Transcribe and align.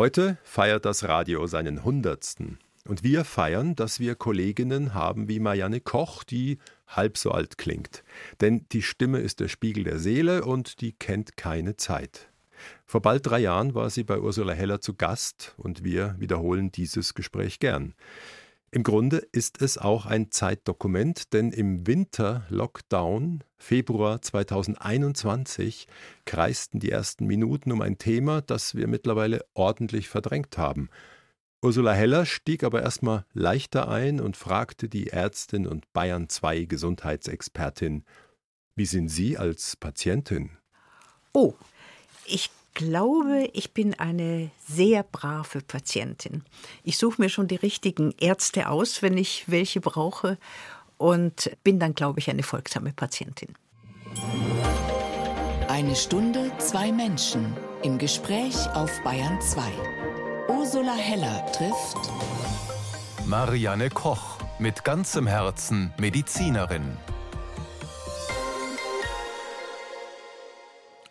Heute 0.00 0.38
feiert 0.44 0.86
das 0.86 1.06
Radio 1.06 1.46
seinen 1.46 1.84
Hundertsten. 1.84 2.58
Und 2.88 3.02
wir 3.02 3.22
feiern, 3.22 3.76
dass 3.76 4.00
wir 4.00 4.14
Kolleginnen 4.14 4.94
haben 4.94 5.28
wie 5.28 5.40
Marianne 5.40 5.82
Koch, 5.82 6.24
die 6.24 6.56
halb 6.88 7.18
so 7.18 7.32
alt 7.32 7.58
klingt. 7.58 8.02
Denn 8.40 8.64
die 8.72 8.80
Stimme 8.80 9.18
ist 9.18 9.40
der 9.40 9.48
Spiegel 9.48 9.84
der 9.84 9.98
Seele 9.98 10.46
und 10.46 10.80
die 10.80 10.92
kennt 10.92 11.36
keine 11.36 11.76
Zeit. 11.76 12.30
Vor 12.86 13.02
bald 13.02 13.26
drei 13.26 13.40
Jahren 13.40 13.74
war 13.74 13.90
sie 13.90 14.02
bei 14.02 14.18
Ursula 14.18 14.54
Heller 14.54 14.80
zu 14.80 14.94
Gast 14.94 15.52
und 15.58 15.84
wir 15.84 16.16
wiederholen 16.18 16.72
dieses 16.72 17.12
Gespräch 17.12 17.58
gern. 17.58 17.92
Im 18.72 18.84
Grunde 18.84 19.16
ist 19.32 19.62
es 19.62 19.78
auch 19.78 20.06
ein 20.06 20.30
Zeitdokument, 20.30 21.32
denn 21.32 21.50
im 21.50 21.88
Winter-Lockdown 21.88 23.42
Februar 23.58 24.22
2021 24.22 25.88
kreisten 26.24 26.78
die 26.78 26.92
ersten 26.92 27.26
Minuten 27.26 27.72
um 27.72 27.80
ein 27.82 27.98
Thema, 27.98 28.42
das 28.42 28.76
wir 28.76 28.86
mittlerweile 28.86 29.44
ordentlich 29.54 30.08
verdrängt 30.08 30.56
haben. 30.56 30.88
Ursula 31.62 31.92
Heller 31.92 32.24
stieg 32.26 32.62
aber 32.62 32.80
erstmal 32.80 33.26
leichter 33.32 33.88
ein 33.88 34.20
und 34.20 34.36
fragte 34.36 34.88
die 34.88 35.08
Ärztin 35.08 35.66
und 35.66 35.92
Bayern 35.92 36.28
2 36.28 36.66
Gesundheitsexpertin: 36.66 38.04
Wie 38.76 38.86
sind 38.86 39.08
Sie 39.08 39.36
als 39.36 39.76
Patientin? 39.76 40.56
Oh, 41.32 41.54
ich 42.24 42.50
glaube, 42.74 43.50
ich 43.52 43.72
bin 43.72 43.98
eine 43.98 44.50
sehr 44.66 45.02
brave 45.02 45.60
Patientin. 45.66 46.44
Ich 46.84 46.98
suche 46.98 47.20
mir 47.20 47.28
schon 47.28 47.48
die 47.48 47.56
richtigen 47.56 48.14
Ärzte 48.20 48.68
aus, 48.68 49.02
wenn 49.02 49.16
ich 49.16 49.44
welche 49.48 49.80
brauche 49.80 50.38
und 50.98 51.50
bin 51.64 51.78
dann, 51.78 51.94
glaube 51.94 52.20
ich, 52.20 52.30
eine 52.30 52.42
folgsame 52.42 52.92
Patientin. 52.92 53.54
Eine 55.68 55.96
Stunde, 55.96 56.52
zwei 56.58 56.92
Menschen 56.92 57.56
im 57.82 57.96
Gespräch 57.98 58.56
auf 58.74 58.90
Bayern 59.02 59.40
2. 59.40 59.62
Ursula 60.48 60.94
Heller 60.94 61.46
trifft 61.52 62.10
Marianne 63.26 63.88
Koch 63.88 64.38
mit 64.58 64.84
ganzem 64.84 65.26
Herzen 65.26 65.94
Medizinerin. 65.98 66.96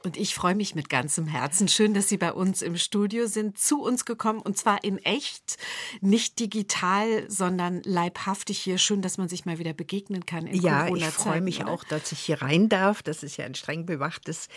Und 0.03 0.15
ich 0.15 0.33
freue 0.33 0.55
mich 0.55 0.75
mit 0.75 0.89
ganzem 0.89 1.27
Herzen. 1.27 1.67
Schön, 1.67 1.93
dass 1.93 2.07
Sie 2.07 2.17
bei 2.17 2.31
uns 2.31 2.61
im 2.61 2.77
Studio 2.77 3.27
sind, 3.27 3.57
zu 3.57 3.81
uns 3.81 4.05
gekommen 4.05 4.39
und 4.39 4.57
zwar 4.57 4.83
in 4.83 4.97
echt, 4.99 5.57
nicht 5.99 6.39
digital, 6.39 7.29
sondern 7.29 7.81
leibhaftig 7.83 8.59
hier. 8.59 8.77
Schön, 8.77 9.01
dass 9.01 9.17
man 9.17 9.27
sich 9.27 9.45
mal 9.45 9.59
wieder 9.59 9.73
begegnen 9.73 10.25
kann. 10.25 10.47
In 10.47 10.61
ja, 10.61 10.87
ich 10.87 11.05
freue 11.05 11.41
mich 11.41 11.61
oder? 11.61 11.71
auch, 11.71 11.83
dass 11.83 12.13
ich 12.13 12.19
hier 12.19 12.41
rein 12.41 12.69
darf. 12.69 13.03
Das 13.03 13.23
ist 13.23 13.35
ja 13.35 13.45
ein 13.45 13.55
streng 13.55 13.85
bewachtes 13.85 14.47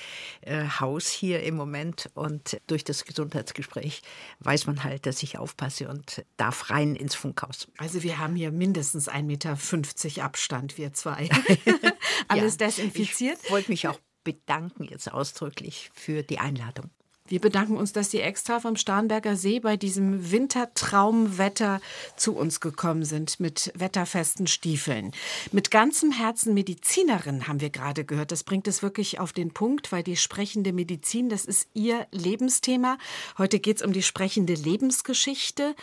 äh, 0.43 0.65
Haus 0.79 1.09
hier 1.11 1.43
im 1.43 1.57
Moment 1.57 2.09
und 2.15 2.61
durch 2.69 2.85
das 2.85 3.05
Gesundheitsgespräch 3.05 4.03
weiß 4.41 4.67
man 4.67 4.85
halt, 4.85 5.07
dass 5.07 5.23
ich 5.25 5.39
aufpasse 5.39 5.89
und 5.89 6.25
darf 6.37 6.71
rein 6.71 6.95
ins 6.95 7.17
Funkhaus. 7.17 7.67
Also 7.79 8.05
wir 8.05 8.19
haben 8.19 8.37
hier 8.37 8.53
mindestens 8.53 9.09
1,50 9.09 9.23
Meter 9.23 10.25
Abstand, 10.25 10.79
wir 10.79 10.93
zwei. 10.93 11.29
Alles 12.29 12.57
ja, 12.61 12.67
desinfiziert. 12.67 13.39
Ich 13.43 13.51
wollte 13.51 13.71
mich 13.71 13.89
auch 13.89 13.99
bedanken 14.25 14.85
jetzt 14.85 15.13
ausdrücklich 15.13 15.91
für 15.95 16.23
die 16.23 16.39
Einladung. 16.39 16.91
Wir 17.29 17.41
bedanken 17.41 17.77
uns, 17.77 17.93
dass 17.93 18.11
Sie 18.11 18.21
extra 18.21 18.59
vom 18.59 18.77
Starnberger 18.77 19.37
See 19.37 19.61
bei 19.61 19.77
diesem 19.77 20.33
Wintertraumwetter 20.33 21.81
zu 22.17 22.37
uns 22.37 22.61
gekommen 22.61 23.05
sind 23.05 23.39
mit 23.39 23.73
wetterfesten 23.75 24.49
Stiefeln. 24.49 25.13
Mit 25.53 25.71
ganzem 25.71 26.11
Herzen 26.11 26.53
Medizinerin 26.53 27.47
haben 27.47 27.61
wir 27.61 27.71
gerade 27.71 28.05
gehört. 28.05 28.33
Das 28.33 28.43
bringt 28.43 28.67
es 28.67 28.83
wirklich 28.83 29.21
auf 29.21 29.33
den 29.33 29.55
Punkt, 29.55 29.93
weil 29.93 30.03
die 30.03 30.17
sprechende 30.17 30.73
Medizin, 30.73 31.29
das 31.29 31.45
ist 31.45 31.69
Ihr 31.75 32.07
Lebensthema. 32.11 32.99
Heute 33.39 33.61
geht 33.61 33.77
es 33.77 33.83
um 33.83 33.93
die 33.93 34.03
sprechende 34.03 34.55
Lebensgeschichte. 34.55 35.77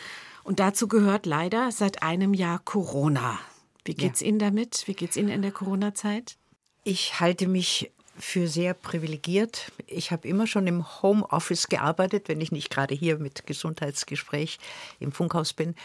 Und 0.44 0.60
dazu 0.60 0.88
gehört 0.88 1.26
leider 1.26 1.72
seit 1.72 2.04
einem 2.04 2.34
Jahr 2.34 2.60
Corona. 2.60 3.40
Wie 3.86 3.96
geht 3.96 4.16
es 4.16 4.20
ja. 4.20 4.28
Ihnen 4.28 4.40
damit? 4.40 4.84
Wie 4.86 4.94
geht 4.94 5.12
es 5.12 5.18
Ihnen 5.18 5.30
in 5.30 5.42
der 5.42 5.52
Corona-Zeit? 5.52 6.38
Ich 6.84 7.20
halte 7.20 7.48
mich 7.48 7.92
für 8.20 8.48
sehr 8.48 8.74
privilegiert. 8.74 9.72
Ich 9.88 10.12
habe 10.12 10.28
immer 10.28 10.46
schon 10.46 10.68
im 10.68 10.86
Homeoffice 11.02 11.68
gearbeitet, 11.68 12.28
wenn 12.28 12.42
ich 12.42 12.52
nicht 12.52 12.70
gerade 12.70 12.94
hier 12.94 13.18
mit 13.18 13.48
Gesundheitsgespräch 13.48 14.60
im 15.00 15.12
Funkhaus 15.12 15.54
bin. 15.54 15.76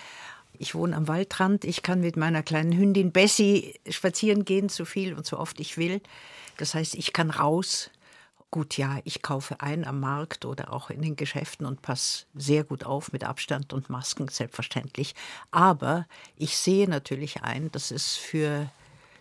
Ich 0.59 0.75
wohne 0.75 0.97
am 0.97 1.09
Waldrand. 1.09 1.65
Ich 1.65 1.83
kann 1.83 2.01
mit 2.01 2.17
meiner 2.17 2.43
kleinen 2.43 2.77
Hündin 2.77 3.13
Bessie 3.13 3.79
spazieren 3.89 4.45
gehen, 4.45 4.69
so 4.69 4.85
viel 4.85 5.15
und 5.15 5.27
so 5.27 5.39
oft 5.39 5.59
ich 5.61 5.77
will. 5.77 6.01
Das 6.57 6.75
heißt, 6.75 6.95
ich 6.95 7.13
kann 7.13 7.31
raus. 7.31 7.91
Gut, 8.51 8.77
ja, 8.77 9.01
ich 9.03 9.23
kaufe 9.23 9.61
ein 9.61 9.85
am 9.85 9.99
Markt 9.99 10.45
oder 10.45 10.73
auch 10.73 10.91
in 10.91 11.03
den 11.03 11.17
Geschäften 11.17 11.67
und 11.67 11.83
passe 11.83 12.27
sehr 12.35 12.63
gut 12.63 12.85
auf 12.85 13.11
mit 13.11 13.25
Abstand 13.25 13.73
und 13.73 13.91
Masken, 13.91 14.29
selbstverständlich. 14.29 15.17
Aber 15.51 16.07
ich 16.37 16.57
sehe 16.57 16.89
natürlich 16.89 17.43
ein, 17.43 17.73
dass 17.73 17.91
es 17.91 18.15
für 18.15 18.71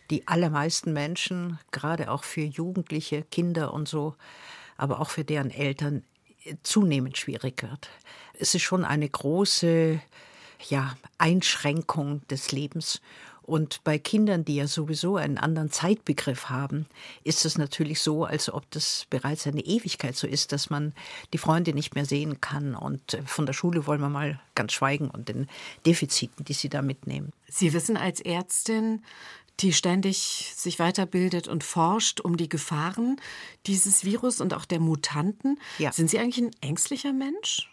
die 0.10 0.28
allermeisten 0.28 0.94
Menschen, 0.94 1.60
gerade 1.72 2.12
auch 2.12 2.24
für 2.24 2.42
Jugendliche, 2.42 3.24
Kinder 3.24 3.74
und 3.74 3.88
so, 3.88 4.16
aber 4.78 5.00
auch 5.00 5.10
für 5.10 5.24
deren 5.24 5.52
Eltern 5.52 6.04
zunehmend 6.64 7.18
schwierig 7.18 7.64
wird. 7.64 7.90
Es 8.34 8.54
ist 8.56 8.64
schon 8.64 8.84
eine 8.84 9.08
große 9.08 10.02
ja, 10.70 10.96
Einschränkung 11.18 12.22
des 12.28 12.52
Lebens. 12.52 13.02
Und 13.46 13.84
bei 13.84 14.00
Kindern, 14.00 14.46
die 14.46 14.56
ja 14.56 14.68
sowieso 14.68 15.18
einen 15.18 15.38
anderen 15.38 15.70
Zeitbegriff 15.70 16.50
haben, 16.50 16.86
ist 17.26 17.44
es 17.44 17.58
natürlich 17.58 18.00
so, 18.00 18.24
als 18.24 18.50
ob 18.50 18.70
das 18.72 19.06
bereits 19.10 19.46
eine 19.46 19.60
Ewigkeit 19.60 20.16
so 20.16 20.28
ist, 20.28 20.54
dass 20.54 20.70
man 20.70 20.94
die 21.34 21.38
Freunde 21.38 21.74
nicht 21.74 21.94
mehr 21.94 22.06
sehen 22.06 22.40
kann. 22.40 22.74
Und 22.74 23.16
äh, 23.16 23.22
von 23.24 23.46
der 23.46 23.52
Schule 23.52 23.86
wollen 23.86 24.00
wir 24.00 24.10
mal 24.10 24.40
ganz 24.56 24.72
schweigen 24.72 25.10
und 25.10 25.28
den 25.28 25.50
Defiziten, 25.86 26.46
die 26.46 26.54
sie 26.54 26.70
da 26.70 26.82
mitnehmen. 26.82 27.34
Sie 27.50 27.74
wissen 27.74 27.98
als 27.98 28.22
Ärztin, 28.22 29.04
die 29.60 29.74
ständig 29.74 30.52
sich 30.56 30.80
weiterbildet 30.80 31.48
und 31.48 31.64
forscht 31.64 32.20
um 32.20 32.38
die 32.38 32.50
Gefahren 32.50 33.20
dieses 33.66 34.04
Virus 34.04 34.42
und 34.42 34.54
auch 34.54 34.66
der 34.66 34.80
Mutanten. 34.80 35.60
Ja. 35.78 35.92
Sind 35.92 36.10
Sie 36.10 36.20
eigentlich 36.20 36.44
ein 36.44 36.52
ängstlicher 36.62 37.14
Mensch? 37.14 37.70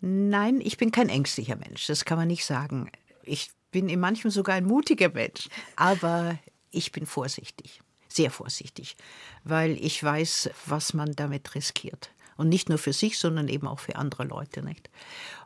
Nein, 0.00 0.60
ich 0.60 0.76
bin 0.76 0.90
kein 0.90 1.08
ängstlicher 1.08 1.56
Mensch. 1.56 1.86
Das 1.86 2.04
kann 2.04 2.18
man 2.18 2.28
nicht 2.28 2.44
sagen. 2.44 2.90
Ich 3.22 3.50
bin 3.70 3.88
in 3.88 4.00
manchem 4.00 4.30
sogar 4.30 4.54
ein 4.54 4.66
mutiger 4.66 5.10
Mensch. 5.10 5.48
Aber 5.76 6.38
ich 6.70 6.92
bin 6.92 7.06
vorsichtig, 7.06 7.80
sehr 8.08 8.30
vorsichtig, 8.30 8.96
weil 9.44 9.72
ich 9.72 10.02
weiß, 10.02 10.50
was 10.66 10.92
man 10.94 11.12
damit 11.12 11.54
riskiert. 11.54 12.10
Und 12.36 12.48
nicht 12.48 12.68
nur 12.68 12.78
für 12.78 12.92
sich, 12.92 13.18
sondern 13.18 13.48
eben 13.48 13.68
auch 13.68 13.78
für 13.78 13.96
andere 13.96 14.24
Leute. 14.24 14.62
Nicht? 14.62 14.90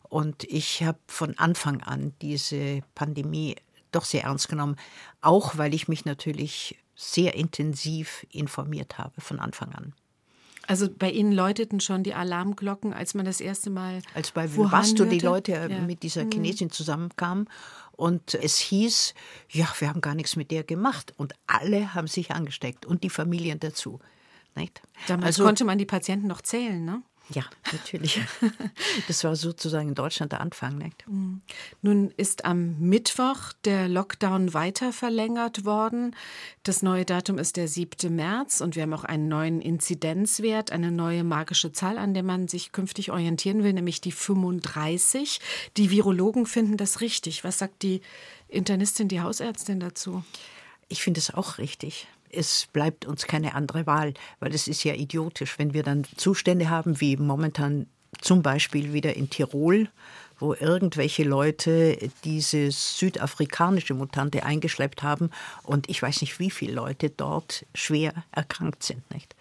Und 0.08 0.44
ich 0.44 0.82
habe 0.82 0.98
von 1.06 1.36
Anfang 1.38 1.82
an 1.82 2.14
diese 2.22 2.82
Pandemie 2.94 3.56
doch 3.92 4.04
sehr 4.04 4.24
ernst 4.24 4.48
genommen, 4.48 4.76
auch 5.20 5.56
weil 5.56 5.74
ich 5.74 5.88
mich 5.88 6.04
natürlich 6.04 6.78
sehr 6.94 7.34
intensiv 7.34 8.26
informiert 8.30 8.98
habe 8.98 9.20
von 9.20 9.38
Anfang 9.38 9.72
an. 9.72 9.94
Also 10.66 10.88
bei 10.90 11.10
Ihnen 11.10 11.32
läuteten 11.32 11.80
schon 11.80 12.02
die 12.02 12.12
Alarmglocken, 12.12 12.92
als 12.92 13.14
man 13.14 13.24
das 13.24 13.40
erste 13.40 13.70
Mal. 13.70 14.02
Als 14.12 14.32
bei 14.32 14.46
Basto 14.48 15.06
die 15.06 15.20
Leute 15.20 15.52
ja. 15.52 15.78
mit 15.80 16.02
dieser 16.02 16.24
mhm. 16.24 16.32
Chinesin 16.32 16.70
zusammenkamen 16.70 17.48
und 17.98 18.34
es 18.34 18.58
hieß, 18.58 19.12
ja, 19.50 19.66
wir 19.80 19.88
haben 19.88 20.00
gar 20.00 20.14
nichts 20.14 20.36
mit 20.36 20.52
der 20.52 20.62
gemacht. 20.62 21.12
Und 21.16 21.34
alle 21.48 21.94
haben 21.94 22.06
sich 22.06 22.30
angesteckt 22.30 22.86
und 22.86 23.02
die 23.02 23.10
Familien 23.10 23.58
dazu. 23.58 23.98
Nicht? 24.54 24.80
Damals 25.08 25.26
also, 25.26 25.44
konnte 25.44 25.64
man 25.64 25.78
die 25.78 25.84
Patienten 25.84 26.28
noch 26.28 26.40
zählen, 26.40 26.84
ne? 26.84 27.02
Ja, 27.34 27.44
natürlich. 27.72 28.20
Das 29.06 29.24
war 29.24 29.36
sozusagen 29.36 29.88
in 29.88 29.94
Deutschland 29.94 30.32
der 30.32 30.40
Anfang. 30.40 30.78
Nicht? 30.78 31.06
Mhm. 31.06 31.40
Nun 31.82 32.10
ist 32.16 32.44
am 32.44 32.78
Mittwoch 32.78 33.52
der 33.64 33.88
Lockdown 33.88 34.54
weiter 34.54 34.92
verlängert 34.92 35.64
worden. 35.64 36.14
Das 36.62 36.82
neue 36.82 37.04
Datum 37.04 37.38
ist 37.38 37.56
der 37.56 37.68
7. 37.68 38.14
März 38.14 38.60
und 38.60 38.76
wir 38.76 38.82
haben 38.82 38.92
auch 38.92 39.04
einen 39.04 39.28
neuen 39.28 39.60
Inzidenzwert, 39.60 40.72
eine 40.72 40.90
neue 40.90 41.24
magische 41.24 41.72
Zahl, 41.72 41.98
an 41.98 42.14
der 42.14 42.22
man 42.22 42.48
sich 42.48 42.72
künftig 42.72 43.10
orientieren 43.10 43.62
will, 43.62 43.72
nämlich 43.72 44.00
die 44.00 44.12
35. 44.12 45.40
Die 45.76 45.90
Virologen 45.90 46.46
finden 46.46 46.76
das 46.76 47.00
richtig. 47.00 47.44
Was 47.44 47.58
sagt 47.58 47.82
die 47.82 48.00
Internistin, 48.48 49.08
die 49.08 49.20
Hausärztin 49.20 49.80
dazu? 49.80 50.24
Ich 50.88 51.02
finde 51.02 51.20
es 51.20 51.32
auch 51.32 51.58
richtig 51.58 52.08
es 52.30 52.68
bleibt 52.72 53.06
uns 53.06 53.26
keine 53.26 53.54
andere 53.54 53.86
Wahl, 53.86 54.14
weil 54.40 54.54
es 54.54 54.68
ist 54.68 54.84
ja 54.84 54.94
idiotisch, 54.94 55.58
wenn 55.58 55.74
wir 55.74 55.82
dann 55.82 56.04
Zustände 56.16 56.70
haben 56.70 57.00
wie 57.00 57.16
momentan 57.16 57.86
zum 58.20 58.42
Beispiel 58.42 58.92
wieder 58.92 59.14
in 59.14 59.30
Tirol, 59.30 59.88
wo 60.38 60.54
irgendwelche 60.54 61.24
Leute 61.24 62.10
diese 62.24 62.70
südafrikanische 62.70 63.94
Mutante 63.94 64.44
eingeschleppt 64.44 65.02
haben 65.02 65.30
und 65.64 65.88
ich 65.88 66.00
weiß 66.00 66.20
nicht, 66.20 66.38
wie 66.38 66.50
viele 66.50 66.74
Leute 66.74 67.10
dort 67.10 67.66
schwer 67.74 68.24
erkrankt 68.32 68.82
sind. 68.82 69.10
Nicht? 69.12 69.34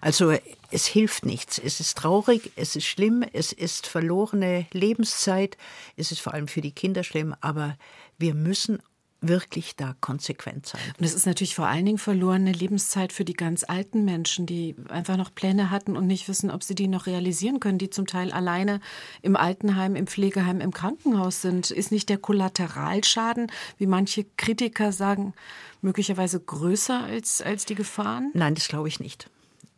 Also 0.00 0.36
es 0.70 0.86
hilft 0.86 1.24
nichts. 1.24 1.58
Es 1.58 1.80
ist 1.80 1.96
traurig, 1.96 2.52
es 2.56 2.76
ist 2.76 2.84
schlimm, 2.86 3.24
es 3.32 3.52
ist 3.52 3.86
verlorene 3.86 4.66
Lebenszeit, 4.72 5.56
es 5.96 6.12
ist 6.12 6.20
vor 6.20 6.34
allem 6.34 6.48
für 6.48 6.60
die 6.60 6.72
Kinder 6.72 7.04
schlimm, 7.04 7.34
aber 7.40 7.76
wir 8.18 8.34
müssen 8.34 8.82
wirklich 9.28 9.76
da 9.76 9.94
konsequent 10.00 10.66
sein. 10.66 10.80
Und 10.98 11.04
es 11.04 11.14
ist 11.14 11.26
natürlich 11.26 11.54
vor 11.54 11.66
allen 11.66 11.86
Dingen 11.86 11.98
verlorene 11.98 12.52
Lebenszeit 12.52 13.12
für 13.12 13.24
die 13.24 13.34
ganz 13.34 13.64
alten 13.66 14.04
Menschen, 14.04 14.46
die 14.46 14.74
einfach 14.88 15.16
noch 15.16 15.34
Pläne 15.34 15.70
hatten 15.70 15.96
und 15.96 16.06
nicht 16.06 16.28
wissen, 16.28 16.50
ob 16.50 16.62
sie 16.62 16.74
die 16.74 16.88
noch 16.88 17.06
realisieren 17.06 17.60
können, 17.60 17.78
die 17.78 17.90
zum 17.90 18.06
Teil 18.06 18.32
alleine 18.32 18.80
im 19.22 19.36
Altenheim, 19.36 19.96
im 19.96 20.06
Pflegeheim, 20.06 20.60
im 20.60 20.72
Krankenhaus 20.72 21.42
sind. 21.42 21.70
Ist 21.70 21.92
nicht 21.92 22.08
der 22.08 22.18
Kollateralschaden, 22.18 23.50
wie 23.78 23.86
manche 23.86 24.24
Kritiker 24.36 24.92
sagen, 24.92 25.34
möglicherweise 25.82 26.40
größer 26.40 27.04
als, 27.04 27.42
als 27.42 27.64
die 27.64 27.74
Gefahren? 27.74 28.30
Nein, 28.34 28.54
das 28.54 28.68
glaube 28.68 28.88
ich 28.88 29.00
nicht. 29.00 29.28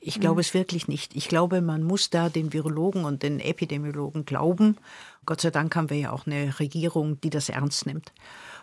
Ich 0.06 0.20
glaube 0.20 0.40
es 0.40 0.54
wirklich 0.54 0.86
nicht. 0.86 1.16
Ich 1.16 1.26
glaube, 1.26 1.60
man 1.60 1.82
muss 1.82 2.10
da 2.10 2.28
den 2.28 2.52
Virologen 2.52 3.04
und 3.04 3.24
den 3.24 3.40
Epidemiologen 3.40 4.24
glauben. 4.24 4.76
Gott 5.24 5.40
sei 5.40 5.50
Dank 5.50 5.74
haben 5.74 5.90
wir 5.90 5.98
ja 5.98 6.12
auch 6.12 6.28
eine 6.28 6.60
Regierung, 6.60 7.20
die 7.22 7.30
das 7.30 7.48
ernst 7.48 7.86
nimmt. 7.86 8.12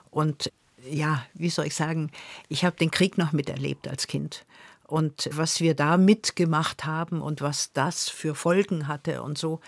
Und 0.09 0.53
ja, 0.89 1.25
wie 1.33 1.49
soll 1.49 1.67
ich 1.67 1.75
sagen, 1.75 2.11
ich 2.49 2.65
habe 2.65 2.75
den 2.75 2.91
Krieg 2.91 3.17
noch 3.17 3.31
miterlebt 3.31 3.87
als 3.87 4.07
Kind. 4.07 4.45
Und 4.87 5.29
was 5.31 5.59
wir 5.59 5.75
da 5.75 5.97
mitgemacht 5.97 6.85
haben 6.85 7.21
und 7.21 7.41
was 7.41 7.71
das 7.73 8.09
für 8.09 8.35
Folgen 8.35 8.87
hatte 8.87 9.23
und 9.23 9.37
so, 9.37 9.59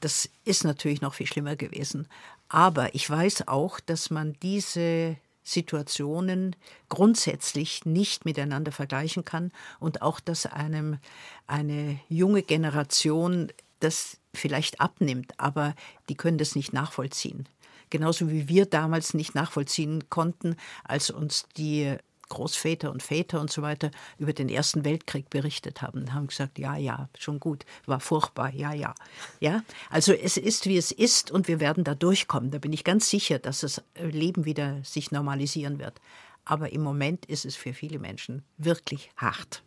das 0.00 0.28
ist 0.44 0.64
natürlich 0.64 1.00
noch 1.00 1.14
viel 1.14 1.26
schlimmer 1.26 1.56
gewesen. 1.56 2.08
Aber 2.48 2.94
ich 2.94 3.08
weiß 3.08 3.48
auch, 3.48 3.80
dass 3.80 4.10
man 4.10 4.36
diese 4.42 5.16
Situationen 5.42 6.54
grundsätzlich 6.88 7.84
nicht 7.84 8.24
miteinander 8.24 8.72
vergleichen 8.72 9.24
kann 9.24 9.52
und 9.78 10.02
auch, 10.02 10.20
dass 10.20 10.46
einem 10.46 10.98
eine 11.46 12.00
junge 12.08 12.42
Generation 12.42 13.52
das 13.80 14.18
vielleicht 14.32 14.80
abnimmt, 14.80 15.32
aber 15.38 15.74
die 16.08 16.14
können 16.14 16.38
das 16.38 16.56
nicht 16.56 16.72
nachvollziehen 16.72 17.48
genauso 17.90 18.30
wie 18.30 18.48
wir 18.48 18.66
damals 18.66 19.14
nicht 19.14 19.34
nachvollziehen 19.34 20.08
konnten, 20.10 20.56
als 20.84 21.10
uns 21.10 21.46
die 21.56 21.96
Großväter 22.28 22.90
und 22.90 23.02
Väter 23.02 23.40
und 23.40 23.50
so 23.52 23.62
weiter 23.62 23.90
über 24.18 24.32
den 24.32 24.48
Ersten 24.48 24.84
Weltkrieg 24.84 25.30
berichtet 25.30 25.82
haben 25.82 26.12
haben 26.12 26.26
gesagt, 26.26 26.58
ja, 26.58 26.76
ja, 26.76 27.08
schon 27.18 27.40
gut, 27.40 27.64
war 27.86 28.00
furchtbar, 28.00 28.52
ja, 28.52 28.72
ja. 28.72 28.94
Ja, 29.40 29.62
also 29.90 30.12
es 30.12 30.36
ist, 30.36 30.66
wie 30.66 30.76
es 30.76 30.90
ist 30.90 31.30
und 31.30 31.48
wir 31.48 31.60
werden 31.60 31.84
da 31.84 31.94
durchkommen. 31.94 32.50
Da 32.50 32.58
bin 32.58 32.72
ich 32.72 32.84
ganz 32.84 33.08
sicher, 33.08 33.38
dass 33.38 33.60
das 33.60 33.82
Leben 33.96 34.44
wieder 34.44 34.82
sich 34.82 35.12
normalisieren 35.12 35.78
wird. 35.78 36.00
Aber 36.44 36.72
im 36.72 36.82
Moment 36.82 37.26
ist 37.26 37.44
es 37.44 37.56
für 37.56 37.74
viele 37.74 37.98
Menschen 37.98 38.42
wirklich 38.56 39.10
hart. 39.16 39.62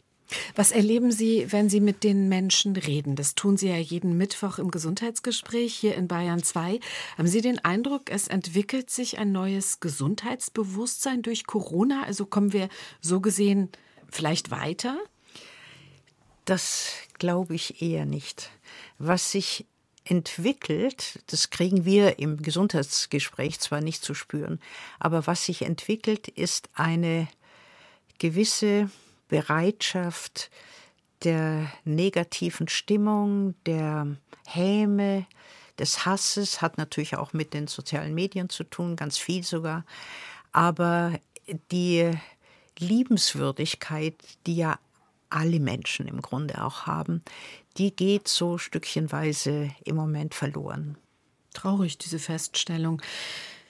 Was 0.55 0.71
erleben 0.71 1.11
Sie, 1.11 1.51
wenn 1.51 1.69
Sie 1.69 1.79
mit 1.79 2.03
den 2.03 2.29
Menschen 2.29 2.75
reden? 2.75 3.15
Das 3.15 3.35
tun 3.35 3.57
Sie 3.57 3.67
ja 3.69 3.77
jeden 3.77 4.17
Mittwoch 4.17 4.59
im 4.59 4.71
Gesundheitsgespräch 4.71 5.73
hier 5.73 5.95
in 5.95 6.07
Bayern 6.07 6.43
2. 6.43 6.79
Haben 7.17 7.27
Sie 7.27 7.41
den 7.41 7.59
Eindruck, 7.59 8.09
es 8.09 8.27
entwickelt 8.27 8.89
sich 8.89 9.17
ein 9.17 9.31
neues 9.31 9.79
Gesundheitsbewusstsein 9.79 11.21
durch 11.21 11.45
Corona? 11.45 12.03
Also 12.03 12.25
kommen 12.25 12.53
wir 12.53 12.69
so 13.01 13.21
gesehen 13.21 13.69
vielleicht 14.09 14.51
weiter? 14.51 14.97
Das 16.45 16.93
glaube 17.17 17.55
ich 17.55 17.81
eher 17.81 18.05
nicht. 18.05 18.49
Was 18.97 19.31
sich 19.31 19.65
entwickelt, 20.03 21.19
das 21.27 21.51
kriegen 21.51 21.85
wir 21.85 22.19
im 22.19 22.41
Gesundheitsgespräch 22.41 23.59
zwar 23.59 23.81
nicht 23.81 24.03
zu 24.03 24.15
spüren, 24.15 24.59
aber 24.99 25.27
was 25.27 25.45
sich 25.45 25.61
entwickelt, 25.61 26.27
ist 26.27 26.69
eine 26.73 27.27
gewisse 28.17 28.89
Bereitschaft 29.29 30.51
der 31.23 31.71
negativen 31.85 32.67
Stimmung, 32.67 33.55
der 33.65 34.17
Häme, 34.45 35.25
des 35.77 36.05
Hasses, 36.05 36.61
hat 36.61 36.77
natürlich 36.77 37.15
auch 37.15 37.31
mit 37.31 37.53
den 37.53 37.67
sozialen 37.67 38.13
Medien 38.13 38.49
zu 38.49 38.65
tun, 38.65 38.97
ganz 38.97 39.17
viel 39.17 39.43
sogar. 39.43 39.85
Aber 40.51 41.13
die 41.71 42.11
Liebenswürdigkeit, 42.77 44.15
die 44.45 44.57
ja 44.57 44.77
alle 45.29 45.59
Menschen 45.59 46.07
im 46.07 46.21
Grunde 46.21 46.63
auch 46.63 46.85
haben, 46.85 47.23
die 47.77 47.95
geht 47.95 48.27
so 48.27 48.57
stückchenweise 48.57 49.71
im 49.85 49.95
Moment 49.95 50.33
verloren. 50.33 50.97
Traurig, 51.53 51.97
diese 51.97 52.19
Feststellung. 52.19 53.01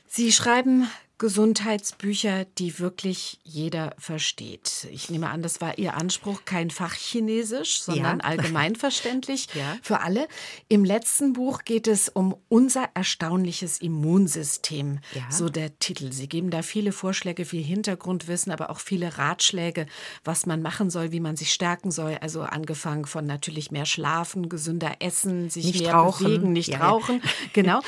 Sie 0.08 0.32
schreiben 0.32 0.90
Gesundheitsbücher, 1.19 2.45
die 2.45 2.80
wirklich 2.80 3.39
jeder 3.44 3.94
versteht. 3.98 4.88
Ich 4.89 5.10
nehme 5.10 5.30
an, 5.30 5.42
das 5.42 5.60
war 5.60 5.77
Ihr 5.77 5.95
Anspruch, 5.95 6.45
kein 6.45 6.71
Fachchinesisch, 6.71 7.81
sondern 7.81 8.19
ja. 8.19 8.25
allgemeinverständlich 8.25 9.48
ja. 9.54 9.77
für 9.81 10.00
alle. 10.00 10.30
Im 10.69 10.86
letzten 10.86 11.33
Buch 11.33 11.66
geht 11.66 11.88
es 11.88 12.07
um 12.07 12.38
unser 12.48 12.89
erstaunliches 12.94 13.80
Immunsystem, 13.80 15.00
ja. 15.13 15.24
so 15.30 15.50
der 15.50 15.77
Titel. 15.80 16.13
Sie 16.13 16.30
geben 16.30 16.51
da 16.51 16.62
viele 16.62 16.94
Vorschläge, 16.94 17.44
viel 17.44 17.63
Hintergrundwissen, 17.63 18.54
aber 18.54 18.69
auch 18.69 18.80
viele 18.80 19.18
Ratschläge, 19.18 19.88
was 20.24 20.45
man 20.45 20.62
machen 20.62 20.89
soll, 20.89 21.12
wie 21.12 21.19
man 21.19 21.36
sich 21.36 21.51
stärken 21.51 21.92
soll. 21.92 22.18
Also 22.21 22.44
angefangen 22.44 23.06
von 23.06 23.25
natürlich 23.25 23.71
mehr 23.71 23.86
schlafen, 23.86 24.48
gesünder 24.48 24.94
essen, 25.01 25.50
sich 25.50 25.66
nicht 25.66 25.81
mehr 25.81 25.94
rauchen. 25.94 26.24
bewegen, 26.25 26.54
nicht 26.54 26.80
rauchen. 26.80 27.21
Genau. 27.54 27.81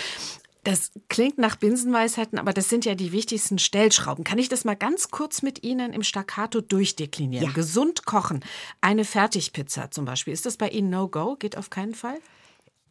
Das 0.63 0.91
klingt 1.09 1.39
nach 1.39 1.55
Binsenweisheiten, 1.55 2.37
aber 2.37 2.53
das 2.53 2.69
sind 2.69 2.85
ja 2.85 2.93
die 2.93 3.11
wichtigsten 3.11 3.57
Stellschrauben. 3.57 4.23
Kann 4.23 4.37
ich 4.37 4.47
das 4.47 4.63
mal 4.63 4.75
ganz 4.75 5.09
kurz 5.09 5.41
mit 5.41 5.63
Ihnen 5.63 5.91
im 5.91 6.03
Staccato 6.03 6.61
durchdeklinieren? 6.61 7.47
Ja. 7.47 7.51
Gesund 7.51 8.05
kochen. 8.05 8.41
Eine 8.79 9.03
Fertigpizza 9.03 9.89
zum 9.89 10.05
Beispiel. 10.05 10.33
Ist 10.33 10.45
das 10.45 10.57
bei 10.57 10.69
Ihnen 10.69 10.91
No-Go? 10.91 11.35
Geht 11.35 11.57
auf 11.57 11.71
keinen 11.71 11.95
Fall? 11.95 12.19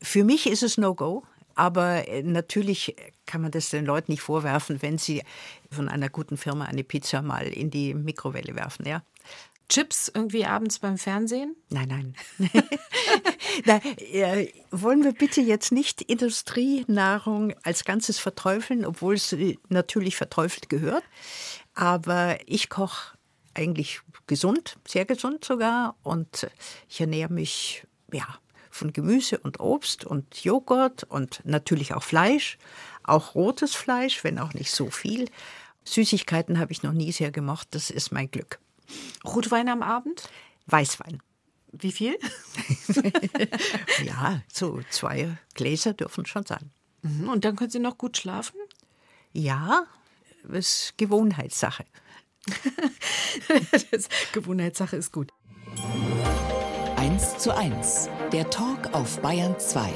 Für 0.02 0.24
mich 0.24 0.48
ist 0.48 0.64
es 0.64 0.78
No-Go. 0.78 1.22
Aber 1.54 2.08
äh, 2.08 2.22
natürlich 2.22 2.96
kann 3.26 3.42
man 3.42 3.50
das 3.50 3.70
den 3.70 3.84
Leuten 3.84 4.12
nicht 4.12 4.22
vorwerfen, 4.22 4.82
wenn 4.82 4.98
sie 4.98 5.22
von 5.70 5.88
einer 5.88 6.08
guten 6.08 6.36
Firma 6.36 6.64
eine 6.64 6.84
Pizza 6.84 7.22
mal 7.22 7.46
in 7.46 7.70
die 7.70 7.92
Mikrowelle 7.94 8.54
werfen. 8.56 8.86
Ja, 8.86 9.02
Chips 9.70 10.10
irgendwie 10.12 10.44
abends 10.44 10.80
beim 10.80 10.98
Fernsehen? 10.98 11.56
Nein, 11.70 11.88
nein. 11.88 12.50
Na, 13.64 13.80
äh, 13.98 14.52
wollen 14.70 15.04
wir 15.04 15.12
bitte 15.12 15.40
jetzt 15.40 15.70
nicht 15.70 16.02
Industrienahrung 16.02 17.54
als 17.62 17.84
Ganzes 17.84 18.18
verteufeln, 18.18 18.84
obwohl 18.84 19.14
es 19.14 19.32
äh, 19.32 19.56
natürlich 19.68 20.16
verteufelt 20.16 20.68
gehört. 20.68 21.04
Aber 21.74 22.36
ich 22.46 22.68
koche 22.68 23.16
eigentlich 23.54 24.00
gesund, 24.26 24.76
sehr 24.86 25.04
gesund 25.04 25.44
sogar. 25.44 25.96
Und 26.02 26.50
ich 26.88 27.00
ernähre 27.00 27.32
mich 27.32 27.86
ja, 28.12 28.26
von 28.70 28.92
Gemüse 28.92 29.38
und 29.38 29.60
Obst 29.60 30.04
und 30.04 30.42
Joghurt 30.42 31.04
und 31.04 31.42
natürlich 31.44 31.94
auch 31.94 32.02
Fleisch. 32.02 32.58
Auch 33.04 33.36
rotes 33.36 33.74
Fleisch, 33.76 34.24
wenn 34.24 34.40
auch 34.40 34.52
nicht 34.52 34.72
so 34.72 34.90
viel. 34.90 35.28
Süßigkeiten 35.84 36.58
habe 36.58 36.72
ich 36.72 36.82
noch 36.82 36.92
nie 36.92 37.12
sehr 37.12 37.30
gemocht. 37.30 37.68
Das 37.70 37.90
ist 37.90 38.10
mein 38.10 38.30
Glück. 38.30 38.58
Rotwein 39.24 39.68
am 39.68 39.82
Abend? 39.82 40.28
Weißwein. 40.66 41.22
Wie 41.72 41.92
viel? 41.92 42.18
ja, 44.04 44.42
so 44.52 44.80
zwei 44.90 45.36
Gläser 45.54 45.94
dürfen 45.94 46.26
schon 46.26 46.44
sein. 46.44 46.70
Mhm, 47.02 47.28
und 47.28 47.44
dann 47.44 47.56
können 47.56 47.70
Sie 47.70 47.78
noch 47.78 47.96
gut 47.96 48.16
schlafen? 48.16 48.58
Ja, 49.32 49.86
das 50.42 50.58
ist 50.58 50.98
Gewohnheitssache. 50.98 51.84
Gewohnheitssache 54.32 54.96
ist 54.96 55.12
gut. 55.12 55.32
1 56.96 57.38
zu 57.38 57.56
1, 57.56 58.08
der 58.32 58.50
Talk 58.50 58.92
auf 58.92 59.20
Bayern 59.20 59.58
2. 59.58 59.92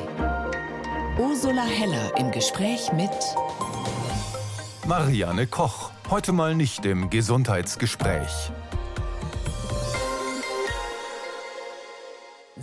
Ursula 1.18 1.64
Heller 1.64 2.12
im 2.18 2.30
Gespräch 2.30 2.92
mit 2.92 3.10
Marianne 4.86 5.46
Koch. 5.46 5.90
Heute 6.10 6.32
mal 6.32 6.54
nicht 6.54 6.84
im 6.84 7.10
Gesundheitsgespräch. 7.10 8.50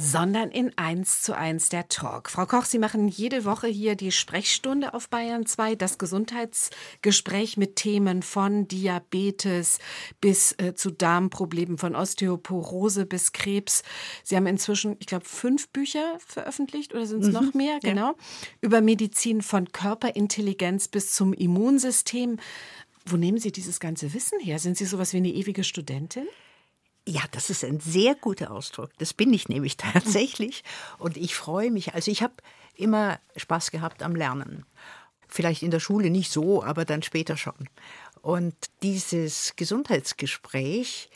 Sondern 0.01 0.50
in 0.50 0.75
1 0.77 1.22
zu 1.22 1.38
1 1.38 1.70
der 1.70 1.88
Talk. 1.88 2.29
Frau 2.29 2.46
Koch, 2.46 2.65
Sie 2.65 2.79
machen 2.79 3.08
jede 3.08 3.46
Woche 3.46 3.67
hier 3.67 3.96
die 3.96 4.12
Sprechstunde 4.12 4.93
auf 4.93 5.10
Bayern 5.10 5.46
2, 5.46 5.75
das 5.75 6.00
Gesundheitsgespräch 6.00 7.55
mit 7.58 7.75
Themen 7.75 8.24
von 8.24 8.67
Diabetes 8.67 9.77
bis 10.20 10.53
äh, 10.53 10.74
zu 10.74 10.89
Darmproblemen, 10.89 11.77
von 11.77 11.96
Osteoporose 11.96 13.05
bis 13.05 13.31
Krebs. 13.31 13.84
Sie 14.24 14.36
haben 14.36 14.48
inzwischen, 14.48 14.96
ich 15.00 15.05
glaube, 15.05 15.25
fünf 15.25 15.70
Bücher 15.70 16.17
veröffentlicht 16.25 16.93
oder 16.93 17.05
sind 17.05 17.22
es 17.22 17.27
mhm, 17.27 17.34
noch 17.34 17.53
mehr? 17.53 17.74
Ja. 17.84 17.89
Genau. 17.91 18.15
Über 18.62 18.81
Medizin 18.81 19.41
von 19.41 19.72
Körperintelligenz 19.72 20.88
bis 20.88 21.13
zum 21.13 21.34
Immunsystem. 21.34 22.38
Wo 23.05 23.17
nehmen 23.17 23.38
Sie 23.38 23.51
dieses 23.51 23.79
ganze 23.79 24.13
Wissen 24.13 24.39
her? 24.39 24.58
Sind 24.60 24.77
Sie 24.77 24.86
sowas 24.86 25.13
wie 25.13 25.17
eine 25.17 25.29
ewige 25.29 25.63
Studentin? 25.63 26.27
Ja, 27.08 27.22
das 27.31 27.50
ist 27.50 27.63
ein 27.63 27.79
sehr 27.79 28.15
guter 28.15 28.51
Ausdruck. 28.51 28.91
Das 29.00 29.13
bin 29.13 29.34
ich 29.34 29.50
nämlich 29.50 29.77
tatsächlich. 29.77 30.63
Und 30.98 31.17
ich 31.17 31.36
freue 31.36 31.72
mich. 31.72 31.93
Also 31.93 32.12
ich 32.12 32.22
habe 32.22 32.34
immer 32.75 33.20
Spaß 33.36 33.72
gehabt 33.72 34.03
am 34.03 34.15
Lernen. 34.15 34.65
Vielleicht 35.27 35.63
in 35.63 35.72
der 35.72 35.79
Schule 35.79 36.10
nicht 36.10 36.31
so, 36.31 36.63
aber 36.63 36.86
dann 36.86 37.03
später 37.03 37.38
schon. 37.38 37.70
Und 38.22 38.53
dieses 38.84 39.55
Gesundheitsgespräch 39.55 41.10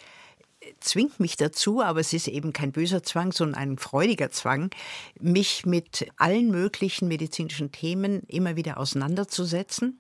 zwingt 0.80 1.20
mich 1.20 1.36
dazu, 1.36 1.82
aber 1.82 2.00
es 2.00 2.13
ist 2.13 2.27
eben 2.27 2.54
kein 2.54 2.72
böser 2.72 3.04
Zwang, 3.04 3.32
sondern 3.32 3.62
ein 3.62 3.77
freudiger 3.77 4.32
Zwang, 4.32 4.72
mich 5.20 5.65
mit 5.65 6.08
allen 6.18 6.50
möglichen 6.50 7.08
medizinischen 7.08 7.72
Themen 7.72 8.24
immer 8.27 8.56
wieder 8.56 8.77
auseinanderzusetzen. 8.77 10.00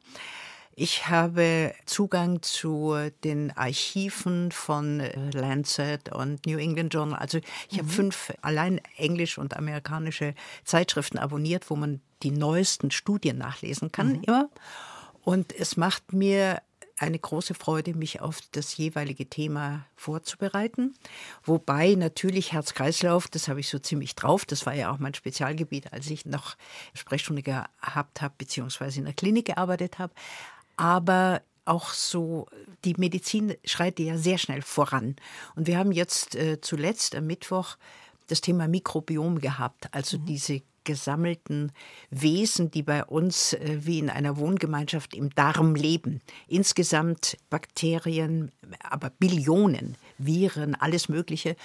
Ich 0.77 1.07
habe 1.07 1.73
Zugang 1.85 2.41
zu 2.41 2.95
den 3.23 3.55
Archiven 3.55 4.51
von 4.51 4.99
äh, 4.99 5.29
Lancet 5.31 6.13
und 6.13 6.45
New 6.45 6.57
England 6.57 6.93
Journal. 6.93 7.17
Also 7.17 7.37
ich 7.69 7.77
mhm. 7.77 7.79
habe 7.79 7.89
fünf 7.89 8.33
allein 8.41 8.81
englisch 8.97 9.37
und 9.37 9.55
amerikanische 9.55 10.35
Zeitschriften 10.65 11.17
abonniert, 11.17 11.69
wo 11.69 11.77
man 11.77 12.01
die 12.23 12.31
neuesten 12.31 12.91
Studien 12.91 13.37
nachlesen 13.37 13.93
kann 13.93 14.17
mhm. 14.17 14.23
immer. 14.23 14.49
Und 15.23 15.57
es 15.57 15.77
macht 15.77 16.11
mir 16.11 16.61
eine 16.97 17.19
große 17.19 17.53
Freude, 17.53 17.93
mich 17.93 18.21
auf 18.21 18.39
das 18.51 18.77
jeweilige 18.77 19.29
Thema 19.29 19.85
vorzubereiten. 19.95 20.95
Wobei 21.43 21.95
natürlich 21.95 22.53
Herz-Kreislauf, 22.53 23.27
das 23.27 23.47
habe 23.47 23.59
ich 23.59 23.69
so 23.69 23.79
ziemlich 23.79 24.15
drauf. 24.15 24.45
Das 24.45 24.65
war 24.65 24.73
ja 24.73 24.91
auch 24.91 24.99
mein 24.99 25.13
Spezialgebiet, 25.13 25.91
als 25.91 26.09
ich 26.09 26.25
noch 26.25 26.55
Sprechstunde 26.93 27.43
gehabt 27.43 28.21
habe, 28.21 28.35
beziehungsweise 28.37 28.99
in 28.99 29.05
der 29.05 29.13
Klinik 29.13 29.47
gearbeitet 29.47 29.99
habe. 29.99 30.13
Aber 30.77 31.41
auch 31.65 31.89
so, 31.89 32.47
die 32.83 32.95
Medizin 32.97 33.55
schreitet 33.65 34.05
ja 34.05 34.17
sehr 34.17 34.37
schnell 34.37 34.61
voran. 34.61 35.15
Und 35.55 35.67
wir 35.67 35.77
haben 35.77 35.91
jetzt 35.91 36.35
äh, 36.35 36.61
zuletzt 36.61 37.15
am 37.15 37.25
Mittwoch 37.25 37.77
das 38.27 38.41
Thema 38.41 38.67
Mikrobiom 38.67 39.39
gehabt, 39.39 39.87
also 39.91 40.17
mhm. 40.17 40.25
diese 40.25 40.61
gesammelten 40.83 41.71
Wesen, 42.11 42.71
die 42.71 42.83
bei 42.83 43.03
uns 43.03 43.53
äh, 43.53 43.79
wie 43.81 43.99
in 43.99 44.09
einer 44.09 44.37
Wohngemeinschaft 44.37 45.13
im 45.15 45.31
Darm 45.31 45.75
leben. 45.75 46.21
Insgesamt 46.47 47.37
Bakterien, 47.49 48.51
aber 48.81 49.09
Billionen, 49.09 49.97
Viren, 50.17 50.75
alles 50.75 51.09
Mögliche 51.09 51.55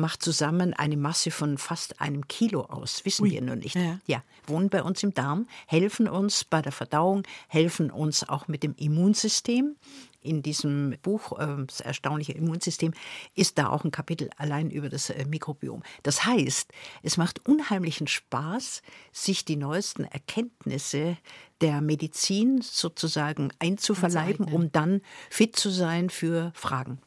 macht 0.00 0.22
zusammen 0.22 0.74
eine 0.74 0.96
Masse 0.96 1.30
von 1.30 1.58
fast 1.58 2.00
einem 2.00 2.26
Kilo 2.28 2.62
aus. 2.62 3.04
Wissen 3.04 3.24
Ui. 3.24 3.30
wir 3.30 3.42
nur 3.42 3.56
nicht. 3.56 3.76
Ja. 3.76 3.98
ja, 4.06 4.22
wohnen 4.46 4.68
bei 4.68 4.82
uns 4.82 5.02
im 5.02 5.14
Darm, 5.14 5.46
helfen 5.66 6.08
uns 6.08 6.44
bei 6.44 6.62
der 6.62 6.72
Verdauung, 6.72 7.22
helfen 7.48 7.90
uns 7.90 8.28
auch 8.28 8.48
mit 8.48 8.62
dem 8.62 8.74
Immunsystem 8.76 9.76
in 10.22 10.42
diesem 10.42 10.96
Buch, 11.02 11.38
äh, 11.38 11.64
das 11.66 11.80
erstaunliche 11.80 12.32
Immunsystem, 12.32 12.92
ist 13.34 13.58
da 13.58 13.68
auch 13.68 13.84
ein 13.84 13.90
Kapitel 13.90 14.30
allein 14.36 14.70
über 14.70 14.88
das 14.88 15.10
äh, 15.10 15.24
Mikrobiom. 15.24 15.82
Das 16.02 16.24
heißt, 16.24 16.72
es 17.02 17.16
macht 17.16 17.46
unheimlichen 17.46 18.06
Spaß, 18.06 18.82
sich 19.12 19.44
die 19.44 19.56
neuesten 19.56 20.04
Erkenntnisse 20.04 21.16
der 21.60 21.80
Medizin 21.80 22.60
sozusagen 22.62 23.52
einzuverleiben, 23.58 24.46
um 24.46 24.72
dann 24.72 25.02
fit 25.28 25.56
zu 25.56 25.70
sein 25.70 26.10
für 26.10 26.52
Fragen. 26.54 26.98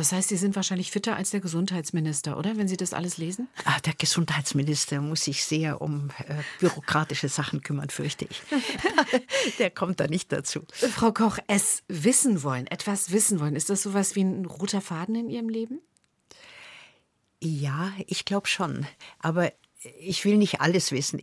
Das 0.00 0.12
heißt, 0.12 0.30
Sie 0.30 0.38
sind 0.38 0.56
wahrscheinlich 0.56 0.90
fitter 0.90 1.14
als 1.14 1.28
der 1.28 1.40
Gesundheitsminister, 1.40 2.38
oder? 2.38 2.56
Wenn 2.56 2.68
Sie 2.68 2.78
das 2.78 2.94
alles 2.94 3.18
lesen? 3.18 3.48
Ah, 3.66 3.78
der 3.80 3.92
Gesundheitsminister 3.92 5.02
muss 5.02 5.24
sich 5.24 5.44
sehr 5.44 5.82
um 5.82 6.08
äh, 6.26 6.36
bürokratische 6.58 7.28
Sachen 7.28 7.60
kümmern, 7.60 7.90
fürchte 7.90 8.24
ich. 8.24 8.40
der 9.58 9.68
kommt 9.68 10.00
da 10.00 10.06
nicht 10.06 10.32
dazu. 10.32 10.64
Frau 10.72 11.12
Koch, 11.12 11.36
es 11.48 11.82
wissen 11.88 12.42
wollen, 12.42 12.66
etwas 12.66 13.10
wissen 13.10 13.40
wollen, 13.40 13.54
ist 13.54 13.68
das 13.68 13.82
sowas 13.82 14.16
wie 14.16 14.22
ein 14.22 14.46
roter 14.46 14.80
Faden 14.80 15.16
in 15.16 15.28
Ihrem 15.28 15.50
Leben? 15.50 15.82
Ja, 17.42 17.92
ich 18.06 18.24
glaube 18.24 18.46
schon. 18.46 18.86
Aber 19.18 19.52
ich 19.98 20.24
will 20.24 20.36
nicht 20.36 20.60
alles 20.60 20.92
wissen. 20.92 21.22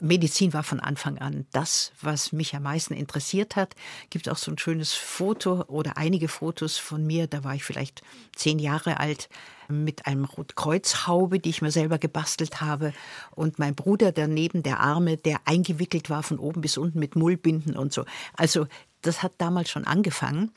Medizin 0.00 0.54
war 0.54 0.62
von 0.62 0.80
Anfang 0.80 1.18
an 1.18 1.46
das, 1.52 1.92
was 2.00 2.32
mich 2.32 2.54
am 2.56 2.62
meisten 2.62 2.94
interessiert 2.94 3.54
hat. 3.54 3.74
Gibt 4.08 4.28
auch 4.28 4.38
so 4.38 4.50
ein 4.50 4.58
schönes 4.58 4.94
Foto 4.94 5.64
oder 5.66 5.98
einige 5.98 6.28
Fotos 6.28 6.78
von 6.78 7.06
mir. 7.06 7.26
Da 7.26 7.44
war 7.44 7.54
ich 7.54 7.64
vielleicht 7.64 8.02
zehn 8.34 8.58
Jahre 8.58 8.98
alt 8.98 9.28
mit 9.68 10.06
einem 10.06 10.24
Rotkreuzhaube, 10.24 11.38
die 11.38 11.50
ich 11.50 11.60
mir 11.60 11.70
selber 11.70 11.98
gebastelt 11.98 12.62
habe. 12.62 12.94
Und 13.34 13.58
mein 13.58 13.74
Bruder 13.74 14.10
daneben, 14.10 14.62
der 14.62 14.80
Arme, 14.80 15.18
der 15.18 15.40
eingewickelt 15.44 16.08
war 16.08 16.22
von 16.22 16.38
oben 16.38 16.62
bis 16.62 16.78
unten 16.78 16.98
mit 16.98 17.14
Mullbinden 17.14 17.76
und 17.76 17.92
so. 17.92 18.06
Also 18.34 18.66
das 19.02 19.22
hat 19.22 19.32
damals 19.36 19.68
schon 19.68 19.84
angefangen. 19.84 20.52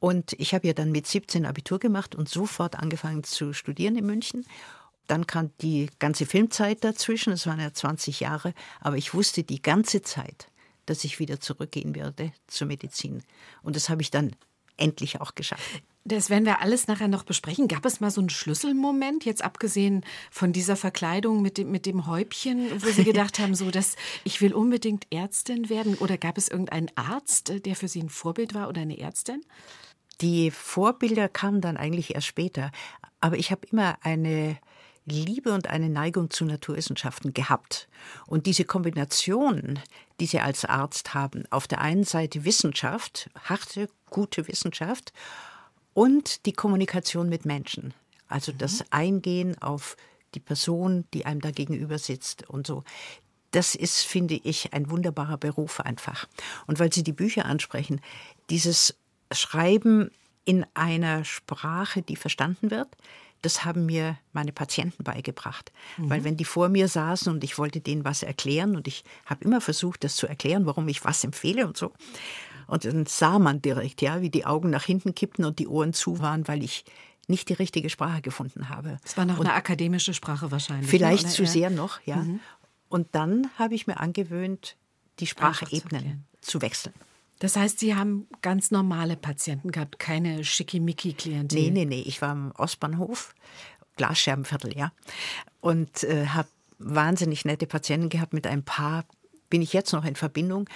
Und 0.00 0.34
ich 0.34 0.54
habe 0.54 0.66
ja 0.66 0.74
dann 0.74 0.92
mit 0.92 1.06
17 1.06 1.46
Abitur 1.46 1.78
gemacht 1.78 2.14
und 2.14 2.28
sofort 2.28 2.76
angefangen 2.76 3.24
zu 3.24 3.54
studieren 3.54 3.96
in 3.96 4.06
München. 4.06 4.44
Dann 5.10 5.26
kam 5.26 5.50
die 5.60 5.90
ganze 5.98 6.24
Filmzeit 6.24 6.84
dazwischen, 6.84 7.32
es 7.32 7.44
waren 7.44 7.58
ja 7.58 7.72
20 7.72 8.20
Jahre, 8.20 8.54
aber 8.80 8.96
ich 8.96 9.12
wusste 9.12 9.42
die 9.42 9.60
ganze 9.60 10.02
Zeit, 10.02 10.46
dass 10.86 11.02
ich 11.02 11.18
wieder 11.18 11.40
zurückgehen 11.40 11.96
werde 11.96 12.32
zur 12.46 12.68
Medizin. 12.68 13.24
Und 13.62 13.74
das 13.74 13.88
habe 13.88 14.02
ich 14.02 14.12
dann 14.12 14.36
endlich 14.76 15.20
auch 15.20 15.34
geschafft. 15.34 15.82
Das 16.04 16.30
werden 16.30 16.44
wir 16.44 16.60
alles 16.60 16.86
nachher 16.86 17.08
noch 17.08 17.24
besprechen. 17.24 17.66
Gab 17.66 17.84
es 17.86 17.98
mal 17.98 18.12
so 18.12 18.20
einen 18.20 18.30
Schlüsselmoment, 18.30 19.24
jetzt 19.24 19.42
abgesehen 19.42 20.04
von 20.30 20.52
dieser 20.52 20.76
Verkleidung 20.76 21.42
mit 21.42 21.58
dem, 21.58 21.72
mit 21.72 21.86
dem 21.86 22.06
Häubchen, 22.06 22.70
wo 22.80 22.88
Sie 22.90 23.02
gedacht 23.02 23.40
haben, 23.40 23.56
so, 23.56 23.72
dass 23.72 23.96
ich 24.22 24.40
will 24.40 24.54
unbedingt 24.54 25.08
Ärztin 25.12 25.68
werden? 25.70 25.96
Oder 25.96 26.18
gab 26.18 26.38
es 26.38 26.46
irgendeinen 26.46 26.90
Arzt, 26.94 27.52
der 27.66 27.74
für 27.74 27.88
Sie 27.88 28.00
ein 28.00 28.10
Vorbild 28.10 28.54
war 28.54 28.68
oder 28.68 28.82
eine 28.82 28.98
Ärztin? 29.00 29.42
Die 30.20 30.52
Vorbilder 30.52 31.28
kamen 31.28 31.60
dann 31.60 31.76
eigentlich 31.76 32.14
erst 32.14 32.28
später. 32.28 32.70
Aber 33.20 33.36
ich 33.36 33.50
habe 33.50 33.66
immer 33.72 33.98
eine 34.02 34.56
Liebe 35.06 35.52
und 35.52 35.68
eine 35.68 35.88
Neigung 35.88 36.30
zu 36.30 36.44
Naturwissenschaften 36.44 37.34
gehabt. 37.34 37.88
Und 38.26 38.46
diese 38.46 38.64
Kombination, 38.64 39.78
die 40.20 40.26
Sie 40.26 40.40
als 40.40 40.64
Arzt 40.64 41.14
haben, 41.14 41.44
auf 41.50 41.66
der 41.66 41.80
einen 41.80 42.04
Seite 42.04 42.44
Wissenschaft, 42.44 43.30
harte, 43.44 43.88
gute 44.10 44.46
Wissenschaft 44.48 45.12
und 45.94 46.46
die 46.46 46.52
Kommunikation 46.52 47.28
mit 47.28 47.44
Menschen. 47.44 47.94
Also 48.28 48.52
das 48.52 48.80
mhm. 48.80 48.86
Eingehen 48.90 49.62
auf 49.62 49.96
die 50.34 50.40
Person, 50.40 51.04
die 51.12 51.26
einem 51.26 51.40
da 51.40 51.50
gegenüber 51.50 51.98
sitzt 51.98 52.48
und 52.48 52.66
so. 52.66 52.84
Das 53.50 53.74
ist, 53.74 54.02
finde 54.02 54.34
ich, 54.34 54.72
ein 54.72 54.90
wunderbarer 54.90 55.36
Beruf 55.36 55.80
einfach. 55.80 56.28
Und 56.66 56.78
weil 56.78 56.92
Sie 56.92 57.02
die 57.02 57.12
Bücher 57.12 57.46
ansprechen, 57.46 58.00
dieses 58.48 58.96
Schreiben 59.32 60.10
in 60.44 60.64
einer 60.74 61.24
Sprache, 61.24 62.02
die 62.02 62.16
verstanden 62.16 62.70
wird, 62.70 62.88
das 63.42 63.64
haben 63.64 63.86
mir 63.86 64.18
meine 64.32 64.52
Patienten 64.52 65.02
beigebracht. 65.04 65.72
Mhm. 65.96 66.10
Weil 66.10 66.24
wenn 66.24 66.36
die 66.36 66.44
vor 66.44 66.68
mir 66.68 66.88
saßen 66.88 67.32
und 67.32 67.42
ich 67.44 67.58
wollte 67.58 67.80
denen 67.80 68.04
was 68.04 68.22
erklären 68.22 68.76
und 68.76 68.86
ich 68.86 69.04
habe 69.26 69.44
immer 69.44 69.60
versucht, 69.60 70.04
das 70.04 70.16
zu 70.16 70.26
erklären, 70.26 70.66
warum 70.66 70.88
ich 70.88 71.04
was 71.04 71.24
empfehle 71.24 71.66
und 71.66 71.76
so. 71.76 71.92
Und 72.66 72.84
dann 72.84 73.06
sah 73.06 73.38
man 73.38 73.62
direkt, 73.62 74.00
ja, 74.02 74.20
wie 74.20 74.30
die 74.30 74.46
Augen 74.46 74.70
nach 74.70 74.84
hinten 74.84 75.14
kippten 75.14 75.44
und 75.44 75.58
die 75.58 75.66
Ohren 75.66 75.92
zu 75.92 76.20
waren, 76.20 76.46
weil 76.46 76.62
ich 76.62 76.84
nicht 77.26 77.48
die 77.48 77.54
richtige 77.54 77.90
Sprache 77.90 78.20
gefunden 78.20 78.68
habe. 78.68 78.98
Es 79.04 79.16
war 79.16 79.24
noch 79.24 79.38
und 79.38 79.46
eine 79.46 79.54
akademische 79.54 80.14
Sprache 80.14 80.50
wahrscheinlich. 80.50 80.86
Ne, 80.86 80.90
vielleicht 80.90 81.24
oder? 81.24 81.32
zu 81.32 81.46
sehr 81.46 81.70
noch, 81.70 82.00
ja. 82.04 82.16
Mhm. 82.16 82.40
Und 82.88 83.08
dann 83.12 83.48
habe 83.56 83.74
ich 83.74 83.86
mir 83.86 83.98
angewöhnt, 84.00 84.76
die 85.20 85.26
Sprachebenen 85.26 86.24
zu, 86.40 86.52
zu 86.52 86.62
wechseln. 86.62 86.94
Das 87.40 87.56
heißt, 87.56 87.78
Sie 87.80 87.96
haben 87.96 88.28
ganz 88.42 88.70
normale 88.70 89.16
Patienten 89.16 89.72
gehabt, 89.72 89.98
keine 89.98 90.44
schickimicki-Klientel? 90.44 91.58
Nee, 91.58 91.70
nee, 91.70 91.84
nee. 91.86 92.02
Ich 92.02 92.22
war 92.22 92.28
am 92.28 92.52
Ostbahnhof, 92.52 93.34
Glasscherbenviertel, 93.96 94.76
ja. 94.76 94.92
Und 95.60 96.04
äh, 96.04 96.26
habe 96.26 96.48
wahnsinnig 96.78 97.46
nette 97.46 97.66
Patienten 97.66 98.10
gehabt. 98.10 98.34
Mit 98.34 98.46
ein 98.46 98.62
paar 98.62 99.06
bin 99.48 99.62
ich 99.62 99.72
jetzt 99.72 99.92
noch 99.92 100.04
in 100.04 100.16
Verbindung. 100.16 100.68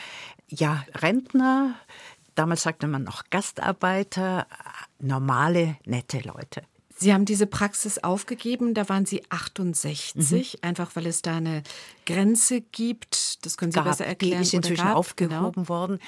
Ja, 0.48 0.84
Rentner, 0.94 1.74
damals 2.34 2.62
sagte 2.62 2.86
man 2.86 3.04
noch 3.04 3.24
Gastarbeiter, 3.28 4.46
normale, 4.98 5.76
nette 5.84 6.20
Leute. 6.20 6.62
Sie 6.96 7.12
haben 7.12 7.26
diese 7.26 7.46
Praxis 7.46 7.98
aufgegeben, 7.98 8.72
da 8.72 8.88
waren 8.88 9.04
Sie 9.04 9.22
68, 9.28 10.54
mhm. 10.54 10.58
einfach 10.62 10.96
weil 10.96 11.06
es 11.06 11.20
da 11.20 11.36
eine 11.36 11.62
Grenze 12.06 12.62
gibt. 12.62 13.44
Das 13.44 13.58
können 13.58 13.72
Sie 13.72 13.76
gab, 13.76 13.84
besser 13.84 14.06
erklären. 14.06 14.38
Die 14.38 14.46
ist 14.46 14.54
inzwischen 14.54 14.84
gab, 14.84 14.96
aufgehoben 14.96 15.52
genau. 15.52 15.68
worden 15.68 15.98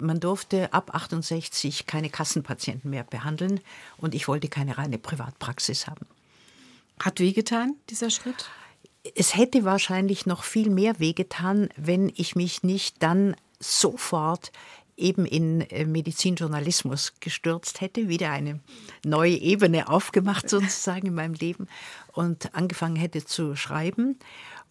man 0.00 0.20
durfte 0.20 0.72
ab 0.72 0.94
68 0.94 1.86
keine 1.86 2.10
Kassenpatienten 2.10 2.90
mehr 2.90 3.04
behandeln 3.04 3.60
und 3.96 4.14
ich 4.14 4.28
wollte 4.28 4.48
keine 4.48 4.78
reine 4.78 4.98
Privatpraxis 4.98 5.86
haben. 5.86 6.06
Hat 7.02 7.20
wehgetan, 7.20 7.74
dieser 7.88 8.10
Schritt? 8.10 8.48
Es 9.14 9.34
hätte 9.34 9.64
wahrscheinlich 9.64 10.26
noch 10.26 10.44
viel 10.44 10.68
mehr 10.68 10.98
wehgetan, 10.98 11.70
wenn 11.76 12.12
ich 12.14 12.36
mich 12.36 12.62
nicht 12.62 13.02
dann 13.02 13.34
sofort 13.58 14.52
eben 15.00 15.24
in 15.24 15.62
äh, 15.62 15.86
Medizinjournalismus 15.86 17.14
gestürzt 17.20 17.80
hätte, 17.80 18.08
wieder 18.08 18.30
eine 18.30 18.60
neue 19.04 19.36
Ebene 19.36 19.88
aufgemacht 19.88 20.48
sozusagen 20.50 21.06
in 21.06 21.14
meinem 21.14 21.34
Leben 21.34 21.66
und 22.12 22.54
angefangen 22.54 22.96
hätte 22.96 23.24
zu 23.24 23.56
schreiben 23.56 24.18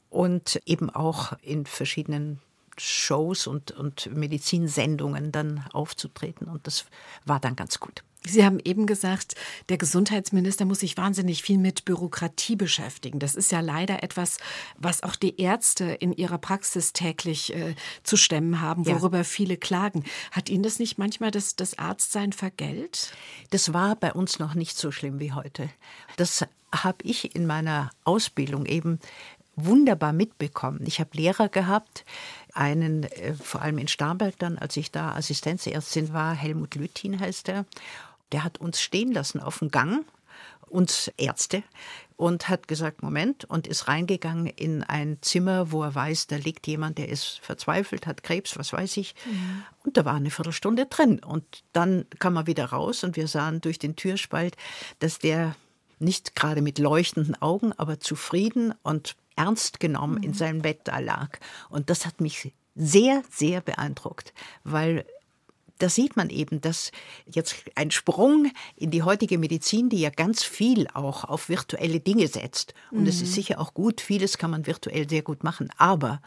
und 0.09 0.62
eben 0.65 0.89
auch 0.89 1.33
in 1.41 1.65
verschiedenen 1.65 2.39
Shows 2.81 3.48
und, 3.48 3.71
und 3.71 4.13
Medizinsendungen 4.15 5.31
dann 5.31 5.65
aufzutreten. 5.74 6.48
Und 6.48 6.67
das 6.67 6.86
war 7.25 7.39
dann 7.39 7.55
ganz 7.55 7.79
gut. 7.79 8.03
Sie 8.25 8.43
haben 8.43 8.59
eben 8.63 8.86
gesagt, 8.86 9.36
der 9.69 9.77
Gesundheitsminister 9.77 10.65
muss 10.65 10.81
sich 10.81 10.98
wahnsinnig 10.98 11.41
viel 11.41 11.57
mit 11.57 11.86
Bürokratie 11.86 12.57
beschäftigen. 12.57 13.19
Das 13.19 13.33
ist 13.33 13.51
ja 13.51 13.62
leider 13.62 14.03
etwas, 14.03 14.38
was 14.77 15.03
auch 15.03 15.15
die 15.15 15.39
Ärzte 15.39 15.86
in 15.86 16.12
ihrer 16.12 16.38
Praxis 16.38 16.91
täglich 16.91 17.55
äh, 17.55 17.75
zu 18.03 18.17
stemmen 18.17 18.59
haben, 18.59 18.86
worüber 18.86 19.19
ja. 19.19 19.24
viele 19.24 19.55
klagen. 19.55 20.03
Hat 20.31 20.50
Ihnen 20.50 20.63
das 20.63 20.79
nicht 20.79 20.98
manchmal 20.98 21.31
das, 21.31 21.55
das 21.55 21.77
Arztsein 21.79 22.33
vergällt? 22.33 23.13
Das 23.51 23.74
war 23.74 23.95
bei 23.95 24.12
uns 24.12 24.38
noch 24.38 24.53
nicht 24.53 24.77
so 24.77 24.91
schlimm 24.91 25.19
wie 25.19 25.31
heute. 25.31 25.69
Das 26.17 26.45
habe 26.74 26.98
ich 27.03 27.36
in 27.36 27.48
meiner 27.48 27.89
Ausbildung 28.03 28.65
eben 28.65 29.00
wunderbar 29.65 30.13
mitbekommen. 30.13 30.81
Ich 30.86 31.00
habe 31.00 31.09
Lehrer 31.13 31.50
gehabt, 31.50 32.05
einen, 32.53 33.03
äh, 33.03 33.33
vor 33.33 33.61
allem 33.61 33.77
in 33.77 33.87
Starnberg 33.87 34.37
dann, 34.39 34.57
als 34.57 34.77
ich 34.77 34.91
da 34.91 35.13
Assistenzärztin 35.13 36.13
war, 36.13 36.33
Helmut 36.33 36.75
Lüttin 36.75 37.19
heißt 37.19 37.49
er. 37.49 37.65
Der 38.31 38.43
hat 38.43 38.59
uns 38.59 38.81
stehen 38.81 39.11
lassen 39.11 39.39
auf 39.39 39.59
dem 39.59 39.71
Gang, 39.71 40.05
uns 40.67 41.11
Ärzte, 41.17 41.63
und 42.15 42.49
hat 42.49 42.67
gesagt, 42.67 43.01
Moment, 43.01 43.45
und 43.45 43.65
ist 43.65 43.87
reingegangen 43.87 44.45
in 44.45 44.83
ein 44.83 45.19
Zimmer, 45.21 45.71
wo 45.71 45.83
er 45.83 45.95
weiß, 45.95 46.27
da 46.27 46.35
liegt 46.35 46.67
jemand, 46.67 46.97
der 46.97 47.07
ist 47.07 47.39
verzweifelt, 47.41 48.05
hat 48.05 48.23
Krebs, 48.23 48.57
was 48.57 48.73
weiß 48.73 48.97
ich. 48.97 49.15
Mhm. 49.25 49.63
Und 49.85 49.95
da 49.95 50.03
war 50.03 50.15
eine 50.15 50.29
Viertelstunde 50.29 50.85
drin. 50.85 51.19
Und 51.19 51.45
dann 51.71 52.05
kam 52.19 52.35
er 52.35 52.45
wieder 52.45 52.65
raus 52.65 53.05
und 53.05 53.15
wir 53.15 53.29
sahen 53.29 53.61
durch 53.61 53.79
den 53.79 53.95
Türspalt, 53.95 54.57
dass 54.99 55.19
der 55.19 55.55
nicht 55.99 56.35
gerade 56.35 56.61
mit 56.61 56.77
leuchtenden 56.77 57.41
Augen, 57.41 57.71
aber 57.77 58.01
zufrieden 58.01 58.73
und 58.83 59.15
ernst 59.39 59.79
genommen 59.79 60.15
mhm. 60.15 60.24
in 60.24 60.34
seinem 60.34 60.62
Bett 60.62 60.81
da 60.84 61.00
lag. 61.00 61.39
Und 61.69 61.89
das 61.89 62.05
hat 62.05 62.22
mich 62.22 62.53
sehr, 62.75 63.24
sehr 63.29 63.62
beeindruckt, 63.62 64.34
weil 64.63 65.05
da 65.79 65.88
sieht 65.88 66.17
man 66.17 66.29
eben, 66.29 66.60
dass 66.60 66.91
jetzt 67.25 67.55
ein 67.75 67.89
Sprung 67.89 68.51
in 68.75 68.91
die 68.91 69.03
heutige 69.03 69.38
Medizin, 69.38 69.89
die 69.89 70.01
ja 70.01 70.10
ganz 70.10 70.43
viel 70.43 70.88
auch 70.93 71.24
auf 71.24 71.48
virtuelle 71.48 72.01
Dinge 72.01 72.27
setzt. 72.27 72.74
Und 72.91 73.08
es 73.08 73.19
mhm. 73.19 73.24
ist 73.24 73.34
sicher 73.34 73.60
auch 73.60 73.74
gut, 73.74 74.01
vieles 74.01 74.38
kann 74.38 74.51
man 74.51 74.67
virtuell 74.67 75.10
sehr 75.10 75.22
gut 75.22 75.43
machen. 75.43 75.69
Aber 75.77 76.22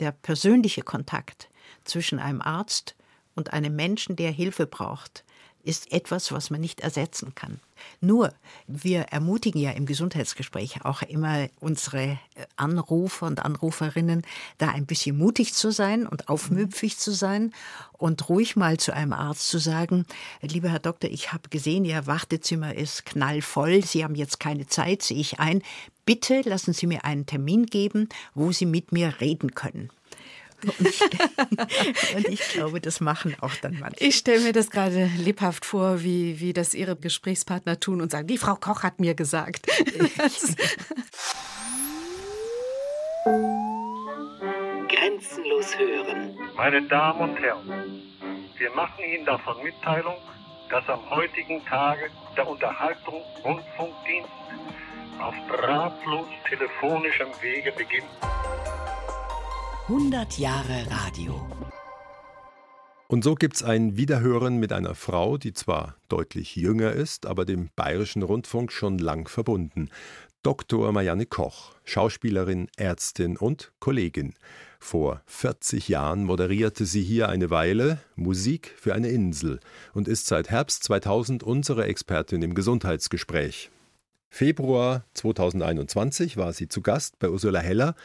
der 0.00 0.10
persönliche 0.10 0.82
Kontakt 0.82 1.50
zwischen 1.84 2.18
einem 2.18 2.40
Arzt 2.42 2.96
und 3.36 3.52
einem 3.52 3.76
Menschen, 3.76 4.16
der 4.16 4.32
Hilfe 4.32 4.66
braucht, 4.66 5.24
ist 5.70 5.92
etwas, 5.92 6.32
was 6.32 6.50
man 6.50 6.60
nicht 6.60 6.80
ersetzen 6.80 7.32
kann. 7.36 7.60
Nur, 8.00 8.34
wir 8.66 9.02
ermutigen 9.02 9.60
ja 9.60 9.70
im 9.70 9.86
Gesundheitsgespräch 9.86 10.84
auch 10.84 11.02
immer 11.02 11.48
unsere 11.60 12.02
äh, 12.02 12.18
Anrufer 12.56 13.26
und 13.26 13.44
Anruferinnen, 13.44 14.22
da 14.58 14.70
ein 14.70 14.84
bisschen 14.84 15.16
mutig 15.16 15.54
zu 15.54 15.70
sein 15.70 16.08
und 16.08 16.28
aufmüpfig 16.28 16.98
zu 16.98 17.12
sein 17.12 17.54
und 17.92 18.28
ruhig 18.28 18.56
mal 18.56 18.78
zu 18.78 18.92
einem 18.92 19.12
Arzt 19.12 19.48
zu 19.48 19.58
sagen, 19.58 20.06
lieber 20.42 20.70
Herr 20.70 20.80
Doktor, 20.80 21.08
ich 21.08 21.32
habe 21.32 21.48
gesehen, 21.48 21.84
Ihr 21.84 22.06
Wartezimmer 22.06 22.74
ist 22.74 23.06
knallvoll, 23.06 23.84
Sie 23.84 24.02
haben 24.02 24.16
jetzt 24.16 24.40
keine 24.40 24.66
Zeit, 24.66 25.02
sehe 25.02 25.18
ich 25.18 25.38
ein. 25.38 25.62
Bitte 26.04 26.42
lassen 26.44 26.72
Sie 26.72 26.88
mir 26.88 27.04
einen 27.04 27.26
Termin 27.26 27.66
geben, 27.66 28.08
wo 28.34 28.50
Sie 28.50 28.66
mit 28.66 28.90
mir 28.90 29.20
reden 29.20 29.54
können. 29.54 29.90
Und 30.64 30.80
ich, 30.80 31.00
und 32.16 32.28
ich, 32.28 32.40
glaube, 32.50 32.80
das 32.80 33.00
machen 33.00 33.36
auch 33.40 33.54
dann 33.56 33.78
manche. 33.78 34.04
Ich 34.04 34.16
stelle 34.16 34.40
mir 34.40 34.52
das 34.52 34.70
gerade 34.70 35.10
lebhaft 35.18 35.64
vor, 35.64 36.02
wie, 36.02 36.40
wie 36.40 36.52
das 36.52 36.74
Ihre 36.74 36.96
Gesprächspartner 36.96 37.80
tun 37.80 38.00
und 38.00 38.10
sagen, 38.10 38.26
die 38.26 38.38
Frau 38.38 38.56
Koch 38.56 38.82
hat 38.82 39.00
mir 39.00 39.14
gesagt. 39.14 39.66
Grenzenlos 44.88 45.78
hören. 45.78 46.36
Meine 46.56 46.82
Damen 46.88 47.30
und 47.30 47.36
Herren, 47.38 48.02
wir 48.56 48.70
machen 48.72 49.04
Ihnen 49.04 49.24
davon 49.24 49.62
Mitteilung, 49.62 50.16
dass 50.70 50.88
am 50.88 51.08
heutigen 51.10 51.64
Tage 51.66 52.10
der 52.36 52.48
Unterhaltungsrundfunkdienst 52.48 54.30
auf 55.20 55.34
drahtlos 55.48 56.26
telefonischem 56.48 57.28
Wege 57.42 57.72
beginnt. 57.72 58.08
100 59.90 60.38
Jahre 60.38 60.86
Radio. 60.88 61.44
Und 63.08 63.24
so 63.24 63.34
gibt 63.34 63.56
es 63.56 63.64
ein 63.64 63.96
Wiederhören 63.96 64.58
mit 64.58 64.72
einer 64.72 64.94
Frau, 64.94 65.36
die 65.36 65.52
zwar 65.52 65.96
deutlich 66.08 66.54
jünger 66.54 66.92
ist, 66.92 67.26
aber 67.26 67.44
dem 67.44 67.70
bayerischen 67.74 68.22
Rundfunk 68.22 68.70
schon 68.70 68.98
lang 68.98 69.26
verbunden. 69.26 69.90
Dr. 70.44 70.92
Marianne 70.92 71.26
Koch, 71.26 71.72
Schauspielerin, 71.82 72.68
Ärztin 72.76 73.36
und 73.36 73.72
Kollegin. 73.80 74.34
Vor 74.78 75.22
40 75.26 75.88
Jahren 75.88 76.22
moderierte 76.22 76.86
sie 76.86 77.02
hier 77.02 77.28
eine 77.28 77.50
Weile 77.50 77.98
Musik 78.14 78.72
für 78.76 78.94
eine 78.94 79.08
Insel 79.08 79.58
und 79.92 80.06
ist 80.06 80.28
seit 80.28 80.50
Herbst 80.50 80.84
2000 80.84 81.42
unsere 81.42 81.86
Expertin 81.86 82.42
im 82.42 82.54
Gesundheitsgespräch. 82.54 83.72
Februar 84.28 85.04
2021 85.14 86.36
war 86.36 86.52
sie 86.52 86.68
zu 86.68 86.80
Gast 86.80 87.18
bei 87.18 87.28
Ursula 87.28 87.58
Heller 87.58 87.96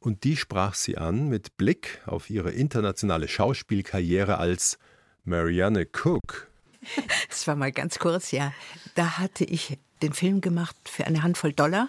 und 0.00 0.24
die 0.24 0.36
sprach 0.36 0.74
sie 0.74 0.98
an 0.98 1.28
mit 1.28 1.56
Blick 1.56 2.00
auf 2.06 2.30
ihre 2.30 2.50
internationale 2.50 3.28
Schauspielkarriere 3.28 4.38
als 4.38 4.78
Marianne 5.24 5.86
Cook. 5.86 6.48
Das 7.28 7.46
war 7.46 7.56
mal 7.56 7.72
ganz 7.72 7.98
kurz, 7.98 8.30
ja. 8.32 8.52
Da 8.94 9.18
hatte 9.18 9.44
ich 9.44 9.78
den 10.02 10.14
Film 10.14 10.40
gemacht 10.40 10.76
für 10.84 11.06
eine 11.06 11.22
Handvoll 11.22 11.52
Dollar 11.52 11.88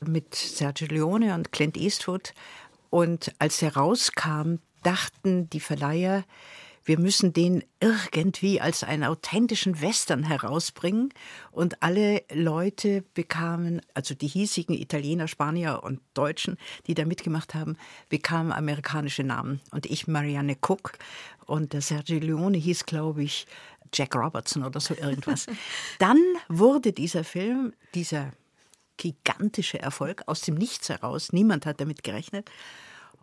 mit 0.00 0.34
Sergio 0.34 0.88
Leone 0.88 1.34
und 1.34 1.52
Clint 1.52 1.76
Eastwood. 1.76 2.34
Und 2.90 3.32
als 3.38 3.62
er 3.62 3.76
rauskam, 3.76 4.56
dachten 4.82 5.48
die 5.50 5.60
Verleiher, 5.60 6.24
wir 6.84 6.98
müssen 6.98 7.32
den 7.32 7.64
irgendwie 7.80 8.60
als 8.60 8.82
einen 8.82 9.04
authentischen 9.04 9.80
Western 9.80 10.24
herausbringen. 10.24 11.12
Und 11.50 11.82
alle 11.82 12.22
Leute 12.32 13.02
bekamen, 13.14 13.80
also 13.94 14.14
die 14.14 14.26
hiesigen 14.26 14.74
Italiener, 14.74 15.28
Spanier 15.28 15.82
und 15.82 16.00
Deutschen, 16.14 16.56
die 16.86 16.94
da 16.94 17.04
mitgemacht 17.04 17.54
haben, 17.54 17.76
bekamen 18.08 18.52
amerikanische 18.52 19.24
Namen. 19.24 19.60
Und 19.70 19.86
ich 19.86 20.06
Marianne 20.06 20.56
Cook 20.60 20.92
und 21.46 21.72
der 21.72 21.80
Sergio 21.80 22.18
Leone 22.18 22.58
hieß, 22.58 22.86
glaube 22.86 23.22
ich, 23.22 23.46
Jack 23.92 24.14
Robertson 24.14 24.64
oder 24.64 24.80
so 24.80 24.94
irgendwas. 24.94 25.46
Dann 25.98 26.18
wurde 26.48 26.92
dieser 26.92 27.24
Film, 27.24 27.72
dieser 27.94 28.30
gigantische 28.96 29.80
Erfolg 29.80 30.22
aus 30.26 30.42
dem 30.42 30.54
Nichts 30.54 30.88
heraus, 30.88 31.32
niemand 31.32 31.66
hat 31.66 31.80
damit 31.80 32.04
gerechnet, 32.04 32.50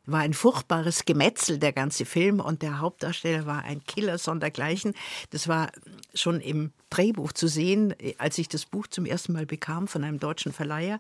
war 0.07 0.21
ein 0.21 0.33
furchtbares 0.33 1.05
Gemetzel, 1.05 1.59
der 1.59 1.73
ganze 1.73 2.05
Film. 2.05 2.39
Und 2.39 2.63
der 2.63 2.79
Hauptdarsteller 2.79 3.45
war 3.45 3.63
ein 3.63 3.83
Killer 3.83 4.17
sondergleichen. 4.17 4.95
Das 5.29 5.47
war 5.47 5.71
schon 6.15 6.39
im 6.39 6.71
Drehbuch 6.89 7.33
zu 7.33 7.47
sehen, 7.47 7.93
als 8.17 8.37
ich 8.37 8.47
das 8.49 8.65
Buch 8.65 8.87
zum 8.87 9.05
ersten 9.05 9.33
Mal 9.33 9.45
bekam 9.45 9.87
von 9.87 10.03
einem 10.03 10.19
deutschen 10.19 10.53
Verleiher. 10.53 10.99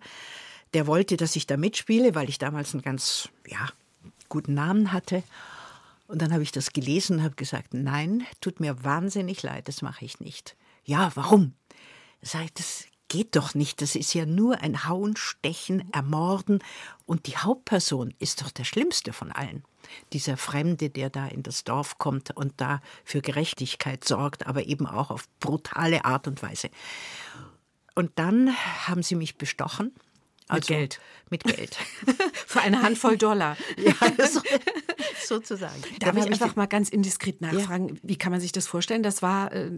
Der 0.73 0.85
wollte, 0.85 1.17
dass 1.17 1.35
ich 1.35 1.47
da 1.47 1.57
mitspiele, 1.57 2.13
weil 2.13 2.29
ich 2.29 2.37
damals 2.37 2.73
einen 2.73 2.83
ganz 2.83 3.29
ja, 3.47 3.69
guten 4.29 4.53
Namen 4.53 4.91
hatte. 4.91 5.23
Und 6.07 6.21
dann 6.21 6.33
habe 6.33 6.43
ich 6.43 6.51
das 6.51 6.73
gelesen 6.73 7.17
und 7.17 7.23
habe 7.23 7.35
gesagt, 7.35 7.73
nein, 7.73 8.25
tut 8.41 8.59
mir 8.59 8.83
wahnsinnig 8.83 9.41
leid, 9.43 9.67
das 9.67 9.81
mache 9.81 10.05
ich 10.05 10.19
nicht. 10.19 10.55
Ja, 10.85 11.11
warum? 11.15 11.53
Sag 12.21 12.45
ich, 12.45 12.53
das 12.53 12.85
geht 13.07 13.35
doch 13.35 13.55
nicht. 13.55 13.81
Das 13.81 13.95
ist 13.95 14.13
ja 14.13 14.25
nur 14.25 14.61
ein 14.61 14.87
Hauen, 14.87 15.15
Stechen, 15.15 15.91
Ermorden. 15.93 16.59
Und 17.05 17.27
die 17.27 17.37
Hauptperson 17.37 18.13
ist 18.19 18.41
doch 18.41 18.51
der 18.51 18.63
schlimmste 18.63 19.13
von 19.13 19.31
allen. 19.31 19.63
Dieser 20.13 20.37
Fremde, 20.37 20.89
der 20.89 21.09
da 21.09 21.27
in 21.27 21.43
das 21.43 21.63
Dorf 21.63 21.97
kommt 21.97 22.31
und 22.31 22.53
da 22.57 22.81
für 23.03 23.21
Gerechtigkeit 23.21 24.03
sorgt, 24.03 24.47
aber 24.47 24.65
eben 24.65 24.85
auch 24.85 25.11
auf 25.11 25.29
brutale 25.39 26.05
Art 26.05 26.27
und 26.27 26.43
Weise. 26.43 26.69
Und 27.95 28.11
dann 28.15 28.55
haben 28.87 29.01
sie 29.03 29.15
mich 29.15 29.37
bestochen 29.37 29.91
also, 30.47 30.59
mit 30.59 30.67
Geld. 30.67 30.99
Mit 31.29 31.43
Geld. 31.43 31.77
Für 32.47 32.61
eine 32.61 32.81
Handvoll 32.81 33.17
Dollar. 33.17 33.57
ja, 33.77 33.93
so, 34.27 34.41
sozusagen. 35.25 35.81
Darf 35.99 36.15
ich 36.15 36.25
einfach 36.25 36.55
mal 36.55 36.67
ganz 36.67 36.89
indiskret 36.89 37.41
nachfragen, 37.41 37.89
ja. 37.89 37.95
wie 38.03 38.15
kann 38.15 38.31
man 38.31 38.39
sich 38.39 38.53
das 38.53 38.65
vorstellen? 38.65 39.03
Das 39.03 39.21
war 39.21 39.51
äh, 39.51 39.71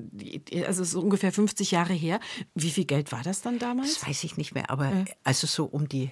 also 0.65 0.83
so 0.83 1.01
ungefähr 1.01 1.31
50 1.31 1.71
Jahre 1.71 1.93
her. 1.93 2.19
Wie 2.53 2.69
viel 2.69 2.85
Geld 2.85 3.11
war 3.11 3.23
das 3.23 3.41
dann 3.41 3.57
damals? 3.57 3.95
Das 3.95 4.07
weiß 4.07 4.23
ich 4.23 4.37
nicht 4.37 4.53
mehr, 4.53 4.69
aber 4.69 4.89
ja. 4.89 5.05
also 5.23 5.47
so 5.47 5.65
um 5.65 5.89
die 5.89 6.11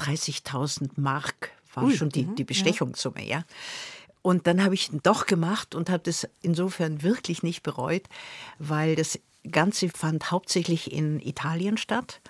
30.000 0.00 0.90
Mark 0.96 1.52
war 1.72 1.84
Ui, 1.84 1.96
schon 1.96 2.08
die, 2.08 2.24
mhm, 2.24 2.34
die 2.34 2.44
Bestechungssumme, 2.44 3.24
ja. 3.24 3.44
Und 4.22 4.46
dann 4.46 4.64
habe 4.64 4.74
ich 4.74 4.90
doch 5.02 5.26
gemacht 5.26 5.74
und 5.74 5.90
habe 5.90 6.02
das 6.02 6.26
insofern 6.40 7.02
wirklich 7.02 7.42
nicht 7.42 7.62
bereut, 7.62 8.04
weil 8.58 8.96
das 8.96 9.20
Ganze 9.50 9.90
fand 9.90 10.30
hauptsächlich 10.30 10.90
in 10.90 11.20
Italien 11.20 11.76
statt 11.76 12.20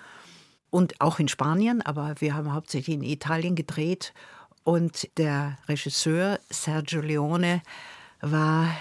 und 0.75 0.99
auch 0.99 1.19
in 1.19 1.29
Spanien, 1.29 1.81
aber 1.81 2.15
wir 2.19 2.35
haben 2.35 2.51
hauptsächlich 2.51 2.97
in 2.97 3.01
Italien 3.01 3.55
gedreht. 3.55 4.13
Und 4.65 5.07
der 5.15 5.57
Regisseur 5.69 6.37
Sergio 6.49 6.99
Leone 6.99 7.61
war, 8.19 8.75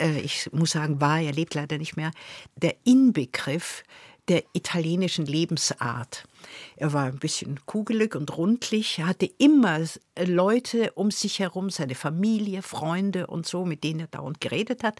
äh, 0.00 0.20
ich 0.20 0.50
muss 0.52 0.70
sagen, 0.70 1.02
war, 1.02 1.20
er 1.20 1.32
lebt 1.32 1.52
leider 1.52 1.76
nicht 1.76 1.98
mehr, 1.98 2.12
der 2.56 2.76
Inbegriff 2.84 3.82
der 4.28 4.42
italienischen 4.54 5.26
Lebensart. 5.26 6.24
Er 6.76 6.94
war 6.94 7.04
ein 7.04 7.18
bisschen 7.18 7.60
kugelig 7.66 8.14
und 8.14 8.34
rundlich, 8.38 9.00
hatte 9.00 9.28
immer 9.36 9.80
Leute 10.18 10.92
um 10.92 11.10
sich 11.10 11.40
herum, 11.40 11.68
seine 11.68 11.94
Familie, 11.94 12.62
Freunde 12.62 13.26
und 13.26 13.44
so, 13.46 13.66
mit 13.66 13.84
denen 13.84 14.00
er 14.00 14.06
dauernd 14.06 14.40
geredet 14.40 14.82
hat 14.82 14.98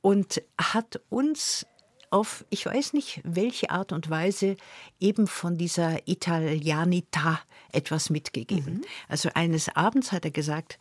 und 0.00 0.42
hat 0.58 1.00
uns 1.08 1.66
auf, 2.10 2.44
ich 2.50 2.66
weiß 2.66 2.92
nicht, 2.92 3.20
welche 3.24 3.70
Art 3.70 3.92
und 3.92 4.10
Weise 4.10 4.56
eben 4.98 5.26
von 5.26 5.56
dieser 5.56 6.06
Italianita 6.08 7.40
etwas 7.72 8.10
mitgegeben. 8.10 8.74
Mhm. 8.74 8.84
Also 9.08 9.30
eines 9.34 9.74
Abends 9.74 10.12
hat 10.12 10.24
er 10.24 10.30
gesagt, 10.30 10.78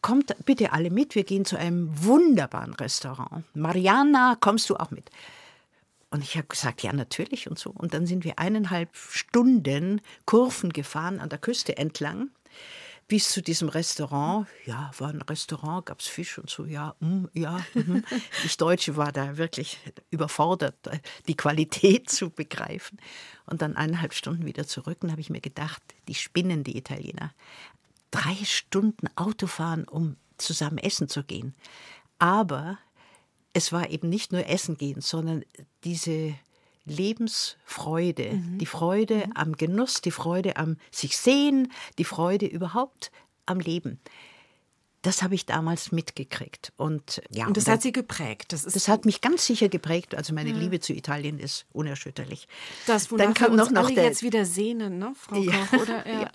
kommt 0.00 0.34
bitte 0.46 0.72
alle 0.72 0.90
mit, 0.90 1.14
wir 1.14 1.24
gehen 1.24 1.44
zu 1.44 1.58
einem 1.58 1.88
wunderbaren 2.04 2.74
Restaurant. 2.74 3.44
Mariana, 3.54 4.36
kommst 4.40 4.70
du 4.70 4.76
auch 4.76 4.90
mit? 4.90 5.10
Und 6.10 6.24
ich 6.24 6.36
habe 6.36 6.48
gesagt, 6.48 6.82
ja, 6.82 6.92
natürlich 6.92 7.48
und 7.48 7.58
so. 7.58 7.70
Und 7.70 7.94
dann 7.94 8.06
sind 8.06 8.24
wir 8.24 8.38
eineinhalb 8.38 8.96
Stunden 8.96 10.00
Kurven 10.26 10.72
gefahren 10.72 11.20
an 11.20 11.28
der 11.28 11.38
Küste 11.38 11.76
entlang 11.76 12.30
bis 13.10 13.28
zu 13.30 13.42
diesem 13.42 13.68
Restaurant. 13.68 14.46
Ja, 14.66 14.92
war 14.98 15.08
ein 15.08 15.20
Restaurant, 15.20 15.84
gab 15.84 15.98
es 15.98 16.06
Fisch 16.06 16.38
und 16.38 16.48
so. 16.48 16.64
Ja, 16.64 16.94
mm, 17.00 17.24
ja. 17.32 17.58
Mm. 17.74 18.04
Ich 18.44 18.56
Deutsche 18.56 18.96
war 18.96 19.10
da 19.10 19.36
wirklich 19.36 19.78
überfordert, 20.10 20.76
die 21.26 21.36
Qualität 21.36 22.08
zu 22.08 22.30
begreifen. 22.30 23.00
Und 23.46 23.62
dann 23.62 23.74
eineinhalb 23.74 24.14
Stunden 24.14 24.46
wieder 24.46 24.64
zurück 24.64 24.98
und 25.00 25.10
habe 25.10 25.20
ich 25.20 25.28
mir 25.28 25.40
gedacht, 25.40 25.82
die 26.06 26.14
spinnen 26.14 26.62
die 26.62 26.78
Italiener. 26.78 27.34
Drei 28.12 28.36
Stunden 28.44 29.08
Autofahren, 29.16 29.88
um 29.88 30.16
zusammen 30.38 30.78
essen 30.78 31.08
zu 31.08 31.24
gehen. 31.24 31.56
Aber 32.20 32.78
es 33.52 33.72
war 33.72 33.90
eben 33.90 34.08
nicht 34.08 34.30
nur 34.30 34.46
Essen 34.46 34.76
gehen, 34.76 35.00
sondern 35.00 35.44
diese 35.82 36.36
Lebensfreude, 36.84 38.32
mhm. 38.32 38.58
die 38.58 38.66
Freude 38.66 39.26
mhm. 39.26 39.32
am 39.34 39.52
Genuss, 39.56 40.00
die 40.00 40.10
Freude 40.10 40.56
am 40.56 40.76
sich 40.90 41.16
sehen, 41.16 41.72
die 41.98 42.04
Freude 42.04 42.46
überhaupt 42.46 43.10
am 43.46 43.60
Leben 43.60 44.00
das 45.02 45.22
habe 45.22 45.34
ich 45.34 45.46
damals 45.46 45.92
mitgekriegt. 45.92 46.72
Und, 46.76 47.22
ja, 47.30 47.46
und 47.46 47.56
das 47.56 47.64
dann, 47.64 47.74
hat 47.74 47.82
Sie 47.82 47.92
geprägt. 47.92 48.52
Das, 48.52 48.64
das, 48.64 48.86
hat 48.88 49.06
mich 49.06 49.22
ganz 49.22 49.46
sicher 49.46 49.68
geprägt. 49.70 50.14
Also 50.14 50.34
meine 50.34 50.50
ja. 50.50 50.56
Liebe 50.56 50.80
zu 50.80 50.92
Italien 50.92 51.38
ist 51.38 51.64
unerschütterlich. 51.72 52.48
Das, 52.86 53.10
wonach 53.10 53.24
dann 53.24 53.34
kam 53.34 53.56
wir 53.56 53.62
uns 53.62 53.70
noch 53.70 53.86
alle 53.86 53.94
der, 53.94 54.04
jetzt 54.04 54.22
wieder 54.22 54.44
sehnen, 54.44 54.98
ne, 54.98 55.14
Frau 55.16 55.36
ja, 55.36 55.66
Koch? 55.66 55.82
Oder? 55.82 56.04
Ja. 56.10 56.30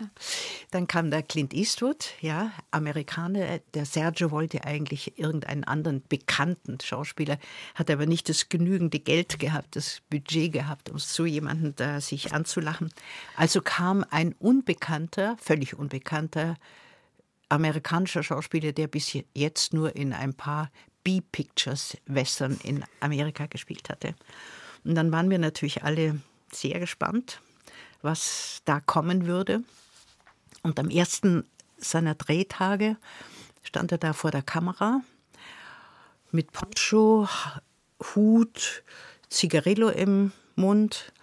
Dann 0.71 0.87
kam 0.87 1.11
der 1.11 1.21
Clint 1.21 1.53
Eastwood, 1.53 2.13
ja, 2.21 2.51
Amerikaner. 2.71 3.59
Der 3.73 3.85
Sergio 3.85 4.31
wollte 4.31 4.63
eigentlich 4.63 5.19
irgendeinen 5.19 5.63
anderen 5.63 6.01
bekannten 6.07 6.77
Schauspieler, 6.81 7.37
hat 7.75 7.91
aber 7.91 8.05
nicht 8.05 8.29
das 8.29 8.49
genügende 8.49 8.99
Geld 8.99 9.37
gehabt, 9.37 9.75
das 9.75 10.01
Budget 10.09 10.53
gehabt, 10.53 10.89
um 10.89 10.97
so 10.97 11.25
jemanden 11.25 11.75
da 11.75 11.99
sich 11.99 12.33
anzulachen. 12.33 12.89
Also 13.35 13.61
kam 13.61 14.05
ein 14.09 14.33
unbekannter, 14.39 15.35
völlig 15.39 15.77
unbekannter 15.77 16.55
amerikanischer 17.49 18.23
Schauspieler, 18.23 18.71
der 18.71 18.87
bis 18.87 19.17
jetzt 19.33 19.73
nur 19.73 19.95
in 19.95 20.13
ein 20.13 20.33
paar 20.33 20.71
B-Pictures 21.03 21.97
Western 22.05 22.59
in 22.63 22.83
Amerika 22.99 23.45
gespielt 23.45 23.89
hatte. 23.89 24.15
Und 24.83 24.95
dann 24.95 25.11
waren 25.11 25.29
wir 25.29 25.39
natürlich 25.39 25.83
alle 25.83 26.19
sehr 26.51 26.79
gespannt, 26.79 27.41
was 28.01 28.61
da 28.65 28.79
kommen 28.79 29.25
würde. 29.25 29.63
Und 30.63 30.79
am 30.79 30.89
ersten 30.89 31.45
seiner 31.77 32.15
Drehtage 32.15 32.97
stand 33.63 33.91
er 33.91 33.97
da 33.97 34.13
vor 34.13 34.31
der 34.31 34.41
Kamera 34.41 35.01
mit 36.31 36.51
Poncho, 36.51 37.27
Hut, 38.15 38.83
Zigarillo 39.29 39.89
im 39.89 40.31
Mund 40.55 41.13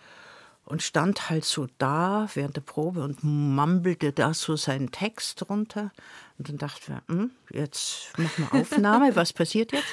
und 0.64 0.82
stand 0.82 1.28
halt 1.28 1.44
so 1.44 1.66
da 1.78 2.28
während 2.34 2.56
der 2.56 2.62
Probe 2.62 3.02
und 3.02 3.22
mummelte 3.22 4.12
da 4.12 4.32
so 4.34 4.56
seinen 4.56 4.90
Text 4.90 5.48
runter. 5.48 5.92
Und 6.38 6.48
dann 6.48 6.58
dachten 6.58 6.94
wir, 6.94 7.02
hm, 7.08 7.30
jetzt 7.50 8.16
machen 8.18 8.48
wir 8.50 8.60
Aufnahme, 8.60 9.16
was 9.16 9.32
passiert 9.32 9.72
jetzt? 9.72 9.88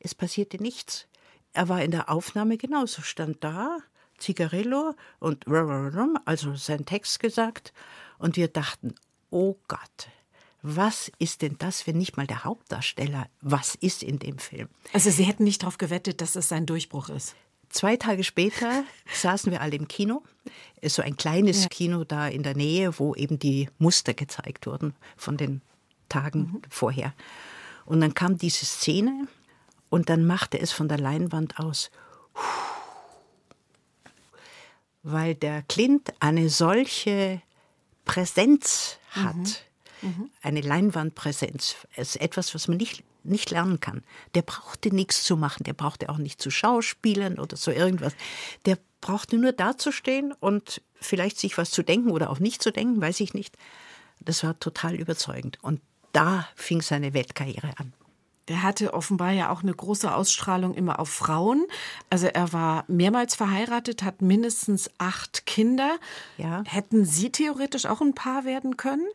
Es 0.00 0.14
passierte 0.14 0.62
nichts. 0.62 1.06
Er 1.52 1.68
war 1.68 1.82
in 1.82 1.90
der 1.90 2.10
Aufnahme 2.10 2.56
genauso, 2.56 3.02
stand 3.02 3.42
da, 3.44 3.78
Zigarillo 4.18 4.94
und 5.20 5.46
also 6.24 6.54
sein 6.54 6.84
Text 6.86 7.20
gesagt. 7.20 7.72
Und 8.18 8.36
wir 8.36 8.48
dachten, 8.48 8.94
oh 9.30 9.56
Gott, 9.68 10.08
was 10.62 11.12
ist 11.18 11.42
denn 11.42 11.56
das, 11.58 11.86
wenn 11.86 11.98
nicht 11.98 12.16
mal 12.16 12.26
der 12.26 12.44
Hauptdarsteller, 12.44 13.26
was 13.42 13.74
ist 13.74 14.02
in 14.02 14.18
dem 14.18 14.38
Film? 14.38 14.68
Also 14.92 15.10
Sie 15.10 15.24
hätten 15.24 15.44
nicht 15.44 15.62
darauf 15.62 15.76
gewettet, 15.78 16.20
dass 16.20 16.36
es 16.36 16.48
sein 16.48 16.64
Durchbruch 16.64 17.10
ist. 17.10 17.34
Zwei 17.74 17.96
Tage 17.96 18.22
später 18.22 18.84
saßen 19.12 19.50
wir 19.50 19.60
alle 19.60 19.74
im 19.74 19.88
Kino. 19.88 20.22
Es 20.76 20.92
ist 20.92 20.94
so 20.94 21.02
ein 21.02 21.16
kleines 21.16 21.64
ja. 21.64 21.68
Kino 21.68 22.04
da 22.04 22.28
in 22.28 22.44
der 22.44 22.54
Nähe, 22.54 23.00
wo 23.00 23.16
eben 23.16 23.40
die 23.40 23.68
Muster 23.78 24.14
gezeigt 24.14 24.68
wurden 24.68 24.94
von 25.16 25.36
den 25.36 25.60
Tagen 26.08 26.38
mhm. 26.38 26.62
vorher. 26.70 27.14
Und 27.84 28.00
dann 28.00 28.14
kam 28.14 28.38
diese 28.38 28.64
Szene 28.64 29.26
und 29.90 30.08
dann 30.08 30.24
machte 30.24 30.56
es 30.60 30.70
von 30.70 30.86
der 30.86 30.98
Leinwand 30.98 31.58
aus, 31.58 31.90
weil 35.02 35.34
der 35.34 35.62
Clint 35.62 36.14
eine 36.20 36.50
solche 36.50 37.42
Präsenz 38.04 38.98
hat. 39.10 39.64
Mhm. 40.00 40.08
Mhm. 40.10 40.30
Eine 40.42 40.60
Leinwandpräsenz. 40.60 41.74
Es 41.96 42.10
ist 42.14 42.20
etwas, 42.20 42.54
was 42.54 42.68
man 42.68 42.76
nicht 42.76 43.02
nicht 43.24 43.50
lernen 43.50 43.80
kann. 43.80 44.02
Der 44.34 44.42
brauchte 44.42 44.94
nichts 44.94 45.24
zu 45.24 45.36
machen, 45.36 45.64
der 45.64 45.72
brauchte 45.72 46.08
auch 46.08 46.18
nicht 46.18 46.40
zu 46.40 46.50
schauspielen 46.50 47.38
oder 47.38 47.56
so 47.56 47.70
irgendwas. 47.70 48.14
Der 48.66 48.78
brauchte 49.00 49.36
nur 49.36 49.52
dazustehen 49.52 50.32
und 50.32 50.82
vielleicht 50.94 51.38
sich 51.38 51.58
was 51.58 51.70
zu 51.70 51.82
denken 51.82 52.10
oder 52.10 52.30
auch 52.30 52.38
nicht 52.38 52.62
zu 52.62 52.72
denken, 52.72 53.00
weiß 53.00 53.20
ich 53.20 53.34
nicht. 53.34 53.56
Das 54.20 54.42
war 54.42 54.58
total 54.58 54.94
überzeugend. 54.94 55.58
Und 55.62 55.80
da 56.12 56.48
fing 56.54 56.80
seine 56.80 57.12
Weltkarriere 57.12 57.72
an. 57.76 57.92
Der 58.48 58.62
hatte 58.62 58.92
offenbar 58.92 59.32
ja 59.32 59.50
auch 59.50 59.62
eine 59.62 59.72
große 59.72 60.14
Ausstrahlung 60.14 60.74
immer 60.74 61.00
auf 61.00 61.08
Frauen. 61.08 61.66
Also 62.10 62.26
er 62.26 62.52
war 62.52 62.84
mehrmals 62.88 63.34
verheiratet, 63.34 64.02
hat 64.02 64.20
mindestens 64.20 64.90
acht 64.98 65.46
Kinder. 65.46 65.96
Ja. 66.36 66.62
Hätten 66.66 67.04
Sie 67.04 67.30
theoretisch 67.30 67.86
auch 67.86 68.00
ein 68.00 68.14
Paar 68.14 68.44
werden 68.44 68.76
können? 68.76 69.06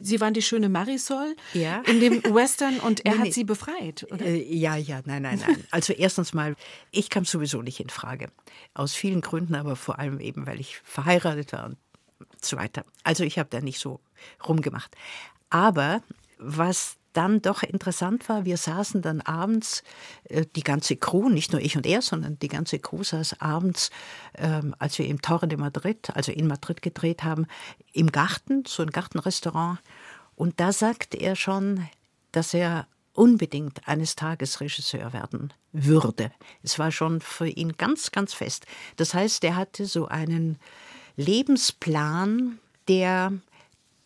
Sie 0.00 0.20
waren 0.20 0.34
die 0.34 0.42
schöne 0.42 0.68
Marisol 0.68 1.36
ja. 1.54 1.82
in 1.86 2.00
dem 2.00 2.22
Western 2.34 2.80
und 2.80 3.04
er 3.04 3.12
nee, 3.12 3.18
hat 3.18 3.24
nee. 3.26 3.32
Sie 3.32 3.44
befreit, 3.44 4.06
oder? 4.10 4.24
Äh, 4.24 4.42
ja, 4.52 4.76
ja, 4.76 5.00
nein, 5.04 5.22
nein, 5.22 5.40
nein. 5.46 5.64
Also 5.70 5.92
erstens 5.92 6.34
mal, 6.34 6.56
ich 6.90 7.08
kam 7.08 7.24
sowieso 7.24 7.62
nicht 7.62 7.80
in 7.80 7.88
Frage. 7.88 8.30
Aus 8.74 8.94
vielen 8.94 9.20
Gründen, 9.20 9.54
aber 9.54 9.76
vor 9.76 9.98
allem 9.98 10.18
eben, 10.18 10.46
weil 10.46 10.60
ich 10.60 10.78
verheiratet 10.84 11.52
war 11.52 11.66
und 11.66 11.76
so 12.40 12.56
weiter. 12.56 12.84
Also 13.04 13.24
ich 13.24 13.38
habe 13.38 13.48
da 13.50 13.60
nicht 13.60 13.78
so 13.78 14.00
rumgemacht. 14.46 14.96
Aber 15.50 16.02
was 16.38 16.96
dann 17.12 17.42
doch 17.42 17.62
interessant 17.62 18.28
war, 18.28 18.44
wir 18.44 18.56
saßen 18.56 19.02
dann 19.02 19.20
abends, 19.20 19.82
äh, 20.24 20.44
die 20.56 20.62
ganze 20.62 20.96
Crew, 20.96 21.28
nicht 21.28 21.52
nur 21.52 21.60
ich 21.60 21.76
und 21.76 21.86
er, 21.86 22.02
sondern 22.02 22.38
die 22.38 22.48
ganze 22.48 22.78
Crew 22.78 23.02
saß 23.02 23.40
abends, 23.40 23.90
ähm, 24.36 24.74
als 24.78 24.98
wir 24.98 25.06
im 25.06 25.22
Torre 25.22 25.48
de 25.48 25.58
Madrid, 25.58 26.10
also 26.14 26.32
in 26.32 26.46
Madrid 26.46 26.82
gedreht 26.82 27.22
haben, 27.22 27.46
im 27.92 28.10
Garten, 28.10 28.64
so 28.66 28.82
ein 28.82 28.90
Gartenrestaurant. 28.90 29.78
Und 30.36 30.60
da 30.60 30.72
sagte 30.72 31.16
er 31.16 31.36
schon, 31.36 31.86
dass 32.32 32.54
er 32.54 32.86
unbedingt 33.14 33.86
eines 33.86 34.16
Tages 34.16 34.60
Regisseur 34.60 35.12
werden 35.12 35.52
würde. 35.72 36.32
Es 36.62 36.78
war 36.78 36.90
schon 36.90 37.20
für 37.20 37.48
ihn 37.48 37.76
ganz, 37.76 38.10
ganz 38.10 38.32
fest. 38.32 38.66
Das 38.96 39.14
heißt, 39.14 39.44
er 39.44 39.56
hatte 39.56 39.86
so 39.86 40.08
einen 40.08 40.58
Lebensplan, 41.16 42.58
der 42.88 43.32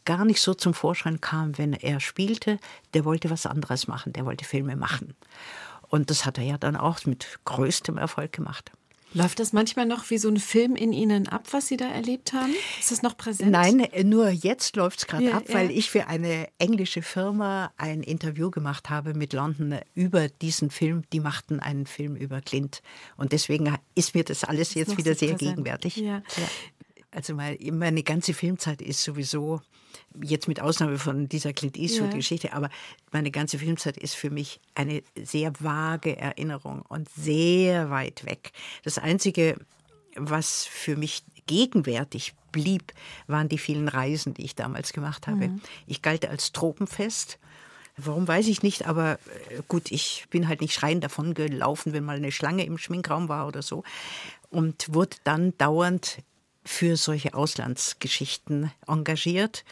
gar 0.07 0.25
nicht 0.25 0.41
so 0.41 0.55
zum 0.55 0.73
Vorschein 0.73 1.21
kam, 1.21 1.59
wenn 1.59 1.75
er 1.75 2.01
spielte. 2.01 2.59
Der 2.95 3.05
wollte 3.05 3.29
was 3.29 3.45
anderes 3.45 3.87
machen, 3.87 4.15
der 4.15 4.25
wollte 4.25 4.47
Filme 4.47 4.77
machen. 4.77 5.15
Und 5.89 6.09
das 6.09 6.25
hat 6.25 6.39
er 6.39 6.45
ja 6.45 6.57
dann 6.57 6.77
auch 6.77 7.05
mit 7.05 7.39
größtem 7.45 7.99
Erfolg 7.99 8.33
gemacht. 8.33 8.73
Läuft 9.17 9.39
das 9.39 9.53
manchmal 9.53 9.87
noch 9.87 10.11
wie 10.11 10.19
so 10.19 10.29
ein 10.29 10.37
Film 10.37 10.77
in 10.77 10.93
Ihnen 10.93 11.27
ab, 11.29 11.47
was 11.53 11.69
Sie 11.69 11.77
da 11.79 11.87
erlebt 11.87 12.33
haben? 12.33 12.53
Ist 12.79 12.91
das 12.91 13.03
noch 13.03 13.17
präsent? 13.17 13.51
Nein, 13.51 13.87
nur 14.03 14.29
jetzt 14.29 14.77
läuft 14.77 14.99
es 14.99 15.07
gerade 15.07 15.27
ja, 15.27 15.37
ab, 15.37 15.45
ja. 15.49 15.55
weil 15.55 15.71
ich 15.71 15.91
für 15.91 16.09
eine 16.09 16.49
englische 16.59 17.01
Firma 17.01 17.73
ein 17.79 18.03
Interview 18.03 18.51
gemacht 18.51 18.91
habe 18.91 19.15
mit 19.15 19.33
London 19.33 19.79
über 19.95 20.29
diesen 20.29 20.71
Film. 20.71 21.05
Die 21.13 21.21
machten 21.21 21.61
einen 21.61 21.87
Film 21.87 22.15
über 22.17 22.43
Clint. 22.43 22.83
Und 23.17 23.33
deswegen 23.33 23.75
ist 23.95 24.15
mir 24.15 24.25
das 24.25 24.45
alles 24.45 24.75
jetzt 24.75 24.99
wieder 24.99 25.15
so 25.15 25.21
sehr 25.21 25.35
präsent. 25.35 25.39
gegenwärtig. 25.39 25.97
Ja. 25.97 26.23
Also 27.17 27.33
meine 27.35 28.03
ganze 28.03 28.35
Filmzeit 28.35 28.83
ist 28.83 29.03
sowieso 29.03 29.63
jetzt 30.23 30.49
mit 30.49 30.61
Ausnahme 30.61 30.99
von 30.99 31.31
dieser 31.31 31.55
Clint 31.55 31.79
Eastwood-Geschichte, 31.79 32.49
ja. 32.49 32.53
aber 32.53 32.69
meine 33.11 33.31
ganze 33.31 33.59
Filmzeit 33.59 33.97
ist 33.97 34.15
für 34.15 34.29
mich 34.29 34.61
eine 34.75 35.03
sehr 35.15 35.55
vage 35.59 36.15
Erinnerung 36.15 36.83
und 36.83 37.09
sehr 37.09 37.89
weit 37.89 38.27
weg. 38.27 38.53
Das 38.85 38.99
Einzige, 38.99 39.57
was 40.15 40.67
für 40.67 40.95
mich 40.95 41.23
gegenwärtig 41.47 42.35
blieb, 42.53 42.93
waren 43.29 43.49
die 43.49 43.57
vielen 43.57 43.89
Reisen, 43.89 44.35
die 44.35 44.45
ich 44.45 44.55
damals 44.55 44.93
gemacht 44.93 45.27
habe. 45.27 45.49
Mhm. 45.49 45.63
Ich 45.87 46.03
galt 46.03 46.29
als 46.29 46.53
Tropenfest. 46.53 47.39
Warum 47.97 48.29
weiß 48.29 48.47
ich 48.49 48.63
nicht, 48.63 48.87
aber 48.87 49.15
äh, 49.49 49.63
gut, 49.69 49.91
ich 49.91 50.27
bin 50.29 50.49
halt 50.49 50.61
nicht 50.61 50.75
schreiend 50.75 51.03
davon 51.03 51.33
gelaufen, 51.33 51.95
wenn 51.95 52.05
mal 52.05 52.19
eine 52.19 52.31
Schlange 52.31 52.67
im 52.67 52.77
Schminkraum 52.77 53.31
war 53.31 53.47
oder 53.47 53.63
so. 53.63 53.85
Und 54.51 54.93
wurde 54.93 55.17
dann 55.25 55.57
dauernd 55.57 56.19
für 56.67 56.97
solche 56.97 57.35
Auslandsgeschichten 57.35 58.73
engagiert 58.87 59.65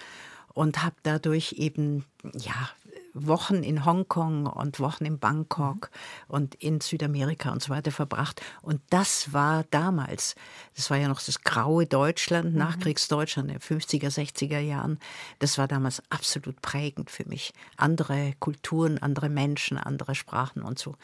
und 0.54 0.83
habe 0.83 0.96
dadurch 1.02 1.54
eben 1.59 2.04
ja 2.35 2.70
Wochen 3.14 3.62
in 3.62 3.85
Hongkong 3.85 4.46
und 4.46 4.80
Wochen 4.80 5.04
in 5.04 5.18
Bangkok 5.18 5.90
und 6.26 6.57
in 6.57 6.80
Südamerika 6.80 7.50
und 7.50 7.62
so 7.62 7.70
weiter 7.70 7.92
verbracht. 7.92 8.42
Und 8.61 8.80
das 8.90 9.33
war 9.33 9.64
damals, 9.70 10.35
das 10.74 10.90
war 10.90 10.96
ja 10.96 11.07
noch 11.07 11.22
das 11.22 11.42
graue 11.42 11.87
Deutschland, 11.87 12.52
mhm. 12.52 12.59
Nachkriegsdeutschland 12.59 13.50
in 13.50 13.59
den 13.59 13.62
50er, 13.62 14.11
60er 14.11 14.59
Jahren. 14.59 14.98
Das 15.38 15.59
war 15.59 15.68
damals 15.68 16.02
absolut 16.11 16.61
prägend 16.61 17.11
für 17.11 17.26
mich. 17.28 17.52
Andere 17.76 18.35
Kulturen, 18.40 18.98
andere 18.98 19.28
Menschen, 19.28 19.78
andere 19.78 20.16
Sprachen 20.16 20.62
und 20.62 20.78
so. 20.78 20.96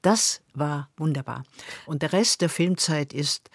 Das 0.00 0.40
war 0.54 0.88
wunderbar. 0.96 1.44
Und 1.84 2.02
der 2.02 2.14
Rest 2.14 2.40
der 2.40 2.48
Filmzeit 2.48 3.12
ist, 3.12 3.50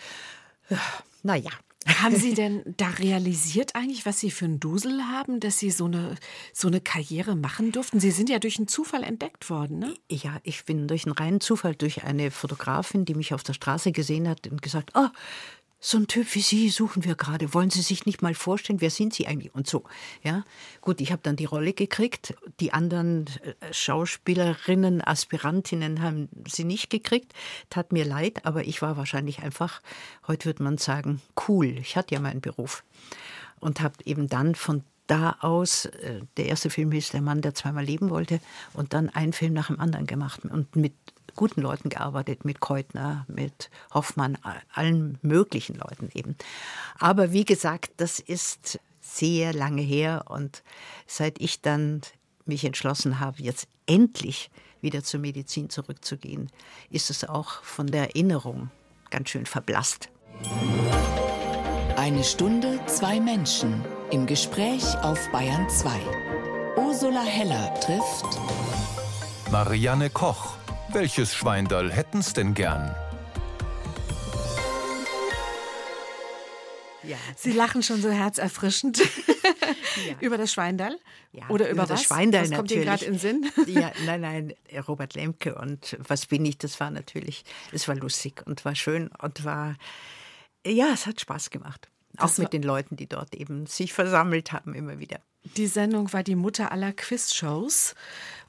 äh, 0.69 0.75
naja, 1.23 1.51
haben 1.88 2.15
Sie 2.15 2.34
denn 2.34 2.62
da 2.78 2.88
realisiert 2.89 3.76
eigentlich, 3.76 4.06
was 4.06 4.19
Sie 4.19 4.32
für 4.32 4.46
einen 4.46 4.60
Dusel 4.60 5.04
haben, 5.04 5.39
dass 5.39 5.60
Sie 5.60 5.72
so 5.72 5.86
eine, 5.86 6.15
so 6.54 6.67
eine 6.67 6.82
Karriere 6.82 7.36
machen 7.36 7.72
durften? 7.72 8.00
Sie 8.00 8.12
sind 8.12 8.30
ja 8.30 8.39
durch 8.39 8.58
einen 8.58 8.67
Zufall 8.67 9.04
entdeckt 9.04 9.50
worden, 9.50 9.80
ne? 9.80 9.93
Ja, 10.10 10.39
ich 10.43 10.65
bin 10.65 10.88
durch 10.88 11.06
einen 11.06 11.15
reinen 11.15 11.41
Zufall, 11.41 11.76
durch 11.76 12.04
eine 12.04 12.32
Fotografin, 12.32 13.06
die 13.06 13.15
mich 13.15 13.34
auf 13.34 13.43
der 13.43 13.54
Straße 13.54 13.91
gesehen 13.91 14.28
hat 14.28 14.48
und 14.48 14.62
gesagt, 14.62 14.91
oh, 14.96 15.08
so 15.86 15.98
ein 15.98 16.08
Typ 16.08 16.34
wie 16.34 16.41
Sie 16.41 16.69
suchen 16.69 17.04
wir 17.04 17.15
gerade. 17.15 17.54
Wollen 17.54 17.69
Sie 17.69 17.82
sich 17.82 18.06
nicht 18.06 18.22
mal 18.22 18.34
vorstellen, 18.34 18.80
wer 18.80 18.89
sind 18.89 19.13
Sie 19.13 19.28
eigentlich? 19.28 19.54
Und 19.54 19.67
so. 19.67 19.84
Ja, 20.24 20.46
gut, 20.80 21.02
ich 21.02 21.12
habe 21.12 21.22
dann 21.22 21.36
die 21.36 21.43
Rolle 21.43 21.74
gekriegt. 21.74 22.36
Die 22.62 22.72
anderen 22.72 23.26
äh, 23.43 23.74
Schauspielerinnen, 23.74 25.02
Aspirantinnen 25.02 26.02
haben 26.02 26.30
sie 26.48 26.63
nicht 26.63 26.89
gekriegt. 26.89 27.34
Tat 27.69 27.91
mir 27.91 28.06
leid, 28.06 28.46
aber 28.46 28.65
ich 28.65 28.82
war 28.82 28.96
wahrscheinlich 28.96 29.39
einfach, 29.39 29.82
heute 30.26 30.46
würde 30.46 30.63
man 30.63 30.78
sagen, 30.78 31.22
cool. 31.50 31.65
Ich 31.65 31.98
hatte 31.98 32.15
ja 32.15 32.22
meinen 32.22 32.39
Beruf. 32.39 32.86
Und 33.60 33.82
habe 33.82 33.96
eben 34.06 34.30
dann 34.30 34.56
von 34.56 34.84
da 35.08 35.36
aus, 35.41 35.86
äh, 35.86 36.22
der 36.38 36.46
erste 36.46 36.69
Film 36.69 36.93
hieß 36.93 37.10
Der 37.10 37.22
Mann, 37.22 37.41
der 37.41 37.56
zweimal 37.56 37.84
leben 37.84 38.10
wollte, 38.10 38.39
und 38.72 38.93
dann 38.93 39.10
einen 39.10 39.34
Film 39.34 39.52
nach 39.52 39.67
dem 39.67 39.82
anderen 39.82 40.08
gemacht. 40.08 40.46
Und 40.46 40.78
mit 40.78 40.93
guten 41.36 41.62
Leuten 41.62 41.89
gearbeitet, 41.89 42.46
mit 42.46 42.60
Keutner, 42.60 43.26
mit 43.28 43.69
Hoffmann, 43.93 44.38
allen 44.74 45.17
möglichen 45.22 45.76
Leuten 45.76 46.10
eben. 46.13 46.36
Aber 47.00 47.32
wie 47.32 47.46
gesagt, 47.46 47.91
das 47.98 48.19
ist 48.19 48.80
sehr 49.02 49.54
lange 49.54 49.82
her 49.82 50.26
und 50.30 50.63
seit 51.08 51.39
ich 51.39 51.62
dann 51.62 52.02
mich 52.46 52.65
entschlossen 52.65 53.19
habe, 53.19 53.41
jetzt 53.41 53.67
endlich 53.86 54.50
wieder 54.82 55.04
zur 55.04 55.19
Medizin 55.19 55.69
zurückzugehen, 55.69 56.50
ist 56.89 57.10
es 57.10 57.28
auch 57.28 57.63
von 57.63 57.88
der 57.88 58.10
Erinnerung 58.10 58.69
ganz 59.10 59.30
schön 59.30 59.46
verblasst. 59.46 60.10
Eine 61.96 62.24
Stunde, 62.24 62.80
zwei 62.88 63.19
Menschen 63.19 63.86
im 64.12 64.26
Gespräch 64.26 64.84
auf 65.04 65.32
Bayern 65.32 65.69
2. 65.69 65.89
Ursula 66.76 67.24
Heller 67.24 67.74
trifft 67.80 68.39
Marianne 69.52 70.10
Koch 70.10 70.58
welches 70.93 71.36
Schweindall 71.36 71.91
hätten's 71.91 72.34
denn 72.34 72.53
gern? 72.53 72.95
Ja. 77.03 77.17
Sie 77.36 77.51
lachen 77.51 77.84
schon 77.84 78.01
so 78.01 78.10
herzerfrischend 78.10 78.99
ja. 78.99 79.06
über 80.21 80.38
das 80.38 80.53
Schweindall 80.53 80.97
ja, 81.34 81.43
oder 81.49 81.65
über, 81.65 81.84
über 81.84 81.86
das 81.86 81.99
was? 81.99 82.03
Schweindall 82.03 82.43
was 82.43 82.51
kommt 82.51 82.71
Ihnen 82.71 82.84
gerade 82.84 83.06
in 83.06 83.13
den 83.13 83.19
Sinn? 83.19 83.51
ja, 83.67 83.91
nein, 84.06 84.21
nein, 84.21 84.53
Robert 84.88 85.13
Lemke 85.15 85.56
und 85.56 85.97
was 85.99 86.27
bin 86.27 86.45
ich? 86.45 86.58
Das 86.60 86.79
war 86.79 86.91
natürlich, 86.91 87.43
es 87.71 87.88
war 87.88 87.95
lustig 87.95 88.41
und 88.45 88.63
war 88.63 88.75
schön 88.75 89.10
und 89.21 89.43
war, 89.43 89.75
ja, 90.65 90.91
es 90.93 91.06
hat 91.06 91.19
Spaß 91.19 91.49
gemacht. 91.49 91.89
Auch 92.17 92.38
mit 92.38 92.53
den 92.53 92.63
Leuten, 92.63 92.95
die 92.95 93.08
dort 93.08 93.34
eben 93.34 93.65
sich 93.65 93.91
versammelt 93.91 94.53
haben, 94.53 94.75
immer 94.75 94.99
wieder. 94.99 95.19
Die 95.58 95.67
Sendung 95.67 96.13
war 96.13 96.23
die 96.23 96.36
Mutter 96.36 96.71
aller 96.71 96.93
Quizshows 96.93 97.95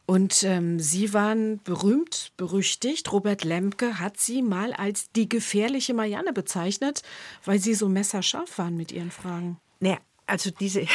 und 0.06 0.42
ähm, 0.42 0.78
Sie 0.80 1.14
waren 1.14 1.60
berühmt, 1.62 2.32
berüchtigt. 2.36 3.10
Robert 3.10 3.42
Lemke 3.42 3.98
hat 3.98 4.18
Sie 4.18 4.42
mal 4.42 4.72
als 4.74 5.10
die 5.12 5.28
gefährliche 5.28 5.94
Marianne 5.94 6.32
bezeichnet, 6.32 7.02
weil 7.44 7.58
Sie 7.58 7.74
so 7.74 7.88
messerscharf 7.88 8.58
waren 8.58 8.76
mit 8.76 8.92
Ihren 8.92 9.10
Fragen. 9.10 9.58
Naja, 9.80 9.98
also 10.26 10.50
diese, 10.50 10.86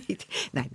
nein, 0.52 0.70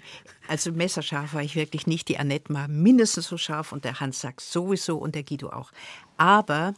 also 0.47 0.71
messerscharf 0.71 1.35
war 1.35 1.43
ich 1.43 1.55
wirklich 1.55 1.85
nicht. 1.85 2.07
Die 2.09 2.17
Annette 2.17 2.53
war 2.53 2.67
mindestens 2.67 3.27
so 3.27 3.37
scharf 3.37 3.71
und 3.71 3.85
der 3.85 3.99
Hans 3.99 4.21
sagt 4.21 4.41
sowieso 4.41 4.97
und 4.97 5.13
der 5.13 5.23
Guido 5.23 5.49
auch. 5.49 5.71
Aber 6.17 6.73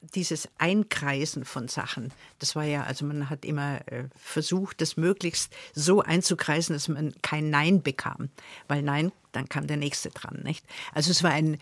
dieses 0.00 0.48
Einkreisen 0.58 1.44
von 1.44 1.68
Sachen, 1.68 2.12
das 2.38 2.54
war 2.54 2.64
ja, 2.64 2.84
also 2.84 3.04
man 3.04 3.30
hat 3.30 3.44
immer 3.44 3.80
äh, 3.86 4.04
versucht, 4.16 4.80
das 4.80 4.96
möglichst 4.96 5.52
so 5.74 6.02
einzukreisen, 6.02 6.74
dass 6.74 6.88
man 6.88 7.14
kein 7.22 7.50
Nein 7.50 7.82
bekam. 7.82 8.30
Weil 8.68 8.82
Nein, 8.82 9.12
dann 9.32 9.48
kam 9.48 9.66
der 9.66 9.76
nächste 9.76 10.10
dran, 10.10 10.40
nicht? 10.42 10.64
Also 10.94 11.10
es 11.10 11.22
war 11.22 11.32
ein 11.32 11.58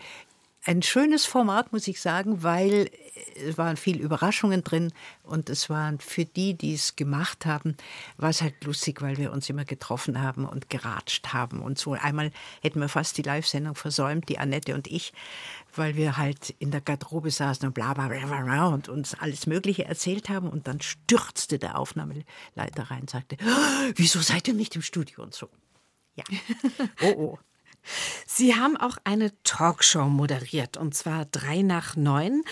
ein 0.67 0.81
schönes 0.81 1.25
Format, 1.25 1.71
muss 1.71 1.87
ich 1.87 2.01
sagen, 2.01 2.43
weil 2.43 2.91
es 3.35 3.57
waren 3.57 3.77
viele 3.77 3.99
Überraschungen 3.99 4.65
drin 4.65 4.91
und 5.23 5.49
es 5.49 5.69
waren 5.69 5.99
für 5.99 6.25
die, 6.25 6.55
die 6.55 6.73
es 6.73 6.97
gemacht 6.97 7.45
haben, 7.45 7.77
war 8.17 8.31
es 8.31 8.41
halt 8.41 8.61
lustig, 8.65 9.01
weil 9.01 9.15
wir 9.15 9.31
uns 9.31 9.49
immer 9.49 9.63
getroffen 9.63 10.21
haben 10.21 10.45
und 10.45 10.69
geratscht 10.69 11.29
haben 11.31 11.61
und 11.61 11.79
so. 11.79 11.93
Einmal 11.93 12.31
hätten 12.61 12.81
wir 12.81 12.89
fast 12.89 13.17
die 13.17 13.21
Live-Sendung 13.21 13.75
versäumt, 13.75 14.27
die 14.27 14.39
Annette 14.39 14.75
und 14.75 14.87
ich, 14.87 15.13
weil 15.73 15.95
wir 15.95 16.17
halt 16.17 16.53
in 16.59 16.71
der 16.71 16.81
Garderobe 16.81 17.31
saßen 17.31 17.65
und 17.65 17.73
bla 17.73 17.93
bla 17.93 18.09
bla, 18.09 18.25
bla 18.25 18.67
und 18.67 18.89
uns 18.89 19.13
alles 19.13 19.47
Mögliche 19.47 19.85
erzählt 19.85 20.27
haben 20.27 20.49
und 20.49 20.67
dann 20.67 20.81
stürzte 20.81 21.59
der 21.59 21.79
Aufnahmeleiter 21.79 22.91
rein 22.91 23.01
und 23.01 23.09
sagte, 23.09 23.37
oh, 23.41 23.91
wieso 23.95 24.19
seid 24.19 24.49
ihr 24.49 24.53
nicht 24.53 24.75
im 24.75 24.81
Studio 24.81 25.23
und 25.23 25.33
so. 25.33 25.49
Ja. 26.15 26.25
Oh, 27.01 27.13
oh. 27.15 27.39
Sie 28.37 28.53
haben 28.53 28.77
auch 28.77 28.97
eine 29.03 29.31
Talkshow 29.41 30.09
moderiert, 30.09 30.77
und 30.77 30.93
zwar 30.93 31.25
drei 31.25 31.63
nach 31.63 31.95
neun, 31.95 32.43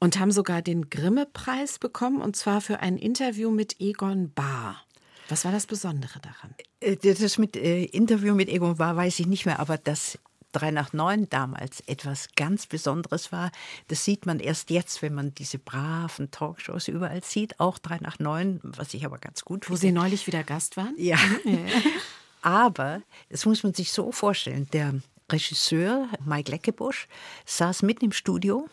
und 0.00 0.18
haben 0.18 0.32
sogar 0.32 0.62
den 0.62 0.88
Grimme-Preis 0.88 1.78
bekommen, 1.78 2.22
und 2.22 2.34
zwar 2.34 2.62
für 2.62 2.80
ein 2.80 2.96
Interview 2.96 3.50
mit 3.50 3.78
Egon 3.78 4.32
Bahr. 4.32 4.82
Was 5.28 5.44
war 5.44 5.52
das 5.52 5.66
Besondere 5.66 6.18
daran? 6.20 6.54
Äh, 6.80 6.96
das 6.96 7.36
mit, 7.36 7.56
äh, 7.56 7.84
Interview 7.84 8.34
mit 8.34 8.48
Egon 8.48 8.78
Bahr 8.78 8.96
weiß 8.96 9.20
ich 9.20 9.26
nicht 9.26 9.44
mehr, 9.44 9.60
aber 9.60 9.76
das 9.76 10.18
drei 10.52 10.70
nach 10.70 10.94
neun 10.94 11.28
damals 11.28 11.80
etwas 11.80 12.28
ganz 12.36 12.66
Besonderes 12.66 13.30
war. 13.30 13.52
Das 13.88 14.02
sieht 14.02 14.24
man 14.24 14.40
erst 14.40 14.70
jetzt, 14.70 15.02
wenn 15.02 15.12
man 15.12 15.34
diese 15.34 15.58
braven 15.58 16.30
Talkshows 16.30 16.88
überall 16.88 17.22
sieht. 17.22 17.60
Auch 17.60 17.78
drei 17.78 17.98
nach 17.98 18.18
neun, 18.18 18.60
was 18.62 18.94
ich 18.94 19.04
aber 19.04 19.18
ganz 19.18 19.44
gut 19.44 19.64
Wo 19.64 19.74
finde. 19.74 19.80
Sie 19.80 19.92
neulich 19.92 20.26
wieder 20.26 20.42
Gast 20.42 20.78
waren? 20.78 20.94
Ja. 20.96 21.18
ja. 21.44 21.58
Aber 22.40 23.02
das 23.30 23.46
muss 23.46 23.62
man 23.62 23.72
sich 23.72 23.90
so 23.90 24.12
vorstellen. 24.12 24.68
Der 24.72 24.94
Regisseur 25.30 26.08
Mike 26.24 26.50
Leckebusch 26.50 27.08
saß 27.46 27.82
mitten 27.82 28.06
im 28.06 28.12
Studio 28.12 28.68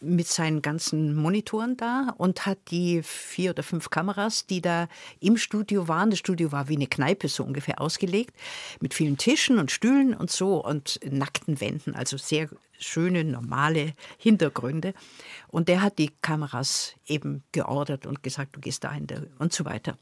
mit 0.00 0.26
seinen 0.26 0.60
ganzen 0.60 1.14
Monitoren 1.14 1.76
da 1.76 2.14
und 2.18 2.44
hat 2.44 2.58
die 2.70 3.02
vier 3.02 3.50
oder 3.50 3.62
fünf 3.62 3.88
Kameras, 3.88 4.46
die 4.46 4.60
da 4.60 4.88
im 5.20 5.36
Studio 5.36 5.88
waren. 5.88 6.10
Das 6.10 6.18
Studio 6.18 6.52
war 6.52 6.68
wie 6.68 6.76
eine 6.76 6.86
Kneipe 6.86 7.28
so 7.28 7.44
ungefähr 7.44 7.80
ausgelegt, 7.80 8.36
mit 8.80 8.92
vielen 8.92 9.16
Tischen 9.16 9.58
und 9.58 9.70
Stühlen 9.70 10.14
und 10.14 10.30
so 10.30 10.64
und 10.64 11.00
nackten 11.02 11.60
Wänden, 11.60 11.94
also 11.94 12.18
sehr 12.18 12.48
schöne, 12.78 13.24
normale 13.24 13.94
Hintergründe. 14.18 14.92
Und 15.48 15.68
der 15.68 15.80
hat 15.80 15.98
die 15.98 16.10
Kameras 16.20 16.94
eben 17.06 17.42
geordert 17.52 18.06
und 18.06 18.22
gesagt, 18.22 18.54
du 18.54 18.60
gehst 18.60 18.84
da 18.84 18.92
hin 18.92 19.06
und 19.38 19.52
so 19.52 19.64
weiter. 19.64 19.96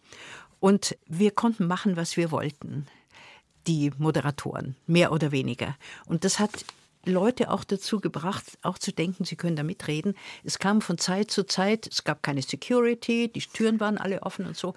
Und 0.59 0.97
wir 1.07 1.31
konnten 1.31 1.67
machen, 1.67 1.97
was 1.97 2.17
wir 2.17 2.31
wollten, 2.31 2.87
die 3.67 3.93
Moderatoren, 3.99 4.77
mehr 4.87 5.13
oder 5.13 5.33
weniger. 5.33 5.77
Und 6.07 6.25
das 6.25 6.39
hat 6.39 6.65
Leute 7.05 7.51
auch 7.51 7.65
dazu 7.65 8.01
gebracht, 8.01 8.59
auch 8.63 8.79
zu 8.79 8.93
denken, 8.93 9.25
sie 9.25 9.37
können 9.37 9.57
da 9.57 9.63
mitreden. 9.63 10.15
Es 10.43 10.59
kam 10.59 10.81
von 10.81 10.99
Zeit 10.99 11.31
zu 11.31 11.45
Zeit, 11.45 11.87
es 11.87 12.05
gab 12.05 12.23
keine 12.23 12.43
Security, 12.43 13.29
die 13.29 13.41
Türen 13.41 13.81
waren 13.81 13.99
alle 13.99 14.23
offen 14.23 14.47
und 14.47 14.57
so, 14.57 14.75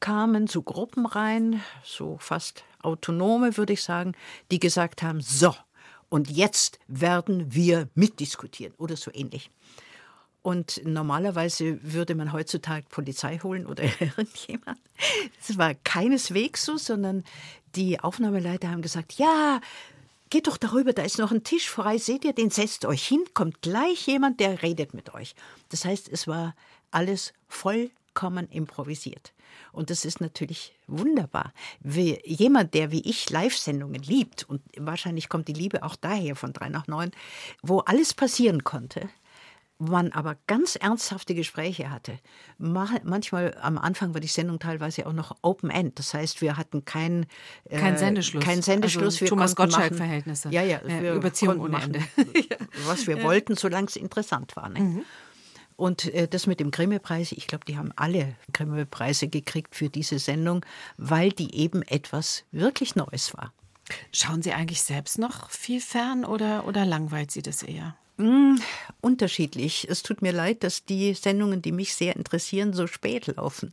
kamen 0.00 0.46
so 0.46 0.62
Gruppen 0.62 1.06
rein, 1.06 1.62
so 1.82 2.18
fast 2.18 2.64
autonome, 2.82 3.56
würde 3.56 3.72
ich 3.72 3.82
sagen, 3.82 4.12
die 4.50 4.60
gesagt 4.60 5.02
haben, 5.02 5.20
so, 5.20 5.54
und 6.08 6.30
jetzt 6.30 6.78
werden 6.86 7.52
wir 7.52 7.88
mitdiskutieren 7.94 8.74
oder 8.76 8.96
so 8.96 9.10
ähnlich. 9.12 9.50
Und 10.44 10.82
normalerweise 10.84 11.82
würde 11.82 12.14
man 12.14 12.34
heutzutage 12.34 12.84
Polizei 12.90 13.38
holen 13.38 13.64
oder 13.64 13.82
irgendjemand. 13.98 14.78
Das 15.38 15.56
war 15.56 15.72
keineswegs 15.72 16.66
so, 16.66 16.76
sondern 16.76 17.24
die 17.76 17.98
Aufnahmeleiter 17.98 18.68
haben 18.68 18.82
gesagt, 18.82 19.14
ja, 19.14 19.62
geht 20.28 20.46
doch 20.46 20.58
darüber, 20.58 20.92
da 20.92 21.02
ist 21.02 21.18
noch 21.18 21.32
ein 21.32 21.44
Tisch 21.44 21.70
frei, 21.70 21.96
seht 21.96 22.26
ihr 22.26 22.34
den, 22.34 22.50
setzt 22.50 22.84
euch 22.84 23.08
hin, 23.08 23.24
kommt 23.32 23.62
gleich 23.62 24.06
jemand, 24.06 24.38
der 24.38 24.60
redet 24.60 24.92
mit 24.92 25.14
euch. 25.14 25.34
Das 25.70 25.86
heißt, 25.86 26.10
es 26.12 26.28
war 26.28 26.54
alles 26.90 27.32
vollkommen 27.48 28.46
improvisiert. 28.50 29.32
Und 29.72 29.88
das 29.88 30.04
ist 30.04 30.20
natürlich 30.20 30.74
wunderbar. 30.86 31.54
Wie 31.80 32.20
jemand, 32.26 32.74
der 32.74 32.92
wie 32.92 33.00
ich 33.08 33.30
Live-Sendungen 33.30 34.02
liebt, 34.02 34.44
und 34.46 34.60
wahrscheinlich 34.76 35.30
kommt 35.30 35.48
die 35.48 35.54
Liebe 35.54 35.82
auch 35.82 35.96
daher 35.96 36.36
von 36.36 36.52
3 36.52 36.68
nach 36.68 36.86
9, 36.86 37.12
wo 37.62 37.78
alles 37.78 38.12
passieren 38.12 38.62
konnte, 38.62 39.08
man 39.84 40.12
aber 40.12 40.36
ganz 40.46 40.76
ernsthafte 40.76 41.34
Gespräche 41.34 41.90
hatte. 41.90 42.18
Manchmal 42.58 43.56
am 43.60 43.78
Anfang 43.78 44.14
war 44.14 44.20
die 44.20 44.28
Sendung 44.28 44.58
teilweise 44.58 45.06
auch 45.06 45.12
noch 45.12 45.36
Open 45.42 45.70
End. 45.70 45.98
Das 45.98 46.14
heißt, 46.14 46.40
wir 46.40 46.56
hatten 46.56 46.84
kein, 46.84 47.26
äh, 47.64 47.78
kein 47.78 47.96
Sendeschluss. 47.96 48.44
Kein 48.44 48.62
Sendeschluss. 48.62 49.14
Also 49.14 49.26
Thomas 49.26 49.56
Gottschalk-Verhältnisse. 49.56 50.50
Ja, 50.50 50.62
ja. 50.62 50.80
Wir 50.84 51.14
Überziehung 51.14 51.60
ohne 51.60 51.82
Ende. 51.82 52.00
was 52.86 53.06
wir 53.06 53.22
wollten, 53.22 53.56
solange 53.56 53.88
es 53.88 53.96
interessant 53.96 54.56
war. 54.56 54.68
Ne? 54.68 54.80
Mhm. 54.80 55.04
Und 55.76 56.12
äh, 56.14 56.28
das 56.28 56.46
mit 56.46 56.60
dem 56.60 56.70
Grimme-Preis, 56.70 57.32
ich 57.32 57.46
glaube, 57.46 57.64
die 57.64 57.76
haben 57.76 57.92
alle 57.96 58.36
Grimme-Preise 58.52 59.28
gekriegt 59.28 59.74
für 59.74 59.88
diese 59.88 60.18
Sendung, 60.18 60.64
weil 60.96 61.30
die 61.30 61.54
eben 61.56 61.82
etwas 61.82 62.44
wirklich 62.52 62.94
Neues 62.94 63.34
war. 63.34 63.52
Schauen 64.12 64.42
Sie 64.42 64.52
eigentlich 64.52 64.82
selbst 64.82 65.18
noch 65.18 65.50
viel 65.50 65.80
fern 65.80 66.24
oder, 66.24 66.66
oder 66.66 66.86
langweilt 66.86 67.30
Sie 67.30 67.42
das 67.42 67.62
eher? 67.62 67.96
Mm, 68.16 68.56
unterschiedlich. 69.00 69.88
Es 69.90 70.02
tut 70.02 70.22
mir 70.22 70.32
leid, 70.32 70.62
dass 70.62 70.84
die 70.84 71.14
Sendungen, 71.14 71.62
die 71.62 71.72
mich 71.72 71.94
sehr 71.94 72.14
interessieren, 72.14 72.72
so 72.72 72.86
spät 72.86 73.26
laufen. 73.26 73.72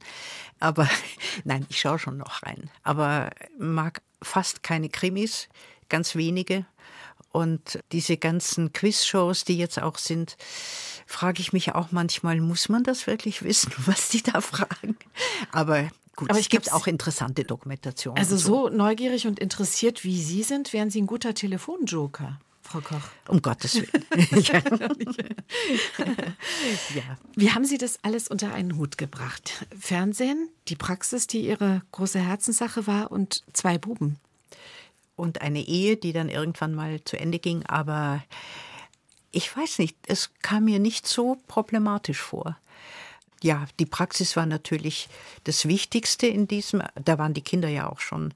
Aber 0.60 0.89
nein, 1.43 1.65
ich 1.69 1.80
schaue 1.80 1.99
schon 1.99 2.17
noch 2.17 2.43
rein. 2.43 2.69
Aber 2.84 3.32
mag 3.58 4.01
fast 4.21 4.63
keine 4.63 4.89
Krimis, 4.89 5.47
ganz 5.89 6.15
wenige. 6.15 6.65
Und 7.32 7.80
diese 7.91 8.17
ganzen 8.17 8.73
Quizshows, 8.73 9.45
die 9.45 9.58
jetzt 9.58 9.82
auch 9.82 9.97
sind, 9.97 10.36
frage 11.06 11.39
ich 11.39 11.54
mich 11.54 11.73
auch 11.73 11.91
manchmal, 11.91 12.41
muss 12.41 12.67
man 12.67 12.84
das 12.84 13.08
wirklich 13.08 13.43
wissen, 13.43 13.71
was 13.86 14.10
die 14.10 14.23
da 14.23 14.41
fragen? 14.41 14.97
Aber 15.51 15.88
Gut, 16.17 16.30
aber 16.30 16.39
es 16.39 16.49
gibt 16.49 16.73
auch 16.73 16.88
interessante 16.88 17.45
Dokumentationen. 17.45 18.19
Also 18.19 18.36
so. 18.36 18.69
so 18.69 18.75
neugierig 18.75 19.27
und 19.27 19.39
interessiert 19.39 20.04
wie 20.04 20.21
Sie 20.21 20.43
sind, 20.43 20.73
wären 20.73 20.89
Sie 20.89 21.01
ein 21.01 21.08
guter 21.08 21.34
Telefonjoker. 21.34 22.38
Frau 22.71 22.79
Koch. 22.79 23.01
Um 23.27 23.41
Gottes 23.41 23.75
Willen. 23.75 24.05
ja. 26.95 27.17
Wie 27.36 27.51
haben 27.51 27.65
Sie 27.65 27.77
das 27.77 27.99
alles 28.01 28.29
unter 28.29 28.53
einen 28.53 28.77
Hut 28.77 28.97
gebracht? 28.97 29.65
Fernsehen, 29.77 30.47
die 30.69 30.77
Praxis, 30.77 31.27
die 31.27 31.45
Ihre 31.45 31.81
große 31.91 32.19
Herzenssache 32.19 32.88
war 32.88 33.12
und 33.12 33.43
zwei 33.51 33.77
Buben. 33.77 34.19
Und 35.17 35.41
eine 35.41 35.67
Ehe, 35.67 35.97
die 35.97 36.13
dann 36.13 36.29
irgendwann 36.29 36.73
mal 36.73 37.03
zu 37.03 37.19
Ende 37.19 37.39
ging. 37.39 37.65
Aber 37.65 38.23
ich 39.31 39.55
weiß 39.55 39.79
nicht, 39.79 39.97
es 40.07 40.29
kam 40.41 40.63
mir 40.63 40.79
nicht 40.79 41.05
so 41.05 41.38
problematisch 41.47 42.21
vor 42.21 42.57
ja, 43.43 43.65
die 43.80 43.86
Praxis 43.86 44.36
war 44.36 44.45
natürlich 44.45 45.10
das 45.43 45.67
Wichtigste 45.67 46.27
in 46.27 46.47
diesem. 46.47 46.84
Da 47.04 47.17
waren 47.17 47.34
die 47.34 47.41
Kinder 47.41 47.69
ja 47.69 47.89
auch 47.89 47.99
schon 47.99 48.34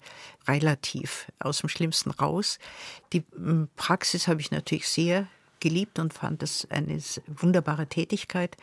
relativ 0.48 1.32
aus 1.40 1.60
dem 1.60 1.70
Schlimmsten 1.70 2.12
raus. 2.12 2.60
Die 3.14 3.24
hm, 3.36 3.70
Praxis 3.76 4.28
habe 4.28 4.42
ich 4.42 4.52
natürlich 4.52 4.88
sehr 4.88 5.28
geliebt 5.60 6.00
und 6.00 6.14
fand 6.14 6.44
es 6.44 6.68
eine 6.70 7.00
wunderbare 7.28 7.88
Tätigkeit. 7.88 8.58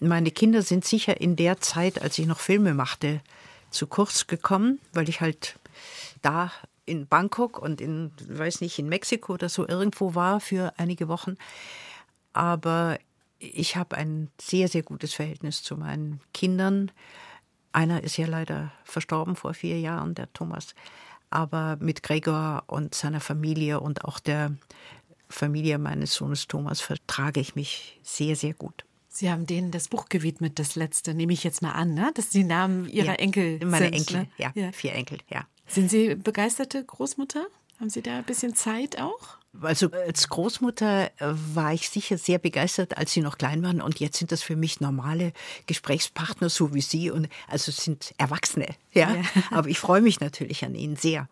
Meine 0.00 0.30
Kinder 0.30 0.62
sind 0.62 0.84
sicher 0.84 1.20
in 1.20 1.36
der 1.36 1.60
Zeit, 1.60 2.02
als 2.02 2.18
ich 2.18 2.26
noch 2.26 2.40
Filme 2.40 2.74
machte, 2.74 3.20
zu 3.70 3.86
kurz 3.86 4.26
gekommen, 4.26 4.80
weil 4.92 5.08
ich 5.08 5.20
halt 5.20 5.58
da 6.22 6.52
in 6.86 7.06
Bangkok 7.06 7.58
und 7.58 7.80
in, 7.80 8.12
weiß 8.28 8.60
nicht, 8.60 8.78
in 8.78 8.88
Mexiko 8.88 9.34
oder 9.34 9.48
so 9.48 9.66
irgendwo 9.66 10.14
war 10.14 10.40
für 10.40 10.72
einige 10.76 11.08
Wochen. 11.08 11.36
Aber 12.32 12.98
ich 13.52 13.76
habe 13.76 13.96
ein 13.96 14.30
sehr, 14.40 14.68
sehr 14.68 14.82
gutes 14.82 15.14
Verhältnis 15.14 15.62
zu 15.62 15.76
meinen 15.76 16.20
Kindern. 16.32 16.90
Einer 17.72 18.02
ist 18.02 18.16
ja 18.16 18.26
leider 18.26 18.72
verstorben 18.84 19.36
vor 19.36 19.54
vier 19.54 19.78
Jahren, 19.80 20.14
der 20.14 20.32
Thomas. 20.32 20.74
Aber 21.30 21.76
mit 21.80 22.02
Gregor 22.02 22.64
und 22.66 22.94
seiner 22.94 23.20
Familie 23.20 23.80
und 23.80 24.04
auch 24.04 24.20
der 24.20 24.56
Familie 25.28 25.78
meines 25.78 26.14
Sohnes 26.14 26.46
Thomas 26.46 26.80
vertrage 26.80 27.40
ich 27.40 27.56
mich 27.56 27.98
sehr, 28.02 28.36
sehr 28.36 28.54
gut. 28.54 28.84
Sie 29.08 29.30
haben 29.30 29.46
denen 29.46 29.70
das 29.70 29.88
Buch 29.88 30.08
gewidmet, 30.08 30.58
das 30.58 30.74
letzte, 30.74 31.14
nehme 31.14 31.32
ich 31.32 31.44
jetzt 31.44 31.62
mal 31.62 31.72
an, 31.72 31.94
ne? 31.94 32.10
dass 32.14 32.30
die 32.30 32.42
Namen 32.42 32.88
Ihrer 32.88 33.06
ja, 33.06 33.14
Enkel 33.14 33.64
meine 33.64 33.86
sind. 33.86 33.94
Enkel, 33.94 34.16
ne? 34.16 34.28
ja, 34.38 34.52
ja, 34.54 34.72
vier 34.72 34.92
Enkel, 34.94 35.18
ja. 35.30 35.46
Sind 35.66 35.90
Sie 35.90 36.14
begeisterte 36.16 36.84
Großmutter? 36.84 37.46
Haben 37.80 37.90
Sie 37.90 38.02
da 38.02 38.18
ein 38.18 38.24
bisschen 38.24 38.54
Zeit 38.54 39.00
auch? 39.00 39.38
Also 39.62 39.90
als 39.92 40.28
Großmutter 40.28 41.10
war 41.20 41.72
ich 41.72 41.88
sicher 41.88 42.18
sehr 42.18 42.38
begeistert, 42.38 42.98
als 42.98 43.12
sie 43.12 43.20
noch 43.20 43.38
klein 43.38 43.62
waren. 43.62 43.80
Und 43.80 44.00
jetzt 44.00 44.18
sind 44.18 44.32
das 44.32 44.42
für 44.42 44.56
mich 44.56 44.80
normale 44.80 45.32
Gesprächspartner, 45.66 46.48
so 46.48 46.74
wie 46.74 46.80
Sie. 46.80 47.10
Und 47.10 47.28
also 47.48 47.70
sind 47.70 48.14
Erwachsene. 48.18 48.66
Ja? 48.92 49.14
ja. 49.14 49.22
Aber 49.50 49.68
ich 49.68 49.78
freue 49.78 50.00
mich 50.00 50.20
natürlich 50.20 50.64
an 50.64 50.74
Ihnen 50.74 50.96
sehr. 50.96 51.28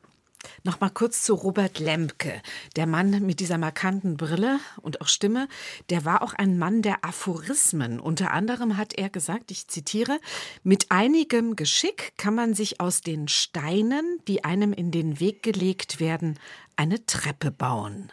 Noch 0.64 0.80
mal 0.80 0.90
kurz 0.90 1.22
zu 1.22 1.34
Robert 1.34 1.78
Lemke. 1.78 2.40
Der 2.76 2.86
Mann 2.86 3.22
mit 3.24 3.40
dieser 3.40 3.58
markanten 3.58 4.16
Brille 4.16 4.58
und 4.80 5.00
auch 5.00 5.08
Stimme, 5.08 5.48
der 5.90 6.04
war 6.04 6.22
auch 6.22 6.34
ein 6.34 6.58
Mann 6.58 6.82
der 6.82 7.04
Aphorismen. 7.04 8.00
Unter 8.00 8.32
anderem 8.32 8.76
hat 8.76 8.94
er 8.94 9.08
gesagt, 9.08 9.50
ich 9.50 9.68
zitiere, 9.68 10.18
mit 10.62 10.86
einigem 10.90 11.56
Geschick 11.56 12.12
kann 12.16 12.34
man 12.34 12.54
sich 12.54 12.80
aus 12.80 13.00
den 13.00 13.28
Steinen, 13.28 14.18
die 14.28 14.44
einem 14.44 14.72
in 14.72 14.90
den 14.90 15.20
Weg 15.20 15.42
gelegt 15.42 16.00
werden, 16.00 16.38
eine 16.76 17.04
Treppe 17.06 17.50
bauen. 17.50 18.12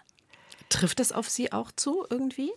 Trifft 0.70 1.00
das 1.00 1.12
auf 1.12 1.30
Sie 1.30 1.52
auch 1.52 1.72
zu 1.72 2.06
irgendwie? 2.10 2.52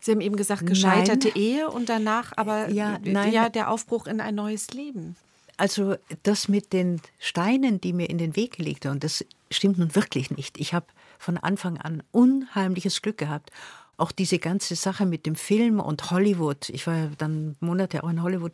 Sie 0.00 0.12
haben 0.12 0.20
eben 0.20 0.36
gesagt, 0.36 0.66
gescheiterte 0.66 1.28
nein. 1.28 1.36
Ehe 1.36 1.70
und 1.70 1.88
danach 1.88 2.32
aber 2.36 2.70
ja, 2.70 2.98
nein. 3.02 3.32
ja 3.32 3.48
der 3.48 3.70
Aufbruch 3.70 4.06
in 4.06 4.20
ein 4.20 4.34
neues 4.34 4.70
Leben. 4.72 5.16
Also 5.60 5.96
das 6.22 6.48
mit 6.48 6.72
den 6.72 7.02
Steinen, 7.18 7.82
die 7.82 7.92
mir 7.92 8.08
in 8.08 8.16
den 8.16 8.34
Weg 8.34 8.56
gelegt 8.56 8.86
wurden, 8.86 8.98
das 8.98 9.26
stimmt 9.50 9.76
nun 9.76 9.94
wirklich 9.94 10.30
nicht. 10.30 10.58
Ich 10.58 10.72
habe 10.72 10.86
von 11.18 11.36
Anfang 11.36 11.76
an 11.76 12.02
unheimliches 12.12 13.02
Glück 13.02 13.18
gehabt. 13.18 13.50
Auch 13.98 14.10
diese 14.10 14.38
ganze 14.38 14.74
Sache 14.74 15.04
mit 15.04 15.26
dem 15.26 15.34
Film 15.34 15.78
und 15.78 16.10
Hollywood. 16.10 16.70
Ich 16.70 16.86
war 16.86 17.10
dann 17.18 17.56
Monate 17.60 18.02
auch 18.02 18.08
in 18.08 18.22
Hollywood. 18.22 18.52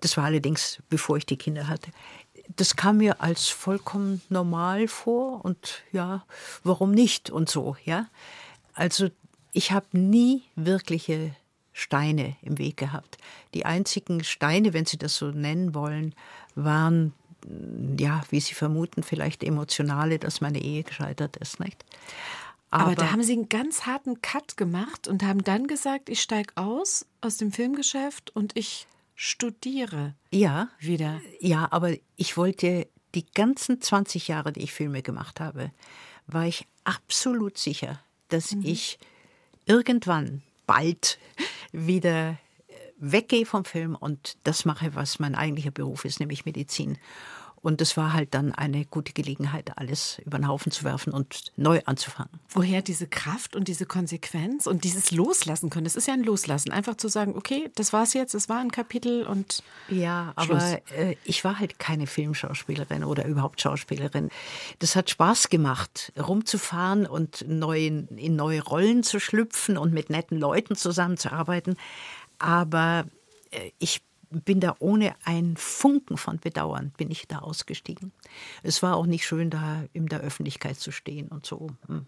Das 0.00 0.16
war 0.16 0.24
allerdings, 0.24 0.82
bevor 0.88 1.16
ich 1.16 1.26
die 1.26 1.36
Kinder 1.36 1.68
hatte 1.68 1.92
das 2.56 2.76
kam 2.76 2.98
mir 2.98 3.20
als 3.20 3.48
vollkommen 3.48 4.20
normal 4.28 4.88
vor 4.88 5.44
und 5.44 5.84
ja, 5.92 6.24
warum 6.64 6.90
nicht 6.90 7.30
und 7.30 7.48
so, 7.48 7.76
ja. 7.84 8.08
Also 8.74 9.08
ich 9.52 9.72
habe 9.72 9.86
nie 9.92 10.42
wirkliche 10.56 11.34
Steine 11.72 12.36
im 12.42 12.58
Weg 12.58 12.76
gehabt. 12.76 13.18
Die 13.54 13.64
einzigen 13.64 14.24
Steine, 14.24 14.72
wenn 14.72 14.86
Sie 14.86 14.98
das 14.98 15.16
so 15.16 15.30
nennen 15.30 15.74
wollen, 15.74 16.14
waren 16.54 17.12
ja, 17.98 18.22
wie 18.30 18.40
Sie 18.40 18.54
vermuten, 18.54 19.02
vielleicht 19.02 19.42
emotionale, 19.42 20.18
dass 20.18 20.40
meine 20.40 20.62
Ehe 20.62 20.82
gescheitert 20.84 21.36
ist, 21.38 21.60
nicht? 21.60 21.84
Aber, 22.70 22.84
Aber, 22.84 22.94
da 22.94 23.12
haben 23.12 23.22
Sie 23.22 23.32
einen 23.32 23.48
ganz 23.48 23.84
harten 23.84 24.22
Cut 24.22 24.56
gemacht 24.56 25.06
und 25.06 25.22
haben 25.22 25.44
dann 25.44 25.66
gesagt, 25.66 26.08
ich 26.08 26.22
steige 26.22 26.52
aus 26.56 27.04
aus 27.20 27.36
dem 27.36 27.52
Filmgeschäft 27.52 28.34
und 28.34 28.56
ich 28.56 28.86
studiere. 29.14 30.14
Ja. 30.30 30.68
Wieder. 30.78 31.20
Ja, 31.40 31.68
aber 31.70 31.94
ich 32.16 32.36
wollte 32.36 32.88
die 33.14 33.26
ganzen 33.26 33.80
20 33.80 34.28
Jahre, 34.28 34.52
die 34.52 34.62
ich 34.62 34.72
Filme 34.72 35.02
gemacht 35.02 35.38
habe, 35.38 35.70
war 36.26 36.46
ich 36.46 36.66
absolut 36.84 37.58
sicher, 37.58 38.00
dass 38.28 38.52
mhm. 38.52 38.62
ich 38.64 38.98
irgendwann 39.66 40.42
bald 40.66 41.18
wieder 41.72 42.30
äh, 42.68 42.74
weggehe 42.98 43.46
vom 43.46 43.64
Film 43.64 43.96
und 43.96 44.36
das 44.44 44.64
mache, 44.64 44.94
was 44.94 45.18
mein 45.18 45.34
eigentlicher 45.34 45.70
Beruf 45.70 46.04
ist, 46.04 46.20
nämlich 46.20 46.44
Medizin. 46.44 46.98
Und 47.62 47.80
es 47.80 47.96
war 47.96 48.12
halt 48.12 48.34
dann 48.34 48.52
eine 48.52 48.84
gute 48.84 49.12
Gelegenheit, 49.12 49.78
alles 49.78 50.20
über 50.24 50.36
den 50.36 50.48
Haufen 50.48 50.72
zu 50.72 50.82
werfen 50.82 51.12
und 51.12 51.52
neu 51.56 51.80
anzufangen. 51.86 52.32
Woher 52.48 52.82
diese 52.82 53.06
Kraft 53.06 53.54
und 53.54 53.68
diese 53.68 53.86
Konsequenz 53.86 54.66
und 54.66 54.82
dieses 54.82 55.12
Loslassen 55.12 55.70
können? 55.70 55.86
Es 55.86 55.94
ist 55.94 56.08
ja 56.08 56.14
ein 56.14 56.24
Loslassen. 56.24 56.72
Einfach 56.72 56.96
zu 56.96 57.06
sagen, 57.06 57.36
okay, 57.36 57.70
das 57.76 57.92
war's 57.92 58.14
jetzt, 58.14 58.34
es 58.34 58.48
war 58.48 58.58
ein 58.58 58.72
Kapitel 58.72 59.24
und. 59.24 59.62
Ja, 59.88 60.32
aber 60.34 60.80
äh, 60.96 61.14
ich 61.24 61.44
war 61.44 61.60
halt 61.60 61.78
keine 61.78 62.08
Filmschauspielerin 62.08 63.04
oder 63.04 63.26
überhaupt 63.26 63.60
Schauspielerin. 63.60 64.30
Das 64.80 64.96
hat 64.96 65.08
Spaß 65.10 65.48
gemacht, 65.48 66.12
rumzufahren 66.18 67.06
und 67.06 67.44
neu, 67.46 67.86
in 67.86 68.34
neue 68.34 68.62
Rollen 68.62 69.04
zu 69.04 69.20
schlüpfen 69.20 69.78
und 69.78 69.92
mit 69.92 70.10
netten 70.10 70.38
Leuten 70.38 70.74
zusammenzuarbeiten. 70.74 71.76
Aber 72.40 73.04
äh, 73.52 73.70
ich 73.78 74.02
bin 74.44 74.60
da 74.60 74.76
ohne 74.78 75.14
ein 75.24 75.56
Funken 75.56 76.16
von 76.16 76.38
Bedauern 76.38 76.92
bin 76.96 77.10
ich 77.10 77.28
da 77.28 77.38
ausgestiegen. 77.38 78.12
Es 78.62 78.82
war 78.82 78.96
auch 78.96 79.06
nicht 79.06 79.26
schön, 79.26 79.50
da 79.50 79.84
in 79.92 80.06
der 80.06 80.20
Öffentlichkeit 80.20 80.78
zu 80.78 80.90
stehen 80.90 81.28
und 81.28 81.46
so. 81.46 81.68
Hm. 81.86 82.06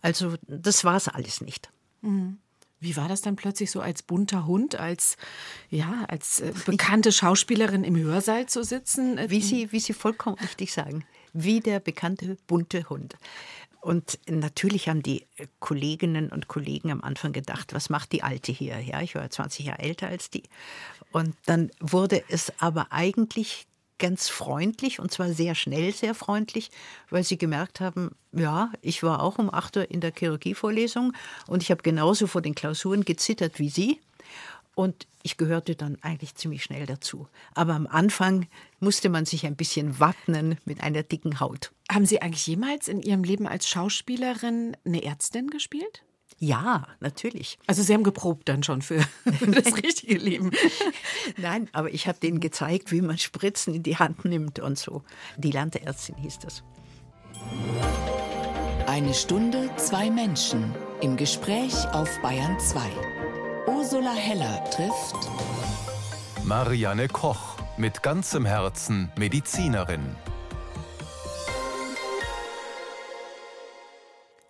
Also 0.00 0.34
das 0.46 0.84
war 0.84 0.96
es 0.96 1.08
alles 1.08 1.40
nicht. 1.40 1.70
Mhm. 2.02 2.38
Wie 2.80 2.96
war 2.96 3.08
das 3.08 3.22
dann 3.22 3.36
plötzlich 3.36 3.70
so 3.70 3.80
als 3.80 4.02
bunter 4.02 4.46
Hund, 4.46 4.74
als 4.76 5.16
ja, 5.70 6.04
als 6.08 6.40
äh, 6.40 6.52
bekannte 6.66 7.12
Schauspielerin 7.12 7.82
im 7.82 7.96
Hörsaal 7.96 8.46
zu 8.46 8.62
sitzen? 8.62 9.18
Wie 9.28 9.40
Sie, 9.40 9.72
wie 9.72 9.80
Sie 9.80 9.94
vollkommen 9.94 10.36
richtig 10.38 10.72
sagen, 10.72 11.04
wie 11.32 11.60
der 11.60 11.80
bekannte 11.80 12.36
bunte 12.46 12.88
Hund. 12.90 13.16
Und 13.84 14.18
natürlich 14.26 14.88
haben 14.88 15.02
die 15.02 15.26
Kolleginnen 15.58 16.30
und 16.30 16.48
Kollegen 16.48 16.90
am 16.90 17.02
Anfang 17.02 17.34
gedacht, 17.34 17.74
was 17.74 17.90
macht 17.90 18.12
die 18.12 18.22
Alte 18.22 18.50
hier? 18.50 18.80
Ja, 18.80 19.02
ich 19.02 19.14
war 19.14 19.28
20 19.28 19.66
Jahre 19.66 19.80
älter 19.80 20.08
als 20.08 20.30
die. 20.30 20.44
Und 21.12 21.36
dann 21.44 21.70
wurde 21.80 22.24
es 22.30 22.50
aber 22.60 22.92
eigentlich 22.92 23.66
ganz 23.98 24.30
freundlich 24.30 25.00
und 25.00 25.12
zwar 25.12 25.34
sehr 25.34 25.54
schnell 25.54 25.92
sehr 25.92 26.14
freundlich, 26.14 26.70
weil 27.10 27.24
sie 27.24 27.36
gemerkt 27.36 27.80
haben, 27.80 28.12
ja, 28.32 28.72
ich 28.80 29.02
war 29.02 29.22
auch 29.22 29.36
um 29.36 29.52
8 29.52 29.76
Uhr 29.76 29.90
in 29.90 30.00
der 30.00 30.14
Chirurgievorlesung 30.18 31.12
und 31.46 31.62
ich 31.62 31.70
habe 31.70 31.82
genauso 31.82 32.26
vor 32.26 32.40
den 32.40 32.54
Klausuren 32.54 33.04
gezittert 33.04 33.58
wie 33.58 33.68
Sie. 33.68 34.00
Und 34.74 35.06
ich 35.22 35.36
gehörte 35.36 35.76
dann 35.76 35.98
eigentlich 36.02 36.34
ziemlich 36.34 36.64
schnell 36.64 36.86
dazu. 36.86 37.28
Aber 37.54 37.74
am 37.74 37.86
Anfang 37.86 38.46
musste 38.80 39.08
man 39.08 39.24
sich 39.24 39.46
ein 39.46 39.56
bisschen 39.56 40.00
wappnen 40.00 40.58
mit 40.64 40.82
einer 40.82 41.02
dicken 41.02 41.40
Haut. 41.40 41.72
Haben 41.90 42.06
Sie 42.06 42.20
eigentlich 42.20 42.46
jemals 42.46 42.88
in 42.88 43.02
Ihrem 43.02 43.24
Leben 43.24 43.46
als 43.46 43.68
Schauspielerin 43.68 44.76
eine 44.84 45.04
Ärztin 45.04 45.48
gespielt? 45.48 46.02
Ja, 46.38 46.88
natürlich. 47.00 47.58
Also 47.66 47.82
Sie 47.82 47.94
haben 47.94 48.02
geprobt 48.02 48.48
dann 48.48 48.62
schon 48.62 48.82
für, 48.82 49.00
für 49.38 49.46
das 49.50 49.76
richtige 49.76 50.18
Leben. 50.18 50.50
Nein, 51.36 51.68
aber 51.72 51.92
ich 51.92 52.08
habe 52.08 52.18
denen 52.18 52.40
gezeigt, 52.40 52.90
wie 52.90 53.00
man 53.00 53.18
Spritzen 53.18 53.74
in 53.74 53.82
die 53.82 53.96
Hand 53.96 54.24
nimmt 54.24 54.58
und 54.58 54.78
so. 54.78 55.02
Die 55.36 55.52
Landärztin 55.52 56.16
hieß 56.16 56.40
das. 56.40 56.62
Eine 58.86 59.14
Stunde, 59.14 59.70
zwei 59.76 60.10
Menschen 60.10 60.74
im 61.00 61.16
Gespräch 61.16 61.74
auf 61.92 62.20
Bayern 62.20 62.58
2. 62.58 62.80
Ursula 63.84 64.14
Heller 64.14 64.64
trifft 64.70 65.28
Marianne 66.42 67.06
Koch 67.06 67.58
mit 67.76 68.02
ganzem 68.02 68.46
Herzen 68.46 69.12
Medizinerin. 69.18 70.16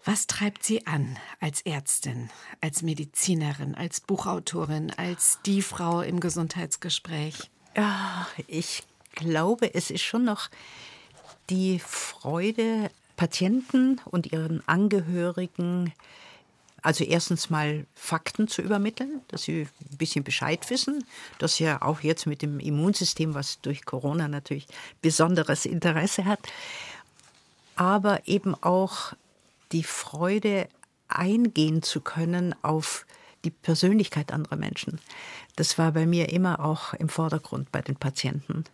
Was 0.05 0.29
treibt 0.29 0.63
Sie 0.63 0.87
an 0.87 1.19
als 1.41 1.63
Ärztin, 1.63 2.31
als 2.61 2.83
Medizinerin, 2.83 3.75
als 3.75 4.01
Buchautorin, 4.01 4.93
als 4.97 5.41
die 5.45 5.63
Frau 5.63 6.01
im 6.01 6.21
Gesundheitsgespräch? 6.21 7.51
Ja, 7.77 8.29
ich 8.47 8.85
glaube, 9.17 9.75
es 9.75 9.91
ist 9.91 10.03
schon 10.03 10.25
noch 10.25 10.49
die 11.51 11.81
Freude, 11.81 12.89
Patienten 13.17 14.01
und 14.05 14.31
ihren 14.31 14.63
Angehörigen, 14.69 15.93
also 16.85 17.03
erstens 17.03 17.49
mal 17.49 17.87
Fakten 17.95 18.47
zu 18.47 18.61
übermitteln, 18.61 19.23
dass 19.29 19.45
sie 19.45 19.63
ein 19.91 19.97
bisschen 19.97 20.23
Bescheid 20.23 20.69
wissen, 20.69 21.03
dass 21.39 21.59
ja 21.59 21.81
auch 21.81 22.01
jetzt 22.01 22.27
mit 22.27 22.43
dem 22.43 22.61
Immunsystem, 22.61 23.33
was 23.33 23.59
durch 23.63 23.87
Corona 23.87 24.29
natürlich 24.29 24.67
besonderes 25.01 25.65
Interesse 25.65 26.27
hat, 26.27 26.41
aber 27.75 28.29
eben 28.29 28.55
auch 28.63 29.15
die 29.73 29.83
Freude 29.83 30.69
eingehen 31.09 31.83
zu 31.83 32.03
können 32.03 32.55
auf 32.61 33.07
die 33.45 33.51
Persönlichkeit 33.51 34.31
anderer 34.31 34.57
Menschen. 34.57 35.01
Das 35.57 35.79
war 35.79 35.93
bei 35.93 36.05
mir 36.05 36.29
immer 36.31 36.61
auch 36.63 36.93
im 36.93 37.09
Vordergrund 37.09 37.73
bei 37.73 37.81
den 37.81 37.97
Patienten. 37.97 38.65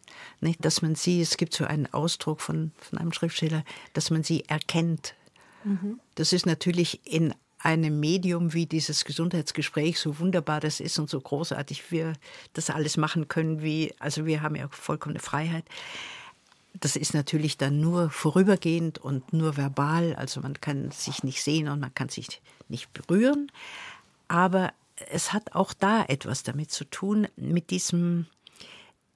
Nicht, 0.40 0.64
dass 0.64 0.82
man 0.82 0.96
sie, 0.96 1.20
es 1.20 1.36
gibt 1.36 1.54
so 1.54 1.64
einen 1.64 1.92
Ausdruck 1.92 2.40
von, 2.40 2.72
von 2.78 2.98
einem 2.98 3.12
Schriftsteller, 3.12 3.64
dass 3.92 4.10
man 4.10 4.24
sie 4.24 4.44
erkennt. 4.46 5.14
Mhm. 5.62 6.00
Das 6.16 6.32
ist 6.32 6.44
natürlich 6.44 7.00
in 7.04 7.34
einem 7.62 8.00
Medium 8.00 8.52
wie 8.52 8.66
dieses 8.66 9.04
Gesundheitsgespräch, 9.04 9.98
so 9.98 10.18
wunderbar 10.18 10.60
das 10.60 10.80
ist 10.80 10.98
und 10.98 11.10
so 11.10 11.20
großartig 11.20 11.90
wir 11.90 12.14
das 12.54 12.70
alles 12.70 12.96
machen 12.96 13.28
können, 13.28 13.62
wie, 13.62 13.94
also 13.98 14.26
wir 14.26 14.42
haben 14.42 14.56
ja 14.56 14.68
vollkommene 14.70 15.20
Freiheit 15.20 15.64
das 16.78 16.96
ist 16.96 17.14
natürlich 17.14 17.58
dann 17.58 17.80
nur 17.80 18.10
vorübergehend 18.10 18.98
und 18.98 19.32
nur 19.32 19.56
verbal, 19.56 20.14
also 20.14 20.40
man 20.40 20.54
kann 20.54 20.90
sich 20.90 21.24
nicht 21.24 21.42
sehen 21.42 21.68
und 21.68 21.80
man 21.80 21.94
kann 21.94 22.08
sich 22.08 22.40
nicht 22.68 22.92
berühren, 22.92 23.50
aber 24.28 24.72
es 25.10 25.32
hat 25.32 25.54
auch 25.54 25.72
da 25.72 26.04
etwas 26.04 26.42
damit 26.42 26.70
zu 26.70 26.84
tun, 26.84 27.26
mit 27.36 27.70
diesem 27.70 28.26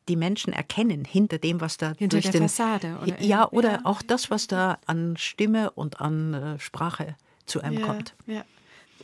die 0.08 0.16
Menschen 0.16 0.52
erkennen 0.52 1.04
hinter 1.06 1.38
dem, 1.38 1.62
was 1.62 1.78
da 1.78 1.94
hinter 1.96 2.16
durch 2.16 2.24
der 2.24 2.32
den, 2.32 2.42
Fassade 2.42 2.98
oder 3.02 3.22
ja 3.22 3.48
oder 3.50 3.72
ja. 3.72 3.80
auch 3.84 4.02
das, 4.02 4.30
was 4.30 4.46
da 4.46 4.78
an 4.84 5.16
Stimme 5.16 5.70
und 5.70 6.00
an 6.00 6.34
äh, 6.34 6.58
Sprache 6.58 7.16
zu 7.46 7.60
einem 7.60 7.80
ja, 7.80 7.86
kommt. 7.86 8.14
Ja. 8.26 8.44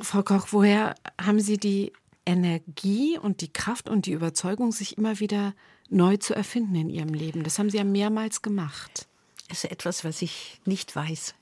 Frau 0.01 0.23
Koch, 0.23 0.49
woher 0.51 0.95
haben 1.21 1.41
Sie 1.41 1.59
die 1.59 1.93
Energie 2.27 3.19
und 3.19 3.41
die 3.41 3.53
Kraft 3.53 3.89
und 3.89 4.07
die 4.07 4.13
Überzeugung, 4.13 4.73
sich 4.73 4.99
immer 4.99 5.21
wieder 5.21 5.55
neu 5.89 6.17
zu 6.17 6.35
erfinden 6.35 6.75
in 6.77 6.91
ihrem 6.91 7.13
Leben. 7.13 7.43
Das 7.43 7.59
haben 7.59 7.71
Sie 7.71 7.79
ja 7.79 7.85
mehrmals 7.85 8.43
gemacht. 8.43 9.09
Das 9.49 9.65
ist 9.65 9.71
etwas, 9.71 10.05
was 10.05 10.23
ich 10.23 10.61
nicht 10.65 10.95
weiß. 10.95 11.35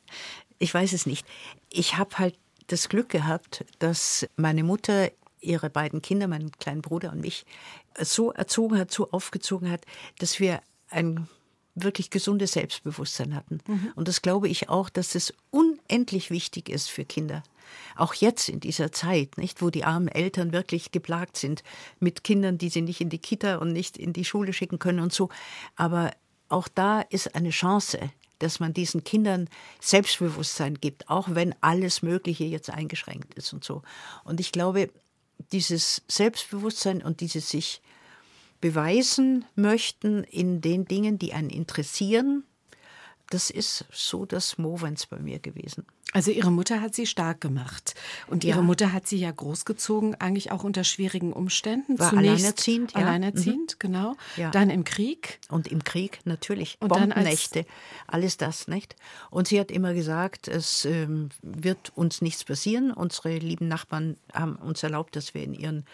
Ich 0.59 0.72
weiß 0.72 0.92
es 0.92 1.07
nicht. 1.07 1.26
Ich 1.70 1.96
habe 1.96 2.18
halt 2.18 2.38
das 2.68 2.88
Glück 2.88 3.11
gehabt, 3.11 3.64
dass 3.78 4.26
meine 4.36 4.64
Mutter 4.64 5.11
ihre 5.40 5.70
beiden 5.70 6.03
Kinder, 6.03 6.26
meinen 6.26 6.51
kleinen 6.53 6.82
Bruder 6.82 7.12
und 7.12 7.20
mich, 7.20 7.44
so 8.01 8.32
erzogen 8.32 8.78
hat, 8.78 8.90
so 8.90 9.11
aufgezogen 9.11 9.70
hat, 9.70 9.84
dass 10.18 10.40
wir 10.40 10.61
ein 10.90 11.28
wirklich 11.74 12.11
gesundes 12.11 12.53
Selbstbewusstsein 12.53 13.34
hatten. 13.34 13.61
Mhm. 13.66 13.92
Und 13.94 14.09
das 14.09 14.22
glaube 14.22 14.49
ich 14.49 14.68
auch, 14.68 14.88
dass 14.88 15.14
es 15.14 15.34
unendlich 15.89 16.30
wichtig 16.30 16.68
ist 16.68 16.91
für 16.91 17.05
Kinder. 17.05 17.43
Auch 17.97 18.14
jetzt 18.14 18.49
in 18.49 18.61
dieser 18.61 18.93
Zeit, 18.93 19.36
nicht, 19.36 19.61
wo 19.61 19.70
die 19.70 19.84
armen 19.84 20.09
Eltern 20.09 20.53
wirklich 20.53 20.93
geplagt 20.93 21.36
sind 21.36 21.62
mit 22.01 22.24
Kindern, 22.24 22.59
die 22.59 22.68
sie 22.68 22.82
nicht 22.82 23.01
in 23.01 23.11
die 23.11 23.18
Kita 23.18 23.57
und 23.57 23.72
nicht 23.72 23.97
in 23.97 24.12
die 24.12 24.24
Schule 24.24 24.53
schicken 24.53 24.78
können 24.78 25.01
und 25.01 25.12
so. 25.12 25.28
Aber 25.76 26.12
auch 26.49 26.68
da 26.68 27.01
ist 27.01 27.34
eine 27.34 27.51
Chance, 27.51 27.99
dass 28.39 28.61
man 28.61 28.72
diesen 28.72 29.05
Kindern 29.05 29.49
Selbstbewusstsein 29.80 30.76
gibt, 30.76 31.11
auch 31.11 31.28
wenn 31.32 31.55
alles 31.61 32.03
Mögliche 32.03 32.45
jetzt 32.45 32.70
eingeschränkt 32.70 33.34
ist 33.34 33.53
und 33.53 33.64
so. 33.64 33.82
Und 34.24 34.41
ich 34.41 34.53
glaube, 34.53 34.91
dieses 35.53 36.03
Selbstbewusstsein 36.09 37.03
und 37.03 37.20
dieses 37.20 37.49
sich 37.51 37.82
beweisen 38.61 39.45
möchten 39.57 40.24
in 40.24 40.61
den 40.61 40.84
Dingen, 40.84 41.18
die 41.18 41.32
einen 41.32 41.51
interessieren, 41.51 42.45
das 43.30 43.50
ist 43.50 43.84
so 43.92 44.24
das 44.24 44.58
Movens 44.58 45.06
bei 45.06 45.18
mir 45.18 45.38
gewesen. 45.38 45.84
Also 46.12 46.30
Ihre 46.30 46.50
Mutter 46.50 46.80
hat 46.80 46.94
Sie 46.94 47.06
stark 47.06 47.42
gemacht. 47.42 47.94
Und 48.28 48.42
Ihre 48.42 48.60
ja. 48.60 48.62
Mutter 48.62 48.92
hat 48.94 49.06
Sie 49.06 49.18
ja 49.18 49.30
großgezogen, 49.30 50.14
eigentlich 50.14 50.50
auch 50.50 50.64
unter 50.64 50.82
schwierigen 50.82 51.34
Umständen. 51.34 51.98
War 51.98 52.10
Zunächst 52.10 52.36
alleinerziehend, 52.36 52.92
ja. 52.92 53.00
Alleinerziehend, 53.00 53.74
mhm. 53.74 53.78
genau. 53.78 54.16
Ja. 54.36 54.50
Dann 54.50 54.70
im 54.70 54.84
Krieg. 54.84 55.38
Und 55.50 55.68
im 55.68 55.84
Krieg 55.84 56.20
natürlich. 56.24 56.78
Und 56.80 56.88
Bombennächte, 56.88 57.66
alles 58.06 58.38
das, 58.38 58.68
nicht? 58.68 58.96
Und 59.30 59.48
sie 59.48 59.60
hat 59.60 59.70
immer 59.70 59.92
gesagt, 59.92 60.48
es 60.48 60.86
ähm, 60.86 61.28
wird 61.42 61.92
uns 61.94 62.22
nichts 62.22 62.44
passieren. 62.44 62.90
Unsere 62.90 63.36
lieben 63.36 63.68
Nachbarn 63.68 64.16
haben 64.32 64.56
uns 64.56 64.82
erlaubt, 64.82 65.14
dass 65.14 65.34
wir 65.34 65.42
in 65.42 65.52
ihren 65.52 65.84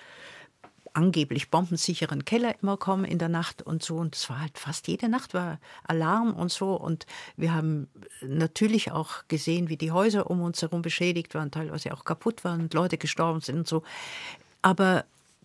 angeblich 0.95 1.51
bombensicheren 1.51 2.25
Keller 2.25 2.55
immer 2.63 2.77
kommen 2.77 3.05
in 3.05 3.19
der 3.19 3.29
Nacht 3.29 3.63
und 3.63 3.83
so. 3.83 3.97
Und 3.97 4.17
es 4.17 4.31
war 4.31 4.41
halt 4.41 4.59
fast 4.59 4.89
jede 4.89 5.09
Nacht 5.09 5.35
war 5.35 5.61
Alarm 5.87 6.35
und 6.35 6.51
so. 6.51 6.75
Und 6.75 7.07
wir 7.37 7.53
haben 7.53 7.89
natürlich 8.23 8.93
auch 8.93 9.27
gesehen, 9.29 9.69
wie 9.69 9.77
die 9.77 9.93
Häuser 9.93 10.31
um 10.31 10.41
uns 10.41 10.63
herum 10.63 10.83
beschädigt 10.83 11.35
waren, 11.35 11.51
teilweise 11.51 11.93
auch 11.93 12.05
kaputt 12.05 12.45
waren 12.45 12.71
Leute 12.73 12.97
gestorben 12.97 13.41
sind 13.41 13.59
und 13.59 13.69
so. 13.69 13.83
Aber 14.63 15.05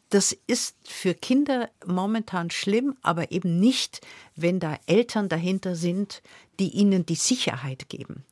das 0.09 0.35
ist 0.47 0.75
für 0.87 1.13
Kinder 1.13 1.69
momentan 1.85 2.49
schlimm, 2.49 2.95
aber 3.01 3.31
eben 3.31 3.59
nicht, 3.59 4.01
wenn 4.35 4.59
da 4.59 4.77
Eltern 4.87 5.29
dahinter 5.29 5.75
sind, 5.75 6.23
die 6.59 6.69
ihnen 6.69 7.05
die 7.05 7.15
Sicherheit 7.15 7.89
geben. 7.89 8.23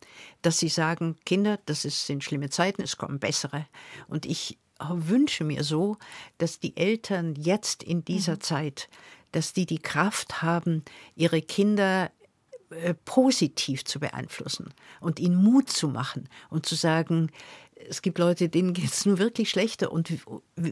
Dass 0.41 0.57
sie 0.57 0.69
sagen, 0.69 1.17
Kinder, 1.25 1.59
das 1.65 1.85
ist, 1.85 2.07
sind 2.07 2.23
schlimme 2.23 2.49
Zeiten, 2.49 2.81
es 2.81 2.97
kommen 2.97 3.19
bessere. 3.19 3.67
Und 4.07 4.25
ich 4.25 4.57
wünsche 4.79 5.43
mir 5.43 5.63
so, 5.63 5.97
dass 6.37 6.59
die 6.59 6.75
Eltern 6.77 7.35
jetzt 7.35 7.83
in 7.83 8.03
dieser 8.05 8.35
mhm. 8.35 8.41
Zeit, 8.41 8.89
dass 9.31 9.53
die 9.53 9.65
die 9.65 9.79
Kraft 9.79 10.41
haben, 10.41 10.83
ihre 11.15 11.41
Kinder 11.41 12.11
äh, 12.69 12.93
positiv 13.05 13.85
zu 13.85 13.99
beeinflussen 13.99 14.73
und 14.99 15.19
ihnen 15.19 15.41
Mut 15.41 15.69
zu 15.69 15.87
machen 15.87 16.27
und 16.49 16.65
zu 16.65 16.75
sagen, 16.75 17.31
es 17.89 18.01
gibt 18.01 18.17
Leute, 18.17 18.49
denen 18.49 18.73
geht 18.73 18.91
es 18.91 19.05
nur 19.05 19.19
wirklich 19.19 19.49
schlechter 19.49 19.91
und 19.91 20.11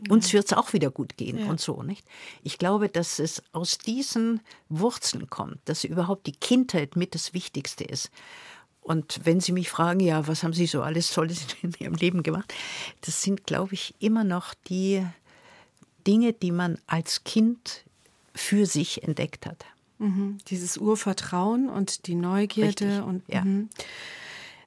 uns 0.10 0.34
wird 0.34 0.46
es 0.46 0.54
auch 0.54 0.74
wieder 0.74 0.92
gut 0.92 1.18
gehen 1.18 1.40
ja. 1.40 1.46
und 1.46 1.62
so, 1.62 1.84
nicht? 1.84 2.06
Ich 2.44 2.58
glaube, 2.58 2.90
dass 2.90 3.20
es 3.20 3.44
aus 3.52 3.78
diesen 3.78 4.42
Wurzeln 4.70 5.30
kommt, 5.30 5.60
dass 5.66 5.84
überhaupt 5.84 6.28
die 6.28 6.36
Kindheit 6.36 6.96
mit 6.96 7.16
das 7.16 7.34
Wichtigste 7.34 7.84
ist. 7.84 8.10
Und 8.86 9.22
wenn 9.24 9.40
Sie 9.40 9.52
mich 9.52 9.72
fragen, 9.72 10.00
ja, 10.00 10.28
was 10.28 10.44
haben 10.44 10.54
Sie 10.54 10.68
so 10.68 10.84
alles 10.84 11.12
Tolles 11.12 11.48
in 11.64 11.74
Ihrem 11.80 11.96
Leben 11.96 12.22
gemacht? 12.22 12.54
Das 13.02 13.24
sind, 13.24 13.46
glaube 13.46 13.74
ich, 13.74 13.96
immer 14.00 14.24
noch 14.24 14.54
die 14.54 15.04
Dinge, 16.06 16.34
die 16.34 16.52
man 16.52 16.78
als 16.86 17.24
Kind 17.24 17.84
für 18.36 18.68
sich 18.68 19.02
entdeckt 19.02 19.48
hat. 19.48 19.66
Mhm. 19.98 20.38
Dieses 20.50 20.78
Urvertrauen 20.78 21.68
und 21.68 22.06
die 22.06 22.14
Neugierde 22.14 22.86
Richtig, 22.86 23.04
und 23.04 23.24
ja. 23.28 23.44
Mhm. 23.44 23.70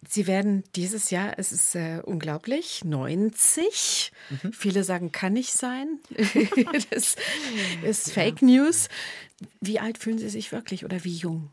Sie 0.09 0.27
werden 0.27 0.65
dieses 0.75 1.11
Jahr, 1.11 1.39
es 1.39 1.53
ist 1.53 1.77
äh, 1.77 2.01
unglaublich, 2.05 2.85
90. 2.85 4.11
Mhm. 4.31 4.53
Viele 4.53 4.83
sagen, 4.83 5.13
kann 5.13 5.35
nicht 5.35 5.53
sein. 5.53 6.01
das 6.91 7.15
ist 7.85 8.11
Fake 8.11 8.43
ja. 8.43 8.49
News. 8.49 8.89
Wie 9.61 9.79
alt 9.79 9.99
fühlen 9.99 10.19
Sie 10.19 10.29
sich 10.29 10.51
wirklich 10.51 10.85
oder 10.85 11.05
wie 11.05 11.15
jung? 11.15 11.51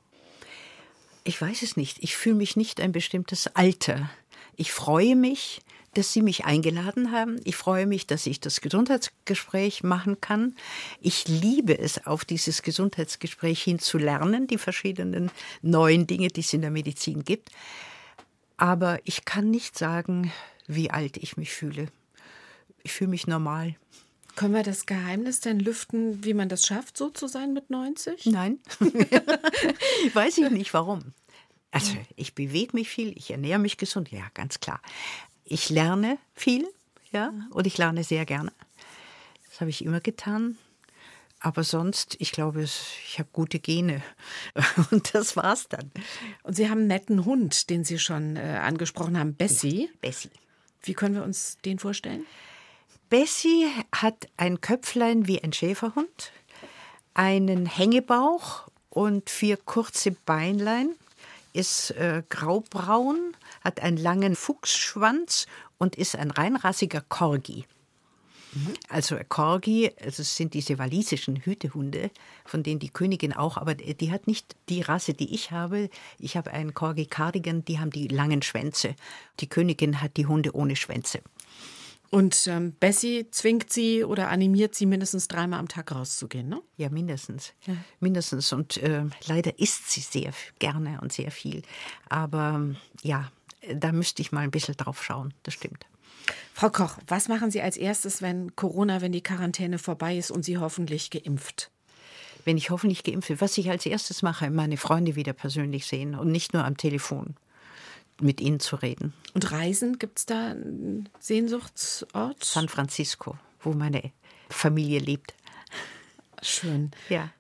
Ich 1.28 1.42
weiß 1.42 1.64
es 1.64 1.76
nicht. 1.76 1.98
Ich 2.02 2.16
fühle 2.16 2.36
mich 2.36 2.56
nicht 2.56 2.80
ein 2.80 2.92
bestimmtes 2.92 3.48
Alter. 3.56 4.12
Ich 4.56 4.72
freue 4.72 5.16
mich, 5.16 5.64
dass 5.96 6.14
Sie 6.14 6.22
mich 6.22 6.46
eingeladen 6.46 7.12
haben. 7.12 7.42
Ich 7.46 7.56
freue 7.56 7.88
mich, 7.88 8.06
dass 8.06 8.28
ich 8.28 8.40
das 8.40 8.62
Gesundheitsgespräch 8.62 9.82
machen 9.82 10.22
kann. 10.22 10.56
Ich 11.02 11.28
liebe 11.28 11.80
es, 11.80 12.06
auf 12.06 12.26
dieses 12.26 12.62
Gesundheitsgespräch 12.62 13.64
hin 13.64 13.80
zu 13.80 13.98
lernen, 13.98 14.46
die 14.46 14.60
verschiedenen 14.60 15.32
neuen 15.64 16.06
Dinge, 16.06 16.28
die 16.28 16.42
es 16.42 16.54
in 16.54 16.62
der 16.62 16.70
Medizin 16.70 17.24
gibt. 17.24 17.50
Aber 18.58 19.00
ich 19.04 19.26
kann 19.26 19.50
nicht 19.50 19.76
sagen, 19.80 20.32
wie 20.68 20.92
alt 20.92 21.18
ich 21.18 21.38
mich 21.38 21.52
fühle. 21.52 21.88
Ich 22.84 22.94
fühle 22.94 23.10
mich 23.10 23.26
normal. 23.26 23.76
Können 24.36 24.54
wir 24.54 24.64
das 24.64 24.86
Geheimnis 24.86 25.40
denn 25.40 25.60
lüften, 25.60 26.24
wie 26.24 26.34
man 26.34 26.50
das 26.50 26.66
schafft, 26.66 26.98
so 26.98 27.10
zu 27.10 27.28
sein 27.28 27.54
mit 27.54 27.70
90? 27.70 28.26
Nein. 28.26 28.60
Weiß 30.14 30.38
ich 30.38 30.50
nicht 30.50 30.74
warum. 30.74 31.14
Also 31.72 31.96
ich 32.16 32.36
bewege 32.36 32.76
mich 32.76 32.90
viel, 32.90 33.18
ich 33.18 33.32
ernähre 33.32 33.60
mich 33.60 33.78
gesund, 33.78 34.12
ja, 34.12 34.26
ganz 34.34 34.60
klar. 34.60 34.82
Ich 35.44 35.70
lerne 35.70 36.18
viel, 36.34 36.68
ja, 37.12 37.34
und 37.52 37.68
ich 37.68 37.78
lerne 37.78 38.04
sehr 38.04 38.26
gerne. 38.26 38.52
Das 39.50 39.62
habe 39.62 39.70
ich 39.70 39.84
immer 39.84 40.02
getan. 40.02 40.58
Aber 41.40 41.64
sonst, 41.64 42.16
ich 42.20 42.32
glaube, 42.32 42.64
ich 42.64 43.20
habe 43.20 43.30
gute 43.32 43.60
Gene. 43.60 44.02
Und 44.92 45.14
das 45.14 45.36
war's 45.36 45.68
dann. 45.70 45.92
Und 46.44 46.56
Sie 46.56 46.70
haben 46.70 46.80
einen 46.80 46.88
netten 46.88 47.24
Hund, 47.26 47.70
den 47.70 47.84
Sie 47.84 48.00
schon 48.00 48.36
äh, 48.36 48.60
angesprochen 48.64 49.20
haben, 49.20 49.36
Bessie. 49.36 49.90
Bessie. 50.02 50.32
Wie 50.82 50.94
können 50.94 51.14
wir 51.14 51.24
uns 51.24 51.58
den 51.64 51.78
vorstellen? 51.78 52.26
Bessie 53.10 53.68
hat 53.92 54.28
ein 54.38 54.62
Köpflein 54.62 55.28
wie 55.28 55.44
ein 55.44 55.54
Schäferhund, 55.54 56.32
einen 57.14 57.66
Hängebauch 57.66 58.68
und 58.90 59.30
vier 59.30 59.58
kurze 59.58 60.12
Beinlein, 60.12 60.90
ist 61.54 61.92
äh, 61.92 62.24
graubraun, 62.30 63.36
hat 63.64 63.82
einen 63.82 63.98
langen 63.98 64.36
Fuchsschwanz 64.36 65.48
und 65.78 65.96
ist 65.96 66.16
ein 66.16 66.32
reinrassiger 66.32 67.02
Corgi. 67.02 67.66
Also 68.88 69.18
Corgi, 69.28 69.92
also 70.02 70.22
es 70.22 70.38
sind 70.38 70.54
diese 70.54 70.78
walisischen 70.78 71.36
Hütehunde, 71.36 72.10
von 72.46 72.64
denen 72.64 72.80
die 72.80 72.90
Königin 72.90 73.34
auch, 73.34 73.58
aber 73.58 73.76
die 73.76 74.12
hat 74.12 74.28
nicht 74.28 74.56
die 74.70 74.82
Rasse, 74.82 75.14
die 75.14 75.34
ich 75.34 75.52
habe. 75.52 75.90
Ich 76.20 76.38
habe 76.38 76.52
einen 76.52 76.74
Corgi 76.74 77.06
Cardigan, 77.06 77.66
die 77.66 77.80
haben 77.80 77.90
die 77.90 78.08
langen 78.08 78.42
Schwänze. 78.42 78.96
Die 79.42 79.48
Königin 79.48 80.02
hat 80.02 80.16
die 80.16 80.26
Hunde 80.26 80.56
ohne 80.56 80.78
Schwänze. 80.78 81.20
Und 82.16 82.48
ähm, 82.48 82.72
Bessie 82.80 83.30
zwingt 83.30 83.74
sie 83.74 84.06
oder 84.06 84.30
animiert 84.30 84.74
sie 84.74 84.86
mindestens 84.86 85.28
dreimal 85.28 85.60
am 85.60 85.68
Tag 85.68 85.92
rauszugehen, 85.94 86.48
ne? 86.48 86.62
Ja, 86.78 86.88
mindestens. 86.90 87.52
Ja. 87.68 87.76
Mindestens. 88.00 88.54
Und 88.54 88.78
äh, 88.78 89.04
leider 89.28 89.60
isst 89.60 89.92
sie 89.92 90.00
sehr 90.00 90.32
gerne 90.58 91.02
und 91.02 91.12
sehr 91.12 91.30
viel. 91.30 91.62
Aber 92.08 92.68
ja, 93.02 93.30
da 93.70 93.92
müsste 93.92 94.22
ich 94.22 94.32
mal 94.32 94.46
ein 94.46 94.52
bisschen 94.52 94.78
drauf 94.78 95.04
schauen. 95.04 95.34
Das 95.44 95.56
stimmt. 95.56 95.88
Frau 96.54 96.70
Koch, 96.70 96.98
was 97.06 97.28
machen 97.28 97.52
Sie 97.52 97.62
als 97.62 97.76
erstes, 97.76 98.22
wenn 98.22 98.56
Corona, 98.56 99.02
wenn 99.02 99.12
die 99.12 99.22
Quarantäne 99.22 99.78
vorbei 99.78 100.16
ist 100.18 100.32
und 100.32 100.46
Sie 100.46 100.58
hoffentlich 100.58 101.10
geimpft? 101.10 101.70
Wenn 102.46 102.56
ich 102.56 102.70
hoffentlich 102.70 103.04
geimpft 103.04 103.28
bin, 103.28 103.42
was 103.42 103.58
ich 103.58 103.70
als 103.70 103.86
erstes 103.86 104.22
mache, 104.22 104.50
meine 104.52 104.78
Freunde 104.78 105.18
wieder 105.18 105.34
persönlich 105.34 105.86
sehen 105.86 106.16
und 106.16 106.32
nicht 106.32 106.54
nur 106.54 106.64
am 106.64 106.78
Telefon 106.78 107.36
mit 108.22 108.42
ihnen 108.42 108.60
zu 108.60 108.76
reden. 108.78 109.14
Und 109.34 109.52
Reisen, 109.52 110.00
gibt 110.00 110.20
es 110.20 110.26
da 110.26 110.52
einen 110.52 111.10
Sehnsuchtsort? 111.20 112.44
San 112.44 112.70
Francisco, 112.70 113.38
wo 113.60 113.74
meine 113.74 114.12
Familie 114.50 115.00
lebt. 115.00 115.34
Schön. 116.42 116.92
Ja. 117.10 117.32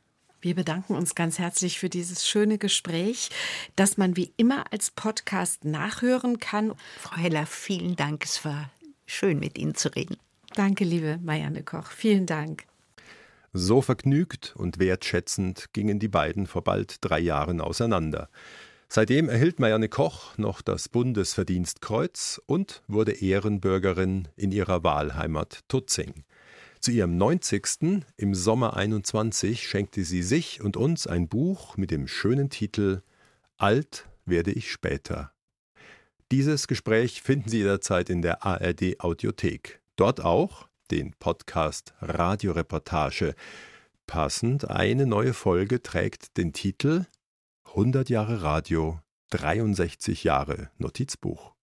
Wir 0.42 0.54
bedanken 0.54 0.94
uns 0.94 1.16
ganz 1.16 1.40
herzlich 1.40 1.80
für 1.80 1.90
dieses 1.90 2.28
schöne 2.28 2.60
Gespräch, 2.60 3.32
das 3.76 3.98
man 3.98 4.16
wie 4.16 4.32
immer 4.38 4.72
als 4.72 4.92
Podcast 4.92 5.66
nachhören 5.66 6.40
kann. 6.40 6.74
Frau 7.00 7.16
Heller, 7.16 7.48
vielen 7.48 7.96
Dank. 7.96 8.24
Es 8.24 8.46
war 8.46 8.70
schön, 9.08 9.40
mit 9.40 9.58
Ihnen 9.58 9.74
zu 9.74 9.90
reden. 9.96 10.18
Danke, 10.54 10.84
liebe 10.84 11.18
Marianne 11.24 11.64
Koch. 11.64 11.88
Vielen 11.88 12.28
Dank. 12.28 12.66
So 13.54 13.82
vergnügt 13.82 14.54
und 14.56 14.80
wertschätzend 14.80 15.74
gingen 15.74 15.98
die 15.98 16.10
beiden 16.10 16.46
vor 16.46 16.64
bald 16.64 16.98
drei 17.02 17.20
Jahren 17.20 17.60
auseinander. 17.60 18.30
Seitdem 18.88 19.30
erhielt 19.30 19.60
Marianne 19.60 19.90
Koch 19.90 20.38
noch 20.38 20.62
das 20.62 20.90
Bundesverdienstkreuz 20.90 22.42
und 22.46 22.84
wurde 22.88 23.14
Ehrenbürgerin 23.14 24.28
in 24.36 24.52
ihrer 24.52 24.84
Wahlheimat 24.84 25.64
Tutzing. 25.68 26.24
Zu 26.80 26.92
ihrem 26.92 27.18
90. 27.18 28.04
im 28.16 28.36
Sommer 28.36 28.76
21 28.78 29.68
schenkte 29.68 30.04
sie 30.04 30.22
sich 30.22 30.62
und 30.62 30.78
uns 30.78 31.08
ein 31.08 31.28
Buch 31.28 31.78
mit 31.78 31.90
dem 31.90 32.08
schönen 32.08 32.50
Titel 32.50 33.02
Alt 33.58 34.08
werde 34.26 34.52
ich 34.52 34.72
später. 34.72 35.32
Dieses 36.32 36.68
Gespräch 36.68 37.22
finden 37.22 37.50
Sie 37.50 37.58
jederzeit 37.58 38.10
in 38.10 38.22
der 38.22 38.46
ARD 38.46 39.00
Audiothek. 39.00 39.80
Dort 39.96 40.22
auch 40.22 40.68
den 40.92 41.14
Podcast 41.14 41.94
Radioreportage. 42.02 43.36
Passend 44.08 44.70
eine 44.70 45.06
neue 45.06 45.34
Folge 45.34 45.82
trägt 45.82 46.38
den 46.38 46.54
Titel 46.54 47.06
100 47.78 48.08
Jahre 48.08 48.42
Radio, 48.42 49.02
63 49.32 50.24
Jahre 50.24 50.72
Notizbuch. 50.78 51.55